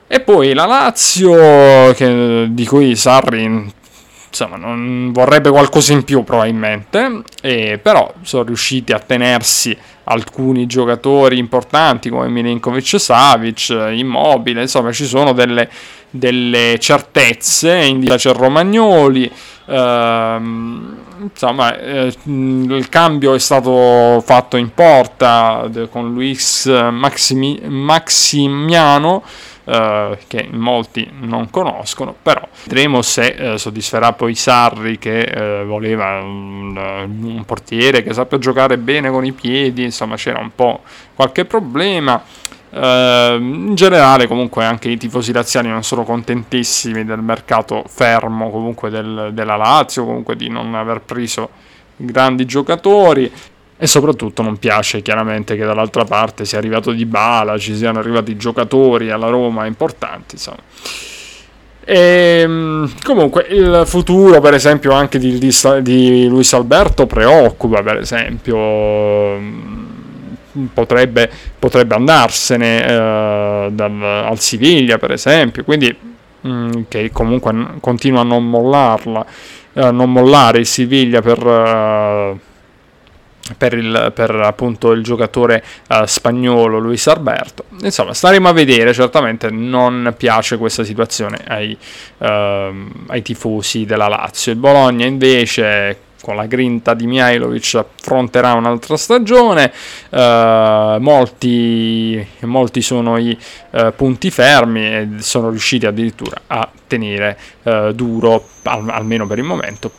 E 0.05 0.19
poi 0.19 0.53
la 0.53 0.65
Lazio, 0.65 1.93
che, 1.93 2.47
di 2.49 2.65
cui 2.65 2.95
Sarri 2.97 3.73
insomma, 4.29 4.55
non 4.55 5.11
vorrebbe 5.11 5.49
qualcosa 5.49 5.93
in 5.93 6.03
più 6.03 6.23
probabilmente, 6.23 7.23
e 7.41 7.79
però 7.81 8.13
sono 8.21 8.43
riusciti 8.43 8.91
a 8.93 8.99
tenersi 8.99 9.77
alcuni 10.05 10.65
giocatori 10.65 11.37
importanti 11.37 12.09
come 12.09 12.29
Milinkovic 12.29 12.99
Savic, 12.99 13.69
Immobile, 13.69 14.61
insomma 14.61 14.91
ci 14.91 15.05
sono 15.05 15.33
delle, 15.33 15.69
delle 16.09 16.77
certezze, 16.79 17.75
in 17.75 18.03
c'è 18.05 18.33
Romagnoli, 18.33 19.29
ehm, 19.67 20.97
insomma 21.21 21.77
eh, 21.77 22.13
il 22.23 22.87
cambio 22.89 23.33
è 23.33 23.39
stato 23.39 24.21
fatto 24.25 24.57
in 24.57 24.73
porta 24.73 25.69
con 25.89 26.13
Luis 26.13 26.65
Maximi, 26.65 27.59
Maximiano, 27.65 29.23
eh, 29.69 30.17
che 30.25 30.47
molti 30.51 31.07
non 31.19 31.51
conoscono, 31.51 32.15
però 32.19 32.41
vedremo 32.63 33.03
se 33.03 33.53
eh, 33.53 33.57
soddisferà 33.59 34.13
poi 34.13 34.33
Sarri 34.33 34.97
che 34.97 35.21
eh, 35.21 35.63
voleva 35.63 36.21
un, 36.21 36.75
un, 36.75 37.43
portiere 37.45 38.01
che 38.01 38.11
sappia 38.13 38.39
giocare 38.39 38.79
bene 38.79 39.11
con 39.11 39.25
i 39.25 39.31
piedi, 39.31 39.83
insomma 39.83 40.15
c'era 40.15 40.39
un 40.39 40.49
po' 40.55 40.81
qualche 41.13 41.45
problema. 41.45 42.21
Uh, 42.71 43.33
in 43.41 43.73
generale 43.73 44.27
comunque 44.27 44.63
anche 44.63 44.89
i 44.89 44.97
tifosi 44.97 45.31
laziali 45.31 45.69
non 45.69 45.81
sono 45.81 46.03
contentissimi 46.03 47.03
del 47.03 47.19
mercato 47.19 47.83
fermo 47.87 48.51
comunque 48.51 48.91
del, 48.91 49.31
della 49.33 49.55
Lazio 49.55 50.05
comunque 50.05 50.35
di 50.35 50.49
non 50.49 50.75
aver 50.75 51.01
preso 51.01 51.49
grandi 51.95 52.45
giocatori 52.45 53.31
e 53.81 53.87
soprattutto 53.87 54.41
non 54.41 54.57
piace 54.57 55.01
chiaramente 55.01 55.55
che 55.55 55.63
dall'altra 55.63 56.03
parte 56.03 56.43
sia 56.43 56.57
arrivato 56.57 56.91
Di 56.91 57.05
Bala, 57.05 57.57
ci 57.57 57.73
siano 57.73 57.99
arrivati 57.99 58.35
giocatori 58.35 59.09
alla 59.09 59.29
Roma 59.29 59.65
importanti, 59.65 60.35
insomma. 60.35 60.57
E, 61.85 62.41
ehm, 62.43 62.91
comunque 63.01 63.47
il 63.49 63.83
futuro 63.85 64.41
per 64.41 64.53
esempio 64.53 64.91
anche 64.91 65.17
di, 65.17 65.39
di, 65.39 65.51
di 65.81 66.27
Luis 66.27 66.53
Alberto 66.53 67.07
preoccupa 67.07 67.81
per 67.81 67.97
esempio 67.97 68.57
mm, 69.39 70.65
potrebbe, 70.73 71.31
potrebbe 71.57 71.95
andarsene 71.95 72.83
eh, 72.85 73.69
dal, 73.71 74.03
al 74.03 74.39
Siviglia 74.39 74.99
per 74.99 75.13
esempio 75.13 75.63
quindi 75.63 75.95
mh, 76.41 76.49
mm, 76.49 76.71
che 76.89 77.09
comunque 77.11 77.55
continua 77.79 78.21
a 78.21 78.25
non 78.25 78.47
mollarla 78.47 79.25
a 79.73 79.89
non 79.89 80.11
mollare 80.11 80.59
il 80.59 80.67
Siviglia 80.67 81.21
per 81.21 81.43
uh, 81.43 82.39
per, 83.57 83.73
il, 83.73 84.11
per 84.13 84.31
appunto 84.35 84.91
il 84.91 85.03
giocatore 85.03 85.63
uh, 85.89 86.05
spagnolo 86.05 86.79
Luis 86.79 87.07
Alberto. 87.07 87.65
Insomma, 87.81 88.13
staremo 88.13 88.47
a 88.47 88.53
vedere, 88.53 88.93
certamente 88.93 89.49
non 89.49 90.13
piace 90.17 90.57
questa 90.57 90.83
situazione 90.83 91.39
ai, 91.47 91.77
uh, 92.17 92.25
ai 93.07 93.21
tifosi 93.21 93.85
della 93.85 94.07
Lazio. 94.07 94.51
Il 94.51 94.57
Bologna 94.57 95.05
invece 95.05 96.07
con 96.21 96.35
la 96.35 96.45
grinta 96.45 96.93
di 96.93 97.07
Mihailovic 97.07 97.75
affronterà 97.75 98.53
un'altra 98.53 98.97
stagione. 98.97 99.71
Uh, 100.09 100.97
molti, 100.99 102.25
molti, 102.41 102.81
sono 102.81 103.17
i 103.17 103.37
uh, 103.71 103.93
punti 103.95 104.29
fermi 104.29 104.85
e 104.85 105.07
sono 105.19 105.49
riusciti 105.49 105.85
addirittura 105.85 106.41
a 106.47 106.69
tenere 106.87 107.37
uh, 107.63 107.91
duro, 107.93 108.45
al, 108.63 108.89
almeno 108.89 109.27
per 109.27 109.37
il 109.37 109.45
momento, 109.45 109.91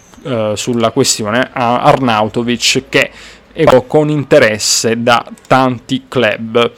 sulla 0.53 0.91
questione 0.91 1.49
Arnautovic 1.51 2.83
che 2.91 3.11
e 3.53 3.67
con 3.87 4.09
interesse 4.09 5.03
da 5.03 5.25
tanti 5.47 6.05
club. 6.09 6.73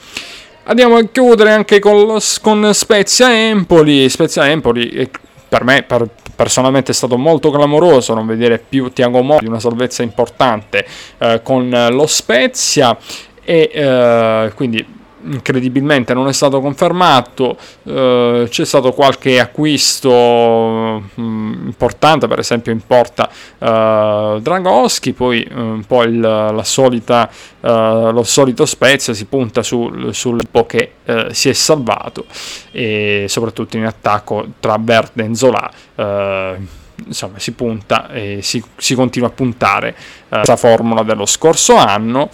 Andiamo 0.65 0.95
a 0.95 1.03
chiudere 1.03 1.51
anche 1.51 1.79
con, 1.79 2.17
con 2.41 2.73
Spezia 2.73 3.33
Empoli. 3.33 4.09
Spezia 4.09 4.49
Empoli 4.49 5.09
per 5.53 5.63
me 5.63 5.83
per, 5.83 6.07
personalmente 6.35 6.91
è 6.91 6.95
stato 6.95 7.17
molto 7.17 7.51
clamoroso 7.51 8.15
non 8.15 8.25
vedere 8.25 8.57
più 8.57 8.91
Tiago 8.91 9.21
Mori, 9.21 9.45
una 9.45 9.59
salvezza 9.59 10.01
importante 10.01 10.85
eh, 11.19 11.41
con 11.43 11.69
lo 11.91 12.07
Spezia 12.07 12.97
e 13.43 13.69
eh, 13.71 14.51
quindi 14.55 15.01
incredibilmente 15.25 16.13
non 16.13 16.27
è 16.27 16.33
stato 16.33 16.59
confermato, 16.59 17.57
eh, 17.83 18.47
c'è 18.49 18.65
stato 18.65 18.91
qualche 18.91 19.39
acquisto 19.39 21.03
mh, 21.13 21.21
mm, 21.21 21.65
importante, 21.65 22.27
per 22.27 22.39
esempio 22.39 22.71
in 22.71 22.81
porta 22.85 23.29
eh, 23.57 24.39
Dragoschi, 24.41 25.13
poi 25.13 25.43
eh, 25.43 25.53
un 25.53 25.83
po' 25.85 26.03
il, 26.03 26.19
la 26.19 26.63
solita, 26.63 27.29
eh, 27.29 28.09
lo 28.11 28.23
solito 28.23 28.65
Spezia 28.65 29.13
si 29.13 29.25
punta 29.25 29.63
sul, 29.63 30.13
sul 30.13 30.41
che 30.67 30.93
eh, 31.05 31.27
si 31.31 31.49
è 31.49 31.53
salvato 31.53 32.25
e 32.71 33.25
soprattutto 33.27 33.77
in 33.77 33.85
attacco 33.85 34.45
tra 34.59 34.77
Verde 34.79 35.25
e 35.25 35.35
Zola 35.35 35.71
eh, 35.95 36.57
insomma 37.05 37.39
si 37.39 37.51
punta 37.51 38.09
e 38.11 38.39
si, 38.41 38.63
si 38.77 38.95
continua 38.95 39.27
a 39.27 39.31
puntare 39.31 39.95
questa 40.29 40.55
formula 40.55 41.03
dello 41.03 41.25
scorso 41.25 41.75
anno. 41.75 42.29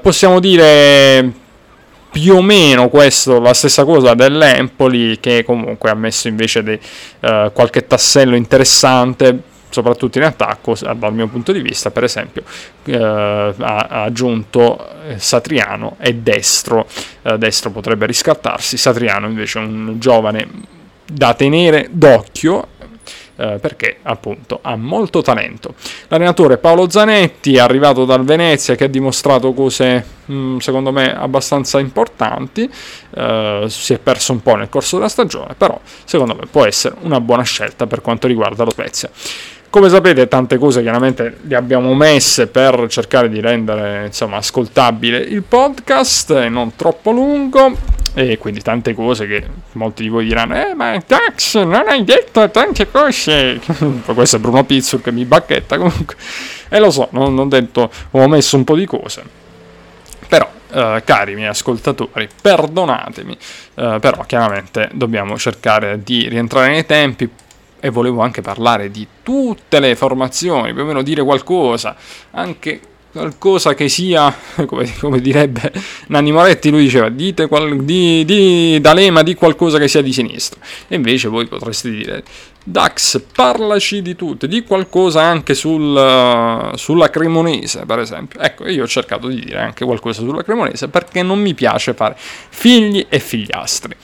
Possiamo 0.00 0.40
dire 0.40 1.46
più 2.10 2.36
o 2.36 2.42
meno 2.42 2.88
questo, 2.88 3.38
la 3.40 3.54
stessa 3.54 3.84
cosa 3.84 4.14
dell'Empoli 4.14 5.18
che 5.20 5.44
comunque 5.44 5.90
ha 5.90 5.94
messo 5.94 6.28
invece 6.28 6.62
de, 6.62 6.80
uh, 7.20 7.52
qualche 7.52 7.86
tassello 7.86 8.34
interessante 8.34 9.56
soprattutto 9.70 10.16
in 10.16 10.24
attacco 10.24 10.74
dal 10.96 11.12
mio 11.12 11.26
punto 11.28 11.52
di 11.52 11.60
vista 11.60 11.90
per 11.90 12.04
esempio 12.04 12.42
uh, 12.86 12.92
ha, 12.92 13.52
ha, 13.58 14.02
aggiunto 14.04 14.88
eh, 15.06 15.18
Satriano 15.18 15.96
e 16.00 16.14
Destro 16.14 16.86
uh, 17.22 17.36
Destro 17.36 17.70
potrebbe 17.70 18.06
riscattarsi 18.06 18.78
Satriano 18.78 19.26
invece 19.26 19.58
è 19.58 19.62
un 19.62 19.96
giovane 19.98 20.48
da 21.04 21.34
tenere 21.34 21.88
d'occhio 21.90 22.68
eh, 23.38 23.58
perché 23.60 23.98
appunto 24.02 24.58
ha 24.62 24.74
molto 24.76 25.22
talento. 25.22 25.74
L'allenatore 26.08 26.58
Paolo 26.58 26.90
Zanetti 26.90 27.54
è 27.54 27.60
arrivato 27.60 28.04
dal 28.04 28.24
Venezia 28.24 28.74
che 28.74 28.84
ha 28.84 28.88
dimostrato 28.88 29.52
cose 29.52 30.04
mm, 30.30 30.58
secondo 30.58 30.90
me 30.90 31.14
abbastanza 31.16 31.78
importanti, 31.78 32.68
eh, 33.14 33.64
si 33.68 33.92
è 33.94 33.98
perso 33.98 34.32
un 34.32 34.42
po' 34.42 34.56
nel 34.56 34.68
corso 34.68 34.96
della 34.96 35.08
stagione, 35.08 35.54
però 35.56 35.80
secondo 36.04 36.34
me 36.34 36.46
può 36.50 36.64
essere 36.64 36.96
una 37.02 37.20
buona 37.20 37.44
scelta 37.44 37.86
per 37.86 38.02
quanto 38.02 38.26
riguarda 38.26 38.64
lo 38.64 38.70
Spezia. 38.70 39.08
Come 39.70 39.90
sapete 39.90 40.28
tante 40.28 40.56
cose 40.56 40.80
chiaramente 40.80 41.40
le 41.42 41.54
abbiamo 41.54 41.92
messe 41.92 42.46
per 42.46 42.86
cercare 42.88 43.28
di 43.28 43.38
rendere 43.38 44.06
insomma, 44.06 44.38
ascoltabile 44.38 45.18
il 45.18 45.42
podcast 45.42 46.46
non 46.46 46.74
troppo 46.74 47.10
lungo 47.10 47.76
e 48.14 48.38
quindi 48.38 48.62
tante 48.62 48.94
cose 48.94 49.26
che 49.26 49.44
molti 49.72 50.04
di 50.04 50.08
voi 50.08 50.24
diranno 50.24 50.54
eh 50.54 50.74
ma 50.74 50.98
Dax 51.06 51.58
non 51.64 51.84
hai 51.86 52.02
detto 52.02 52.48
tante 52.48 52.90
cose? 52.90 53.60
Questo 54.06 54.36
è 54.36 54.38
Bruno 54.38 54.64
Pizzur 54.64 55.02
che 55.02 55.12
mi 55.12 55.26
bacchetta 55.26 55.76
comunque. 55.76 56.16
E 56.70 56.78
lo 56.78 56.90
so 56.90 57.08
non 57.10 57.38
ho 57.38 57.46
detto 57.46 57.90
ho 58.12 58.26
messo 58.26 58.56
un 58.56 58.64
po' 58.64 58.74
di 58.74 58.86
cose. 58.86 59.22
Però 60.28 60.56
Uh, 60.70 61.00
cari 61.02 61.34
miei 61.34 61.48
ascoltatori, 61.48 62.28
perdonatemi, 62.42 63.38
uh, 63.76 63.98
però 64.00 64.22
chiaramente 64.26 64.90
dobbiamo 64.92 65.38
cercare 65.38 66.02
di 66.02 66.28
rientrare 66.28 66.68
nei 66.68 66.84
tempi, 66.84 67.26
e 67.80 67.90
volevo 67.90 68.22
anche 68.22 68.42
parlare 68.42 68.90
di 68.90 69.06
tutte 69.22 69.80
le 69.80 69.94
formazioni, 69.96 70.72
più 70.72 70.82
o 70.82 70.86
meno 70.86 71.02
dire 71.02 71.22
qualcosa, 71.22 71.96
anche 72.32 72.80
qualcosa 73.10 73.74
che 73.74 73.88
sia, 73.88 74.34
come, 74.66 74.92
come 74.98 75.20
direbbe 75.20 75.72
Nanni 76.08 76.32
Moretti, 76.32 76.70
lui 76.70 76.82
diceva 76.82 77.08
dite 77.08 77.46
qual, 77.46 77.84
di, 77.84 78.24
di 78.24 78.78
D'Alema 78.80 79.22
di 79.22 79.34
qualcosa 79.34 79.78
che 79.78 79.88
sia 79.88 80.02
di 80.02 80.12
sinistra, 80.12 80.60
e 80.88 80.96
invece 80.96 81.28
voi 81.28 81.46
potreste 81.46 81.90
dire 81.90 82.22
Dax, 82.62 83.22
parlaci 83.32 84.02
di 84.02 84.14
tutto, 84.14 84.46
di 84.46 84.62
qualcosa 84.62 85.22
anche 85.22 85.54
sul, 85.54 86.72
sulla 86.74 87.08
Cremonese, 87.08 87.86
per 87.86 87.98
esempio. 88.00 88.40
Ecco, 88.40 88.68
io 88.68 88.82
ho 88.82 88.86
cercato 88.86 89.26
di 89.28 89.40
dire 89.40 89.58
anche 89.58 89.86
qualcosa 89.86 90.20
sulla 90.20 90.42
Cremonese 90.42 90.88
perché 90.88 91.22
non 91.22 91.40
mi 91.40 91.54
piace 91.54 91.94
fare 91.94 92.14
figli 92.18 93.06
e 93.08 93.20
figliastri. 93.20 93.96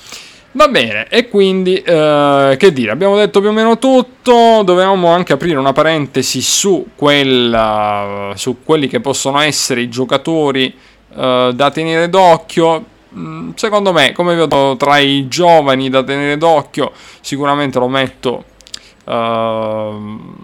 Va 0.56 0.68
bene, 0.68 1.08
e 1.08 1.28
quindi 1.28 1.74
eh, 1.74 2.54
che 2.56 2.72
dire, 2.72 2.92
abbiamo 2.92 3.16
detto 3.16 3.40
più 3.40 3.48
o 3.48 3.52
meno 3.52 3.76
tutto, 3.76 4.62
dovevamo 4.62 5.08
anche 5.08 5.32
aprire 5.32 5.58
una 5.58 5.72
parentesi 5.72 6.40
su, 6.40 6.90
quella, 6.94 8.30
su 8.36 8.58
quelli 8.62 8.86
che 8.86 9.00
possono 9.00 9.40
essere 9.40 9.80
i 9.80 9.88
giocatori 9.88 10.72
eh, 11.12 11.50
da 11.52 11.70
tenere 11.72 12.08
d'occhio. 12.08 12.84
Mm, 13.16 13.50
secondo 13.56 13.92
me, 13.92 14.12
come 14.12 14.36
vi 14.36 14.42
ho 14.42 14.46
detto, 14.46 14.76
tra 14.76 14.98
i 14.98 15.26
giovani 15.26 15.90
da 15.90 16.04
tenere 16.04 16.38
d'occhio, 16.38 16.92
sicuramente 17.20 17.80
lo 17.80 17.88
metto 17.88 18.44
eh, 19.06 19.92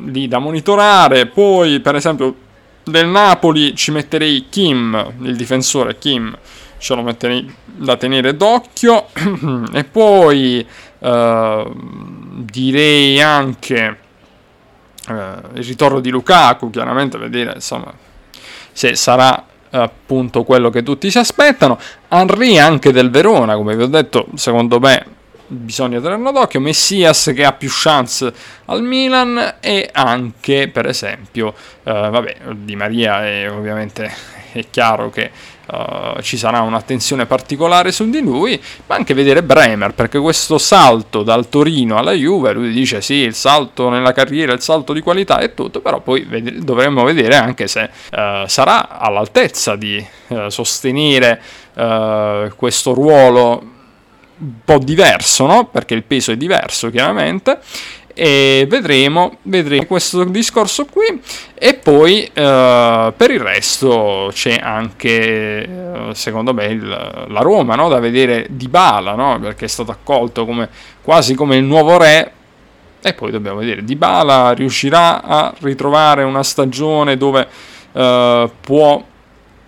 lì 0.07 0.27
da 0.27 0.41
monitorare. 0.41 1.27
Poi, 1.27 1.79
per 1.79 1.95
esempio, 1.95 2.35
del 2.83 3.07
Napoli 3.07 3.77
ci 3.77 3.93
metterei 3.93 4.47
Kim, 4.51 5.13
il 5.21 5.37
difensore 5.37 5.99
Kim 5.99 6.37
ce 6.81 6.97
metterei 6.97 7.55
da 7.65 7.97
tenere 7.97 8.37
d'occhio. 8.37 9.07
E 9.73 9.85
poi 9.85 10.67
uh, 10.99 11.73
direi 11.75 13.21
anche 13.21 13.99
uh, 15.09 15.13
il 15.55 15.65
ritorno 15.65 16.01
di 16.01 16.11
Lukaku 16.11 16.71
chiaramente 16.71 17.19
vedere 17.19 17.53
insomma 17.55 17.93
se 18.73 18.97
sarà 18.97 19.47
appunto 19.71 20.43
quello 20.43 20.71
che 20.71 20.83
tutti 20.83 21.11
si 21.11 21.19
aspettano. 21.19 21.79
Henry 22.09 22.59
anche 22.59 22.93
del 22.93 23.11
Verona 23.11 23.55
come 23.55 23.77
vi 23.77 23.83
ho 23.83 23.89
detto 23.89 24.27
secondo 24.35 24.81
me 24.81 25.19
bisogna 25.47 26.01
tenerlo 26.01 26.33
d'occhio. 26.33 26.61
Messias 26.61 27.33
che 27.35 27.45
ha 27.45 27.53
più 27.53 27.69
chance 27.71 28.33
al 28.67 28.83
Milan 28.83 29.57
e 29.61 29.89
anche 29.93 30.69
per 30.69 30.87
esempio 30.87 31.49
uh, 31.49 31.53
vabbè 31.83 32.37
Di 32.55 32.75
Maria 32.75 33.25
è 33.25 33.51
ovviamente 33.51 34.39
è 34.53 34.65
chiaro 34.71 35.11
che 35.11 35.31
uh, 35.71 36.21
ci 36.23 36.37
sarà 36.37 36.61
un'attenzione 36.61 37.27
particolare 37.27 37.93
su 37.93 38.09
di 38.11 38.21
lui, 38.21 38.61
ma 38.87 38.97
anche 38.97 39.15
vedere 39.15 39.43
Bremer, 39.43 39.95
perché 39.95 40.19
questo 40.19 40.59
salto 40.59 41.23
dal 41.23 41.49
Torino 41.49 41.97
alla 41.97 42.13
Juve, 42.13 42.53
lui 42.53 42.73
dice 42.73 43.01
sì, 43.01 43.15
il 43.15 43.35
salto 43.35 43.89
nella 43.89 44.13
carriera, 44.13 44.53
il 44.53 44.61
salto 44.61 44.93
di 44.93 45.01
qualità 45.01 45.39
e 45.41 45.55
tutto, 45.55 45.81
però 45.81 46.01
poi 46.01 46.23
ved- 46.23 46.59
dovremmo 46.59 47.05
vedere 47.05 47.37
anche 47.37 47.67
se 47.67 47.91
uh, 48.13 48.47
sarà 48.47 48.99
all'altezza 48.99 49.77
di 49.77 50.05
uh, 50.29 50.49
sostenere 50.49 51.41
questo 52.57 52.93
ruolo 52.93 53.63
un 54.41 54.53
po' 54.65 54.79
diverso, 54.79 55.47
no? 55.47 55.67
perché 55.67 55.95
il 55.95 56.03
peso 56.03 56.33
è 56.33 56.37
diverso 56.37 56.91
chiaramente, 56.91 57.59
e 58.15 58.67
vedremo, 58.69 59.39
vedremo 59.43 59.85
questo 59.87 60.25
discorso 60.25 60.85
qui 60.87 61.21
e 61.55 61.75
poi 61.75 62.25
uh, 62.29 63.13
per 63.17 63.31
il 63.31 63.41
resto 63.41 64.31
c'è 64.33 64.59
anche 64.61 65.69
uh, 65.69 66.13
secondo 66.13 66.53
me 66.53 66.67
il, 66.67 66.87
la 66.89 67.41
Roma 67.41 67.75
no? 67.75 67.89
da 67.89 67.99
vedere 67.99 68.47
di 68.51 68.69
Bala 68.69 69.15
no? 69.15 69.39
perché 69.41 69.67
è 69.67 69.69
stato 69.69 69.91
accolto 69.91 70.45
come, 70.45 70.69
quasi 71.03 71.35
come 71.35 71.57
il 71.57 71.65
nuovo 71.65 71.99
re 71.99 72.33
e 73.03 73.15
poi 73.15 73.31
dobbiamo 73.31 73.61
vedere 73.61 73.83
Di 73.83 73.97
Bala 73.97 74.53
riuscirà 74.53 75.23
a 75.23 75.55
ritrovare 75.61 76.23
una 76.23 76.43
stagione 76.43 77.17
dove 77.17 77.47
uh, 77.93 78.51
può 78.61 79.03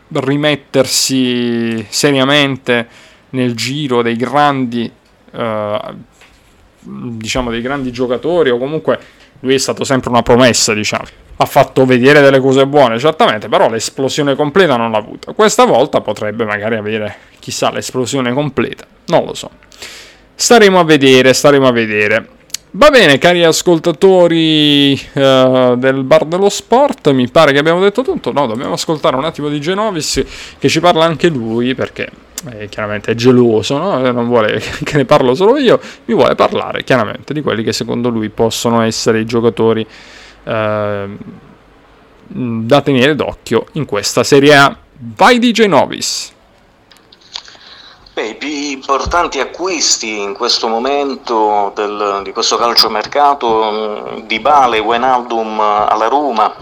rimettersi 0.08 1.86
seriamente 1.88 2.88
nel 3.30 3.54
giro 3.54 4.02
dei 4.02 4.16
grandi 4.16 4.90
diciamo 6.82 7.50
dei 7.50 7.60
grandi 7.60 7.92
giocatori 7.92 8.50
o 8.50 8.58
comunque 8.58 8.98
lui 9.40 9.54
è 9.54 9.58
stato 9.58 9.84
sempre 9.84 10.10
una 10.10 10.22
promessa 10.22 10.74
diciamo. 10.74 11.04
Ha 11.36 11.46
fatto 11.46 11.84
vedere 11.84 12.20
delle 12.20 12.40
cose 12.40 12.66
buone 12.66 12.98
certamente 12.98 13.48
però 13.48 13.68
l'esplosione 13.68 14.34
completa 14.34 14.76
non 14.76 14.90
l'ha 14.90 14.98
avuta. 14.98 15.32
Questa 15.32 15.64
volta 15.64 16.00
potrebbe 16.00 16.44
magari 16.44 16.76
avere 16.76 17.16
chissà 17.38 17.70
l'esplosione 17.70 18.32
completa 18.32 18.86
non 19.06 19.24
lo 19.24 19.34
so. 19.34 19.50
Staremo 20.34 20.78
a 20.78 20.84
vedere 20.84 21.32
staremo 21.32 21.66
a 21.66 21.72
vedere. 21.72 22.28
Va 22.74 22.88
bene, 22.88 23.18
cari 23.18 23.44
ascoltatori 23.44 24.98
uh, 25.12 25.76
del 25.76 26.04
bar 26.04 26.24
dello 26.24 26.48
sport, 26.48 27.10
mi 27.10 27.28
pare 27.28 27.52
che 27.52 27.58
abbiamo 27.58 27.80
detto 27.80 28.00
tutto. 28.00 28.32
No, 28.32 28.46
dobbiamo 28.46 28.72
ascoltare 28.72 29.14
un 29.14 29.26
attimo 29.26 29.50
di 29.50 29.60
Genovis 29.60 30.24
che 30.58 30.68
ci 30.70 30.80
parla 30.80 31.04
anche 31.04 31.28
lui 31.28 31.74
perché 31.74 32.08
eh, 32.50 32.68
chiaramente 32.68 33.12
è 33.12 33.14
geloso, 33.14 33.76
no? 33.78 34.10
non 34.10 34.26
vuole 34.26 34.60
che 34.82 34.96
ne 34.96 35.04
parlo 35.04 35.34
solo 35.34 35.56
io, 35.58 35.80
mi 36.06 36.14
vuole 36.14 36.34
parlare 36.34 36.84
chiaramente 36.84 37.32
di 37.32 37.42
quelli 37.42 37.62
che 37.62 37.72
secondo 37.72 38.08
lui 38.08 38.28
possono 38.28 38.82
essere 38.82 39.20
i 39.20 39.24
giocatori 39.24 39.86
eh, 40.44 41.08
da 42.26 42.80
tenere 42.80 43.14
d'occhio 43.14 43.66
in 43.72 43.84
questa 43.84 44.24
Serie 44.24 44.56
A. 44.56 44.76
Vai 45.16 45.38
DJ 45.38 45.66
Novis! 45.66 46.32
Beh, 48.14 48.26
I 48.26 48.34
più 48.34 48.48
importanti 48.48 49.40
acquisti 49.40 50.20
in 50.20 50.34
questo 50.34 50.68
momento 50.68 51.72
del, 51.74 52.20
di 52.22 52.32
questo 52.32 52.58
calciomercato 52.58 54.22
di 54.26 54.38
Bale, 54.38 54.78
Wenaldum 54.80 55.58
alla 55.58 56.08
Roma, 56.08 56.54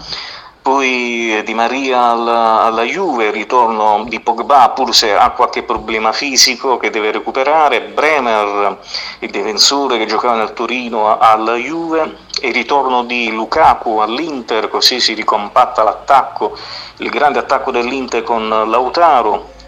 poi 0.61 1.41
Di 1.43 1.53
Maria 1.53 2.09
alla, 2.09 2.61
alla, 2.61 2.83
Juve, 2.83 3.31
ritorno 3.31 4.05
di 4.07 4.19
Pogba 4.19 4.69
pur 4.69 4.93
se 4.93 5.13
ha 5.13 5.31
qualche 5.31 5.63
problema 5.63 6.11
fisico 6.11 6.77
che 6.77 6.91
deve 6.91 7.11
recuperare, 7.11 7.81
Bremer, 7.81 8.77
il 9.19 9.29
difensore 9.31 9.97
che 9.97 10.05
giocava 10.05 10.35
nel 10.35 10.53
Torino 10.53 11.17
alla 11.17 11.55
Juve, 11.55 12.17
il 12.41 12.53
ritorno 12.53 13.03
di 13.03 13.31
Lukaku 13.31 13.97
all'Inter, 13.97 14.67
così 14.67 14.99
si 14.99 15.13
ricompatta 15.13 15.83
l'attacco, 15.83 16.55
il 16.97 17.09
grande 17.09 17.39
attacco 17.39 17.71
dell'Inter 17.71 18.21
con 18.21 18.47
Lautaro, 18.47 19.59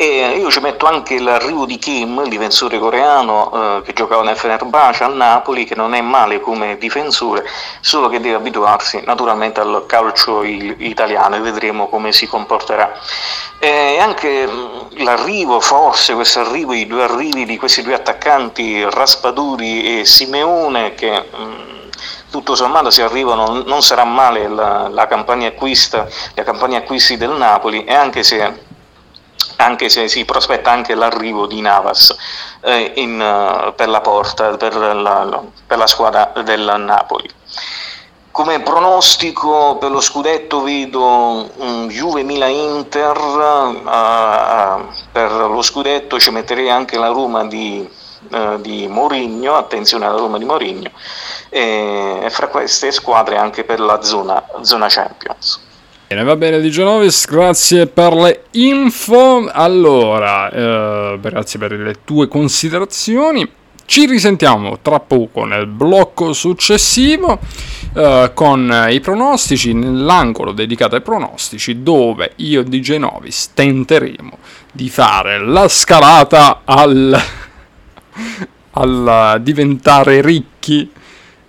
E 0.00 0.36
io 0.38 0.48
ci 0.48 0.60
metto 0.60 0.86
anche 0.86 1.18
l'arrivo 1.18 1.66
di 1.66 1.76
Kim, 1.76 2.20
il 2.22 2.28
difensore 2.28 2.78
coreano 2.78 3.78
eh, 3.78 3.82
che 3.82 3.92
giocava 3.92 4.22
nel 4.22 4.36
Fenerbahce 4.36 5.02
al 5.02 5.16
Napoli, 5.16 5.64
che 5.64 5.74
non 5.74 5.92
è 5.92 6.00
male 6.00 6.38
come 6.38 6.78
difensore, 6.78 7.44
solo 7.80 8.08
che 8.08 8.20
deve 8.20 8.36
abituarsi 8.36 9.02
naturalmente 9.04 9.58
al 9.58 9.86
calcio 9.86 10.44
italiano 10.44 11.34
e 11.34 11.40
vedremo 11.40 11.88
come 11.88 12.12
si 12.12 12.28
comporterà. 12.28 12.96
E 13.58 13.98
anche 13.98 14.46
mm, 14.46 15.02
l'arrivo, 15.02 15.58
forse 15.58 16.14
questo 16.14 16.40
arrivo, 16.40 16.74
i 16.74 16.86
due 16.86 17.02
arrivi 17.02 17.44
di 17.44 17.56
questi 17.56 17.82
due 17.82 17.94
attaccanti, 17.94 18.88
Raspaduri 18.88 19.98
e 19.98 20.04
Simeone, 20.04 20.94
che 20.94 21.10
mh, 21.10 21.42
mm, 21.42 21.88
tutto 22.30 22.54
sommato 22.54 22.90
se 22.90 23.02
arrivano 23.02 23.64
non 23.66 23.82
sarà 23.82 24.04
male 24.04 24.46
la, 24.46 24.86
la 24.88 25.08
campagna 25.08 25.48
acquista, 25.48 26.06
la 26.34 26.44
campagna 26.44 26.78
acquisti 26.78 27.16
del 27.16 27.30
Napoli 27.30 27.82
e 27.82 27.94
anche 27.94 28.22
se 28.22 28.66
anche 29.60 29.88
se 29.88 30.08
si 30.08 30.24
prospetta 30.24 30.70
anche 30.70 30.94
l'arrivo 30.94 31.46
di 31.46 31.60
Navas 31.60 32.16
eh, 32.60 32.92
in, 32.96 33.20
uh, 33.20 33.74
per 33.74 33.88
la 33.88 34.00
porta, 34.00 34.56
per 34.56 34.74
la, 34.76 35.42
per 35.66 35.78
la 35.78 35.86
squadra 35.86 36.32
del 36.44 36.74
Napoli. 36.78 37.28
Come 38.30 38.60
pronostico 38.60 39.76
per 39.80 39.90
lo 39.90 40.00
scudetto 40.00 40.62
vedo 40.62 41.50
um, 41.56 41.88
Juve 41.88 42.22
Milan 42.22 42.50
Inter, 42.50 43.16
uh, 43.16 44.86
per 45.10 45.32
lo 45.32 45.60
scudetto 45.62 46.20
ci 46.20 46.30
metterei 46.30 46.70
anche 46.70 46.96
la 46.96 47.08
Roma 47.08 47.44
di, 47.46 47.88
uh, 48.30 48.60
di 48.60 48.86
Mourinho, 48.86 49.56
attenzione 49.56 50.06
alla 50.06 50.18
Roma 50.18 50.38
di 50.38 50.44
Mourinho, 50.44 50.90
e 51.48 52.28
fra 52.30 52.46
queste 52.46 52.92
squadre 52.92 53.38
anche 53.38 53.64
per 53.64 53.80
la 53.80 54.02
zona, 54.02 54.40
zona 54.60 54.86
Champions. 54.88 55.66
Bene, 56.08 56.24
va 56.24 56.36
bene 56.36 56.58
di 56.58 56.70
Genovis, 56.70 57.26
grazie 57.26 57.86
per 57.86 58.14
le 58.14 58.44
info. 58.52 59.46
Allora, 59.52 60.50
eh, 60.50 61.18
grazie 61.20 61.58
per 61.58 61.72
le 61.72 61.96
tue 62.02 62.28
considerazioni. 62.28 63.46
Ci 63.84 64.06
risentiamo 64.06 64.78
tra 64.80 65.00
poco 65.00 65.44
nel 65.44 65.66
blocco 65.66 66.32
successivo 66.32 67.38
eh, 67.94 68.30
con 68.32 68.86
i 68.88 69.00
pronostici, 69.00 69.74
nell'angolo 69.74 70.52
dedicato 70.52 70.94
ai 70.94 71.02
pronostici, 71.02 71.82
dove 71.82 72.32
io 72.36 72.62
di 72.62 72.80
Genovis 72.80 73.50
tenteremo 73.52 74.38
di 74.72 74.88
fare 74.88 75.38
la 75.44 75.68
scalata 75.68 76.62
al, 76.64 77.20
al 78.72 79.38
diventare 79.42 80.22
ricchi 80.22 80.90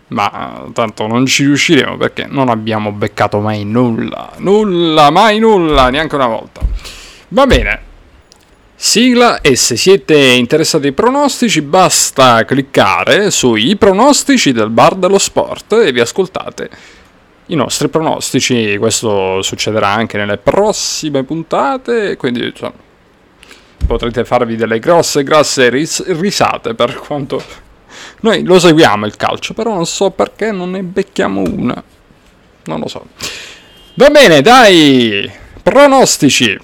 ma 0.09 0.65
tanto 0.73 1.07
non 1.07 1.25
ci 1.25 1.43
riusciremo 1.45 1.97
perché 1.97 2.25
non 2.27 2.49
abbiamo 2.49 2.91
beccato 2.91 3.39
mai 3.39 3.63
nulla, 3.65 4.31
nulla, 4.37 5.09
mai 5.09 5.39
nulla, 5.39 5.89
neanche 5.89 6.15
una 6.15 6.27
volta. 6.27 6.61
Va 7.29 7.45
bene, 7.45 7.81
sigla 8.75 9.41
e 9.41 9.55
se 9.55 9.75
siete 9.75 10.17
interessati 10.17 10.87
ai 10.87 10.93
pronostici 10.93 11.61
basta 11.61 12.43
cliccare 12.45 13.29
sui 13.29 13.75
pronostici 13.75 14.51
del 14.51 14.69
bar 14.69 14.95
dello 14.95 15.19
sport 15.19 15.73
e 15.73 15.91
vi 15.91 15.99
ascoltate 15.99 16.69
i 17.47 17.55
nostri 17.55 17.89
pronostici. 17.89 18.77
Questo 18.77 19.41
succederà 19.41 19.89
anche 19.89 20.17
nelle 20.17 20.37
prossime 20.37 21.23
puntate, 21.23 22.15
quindi 22.17 22.45
insomma, 22.45 22.73
potrete 23.85 24.25
farvi 24.25 24.55
delle 24.55 24.79
grosse, 24.79 25.23
grosse 25.23 25.69
ris- 25.69 26.03
risate 26.19 26.73
per 26.73 26.95
quanto 26.95 27.67
noi 28.21 28.43
lo 28.43 28.59
seguiamo 28.59 29.05
il 29.05 29.15
calcio, 29.15 29.53
però 29.53 29.73
non 29.73 29.85
so 29.85 30.09
perché 30.11 30.51
non 30.51 30.71
ne 30.71 30.83
becchiamo 30.83 31.41
una. 31.41 31.81
Non 32.65 32.79
lo 32.79 32.87
so. 32.87 33.05
Va 33.95 34.09
bene, 34.09 34.41
dai! 34.41 35.29
Pronostici! 35.61 36.57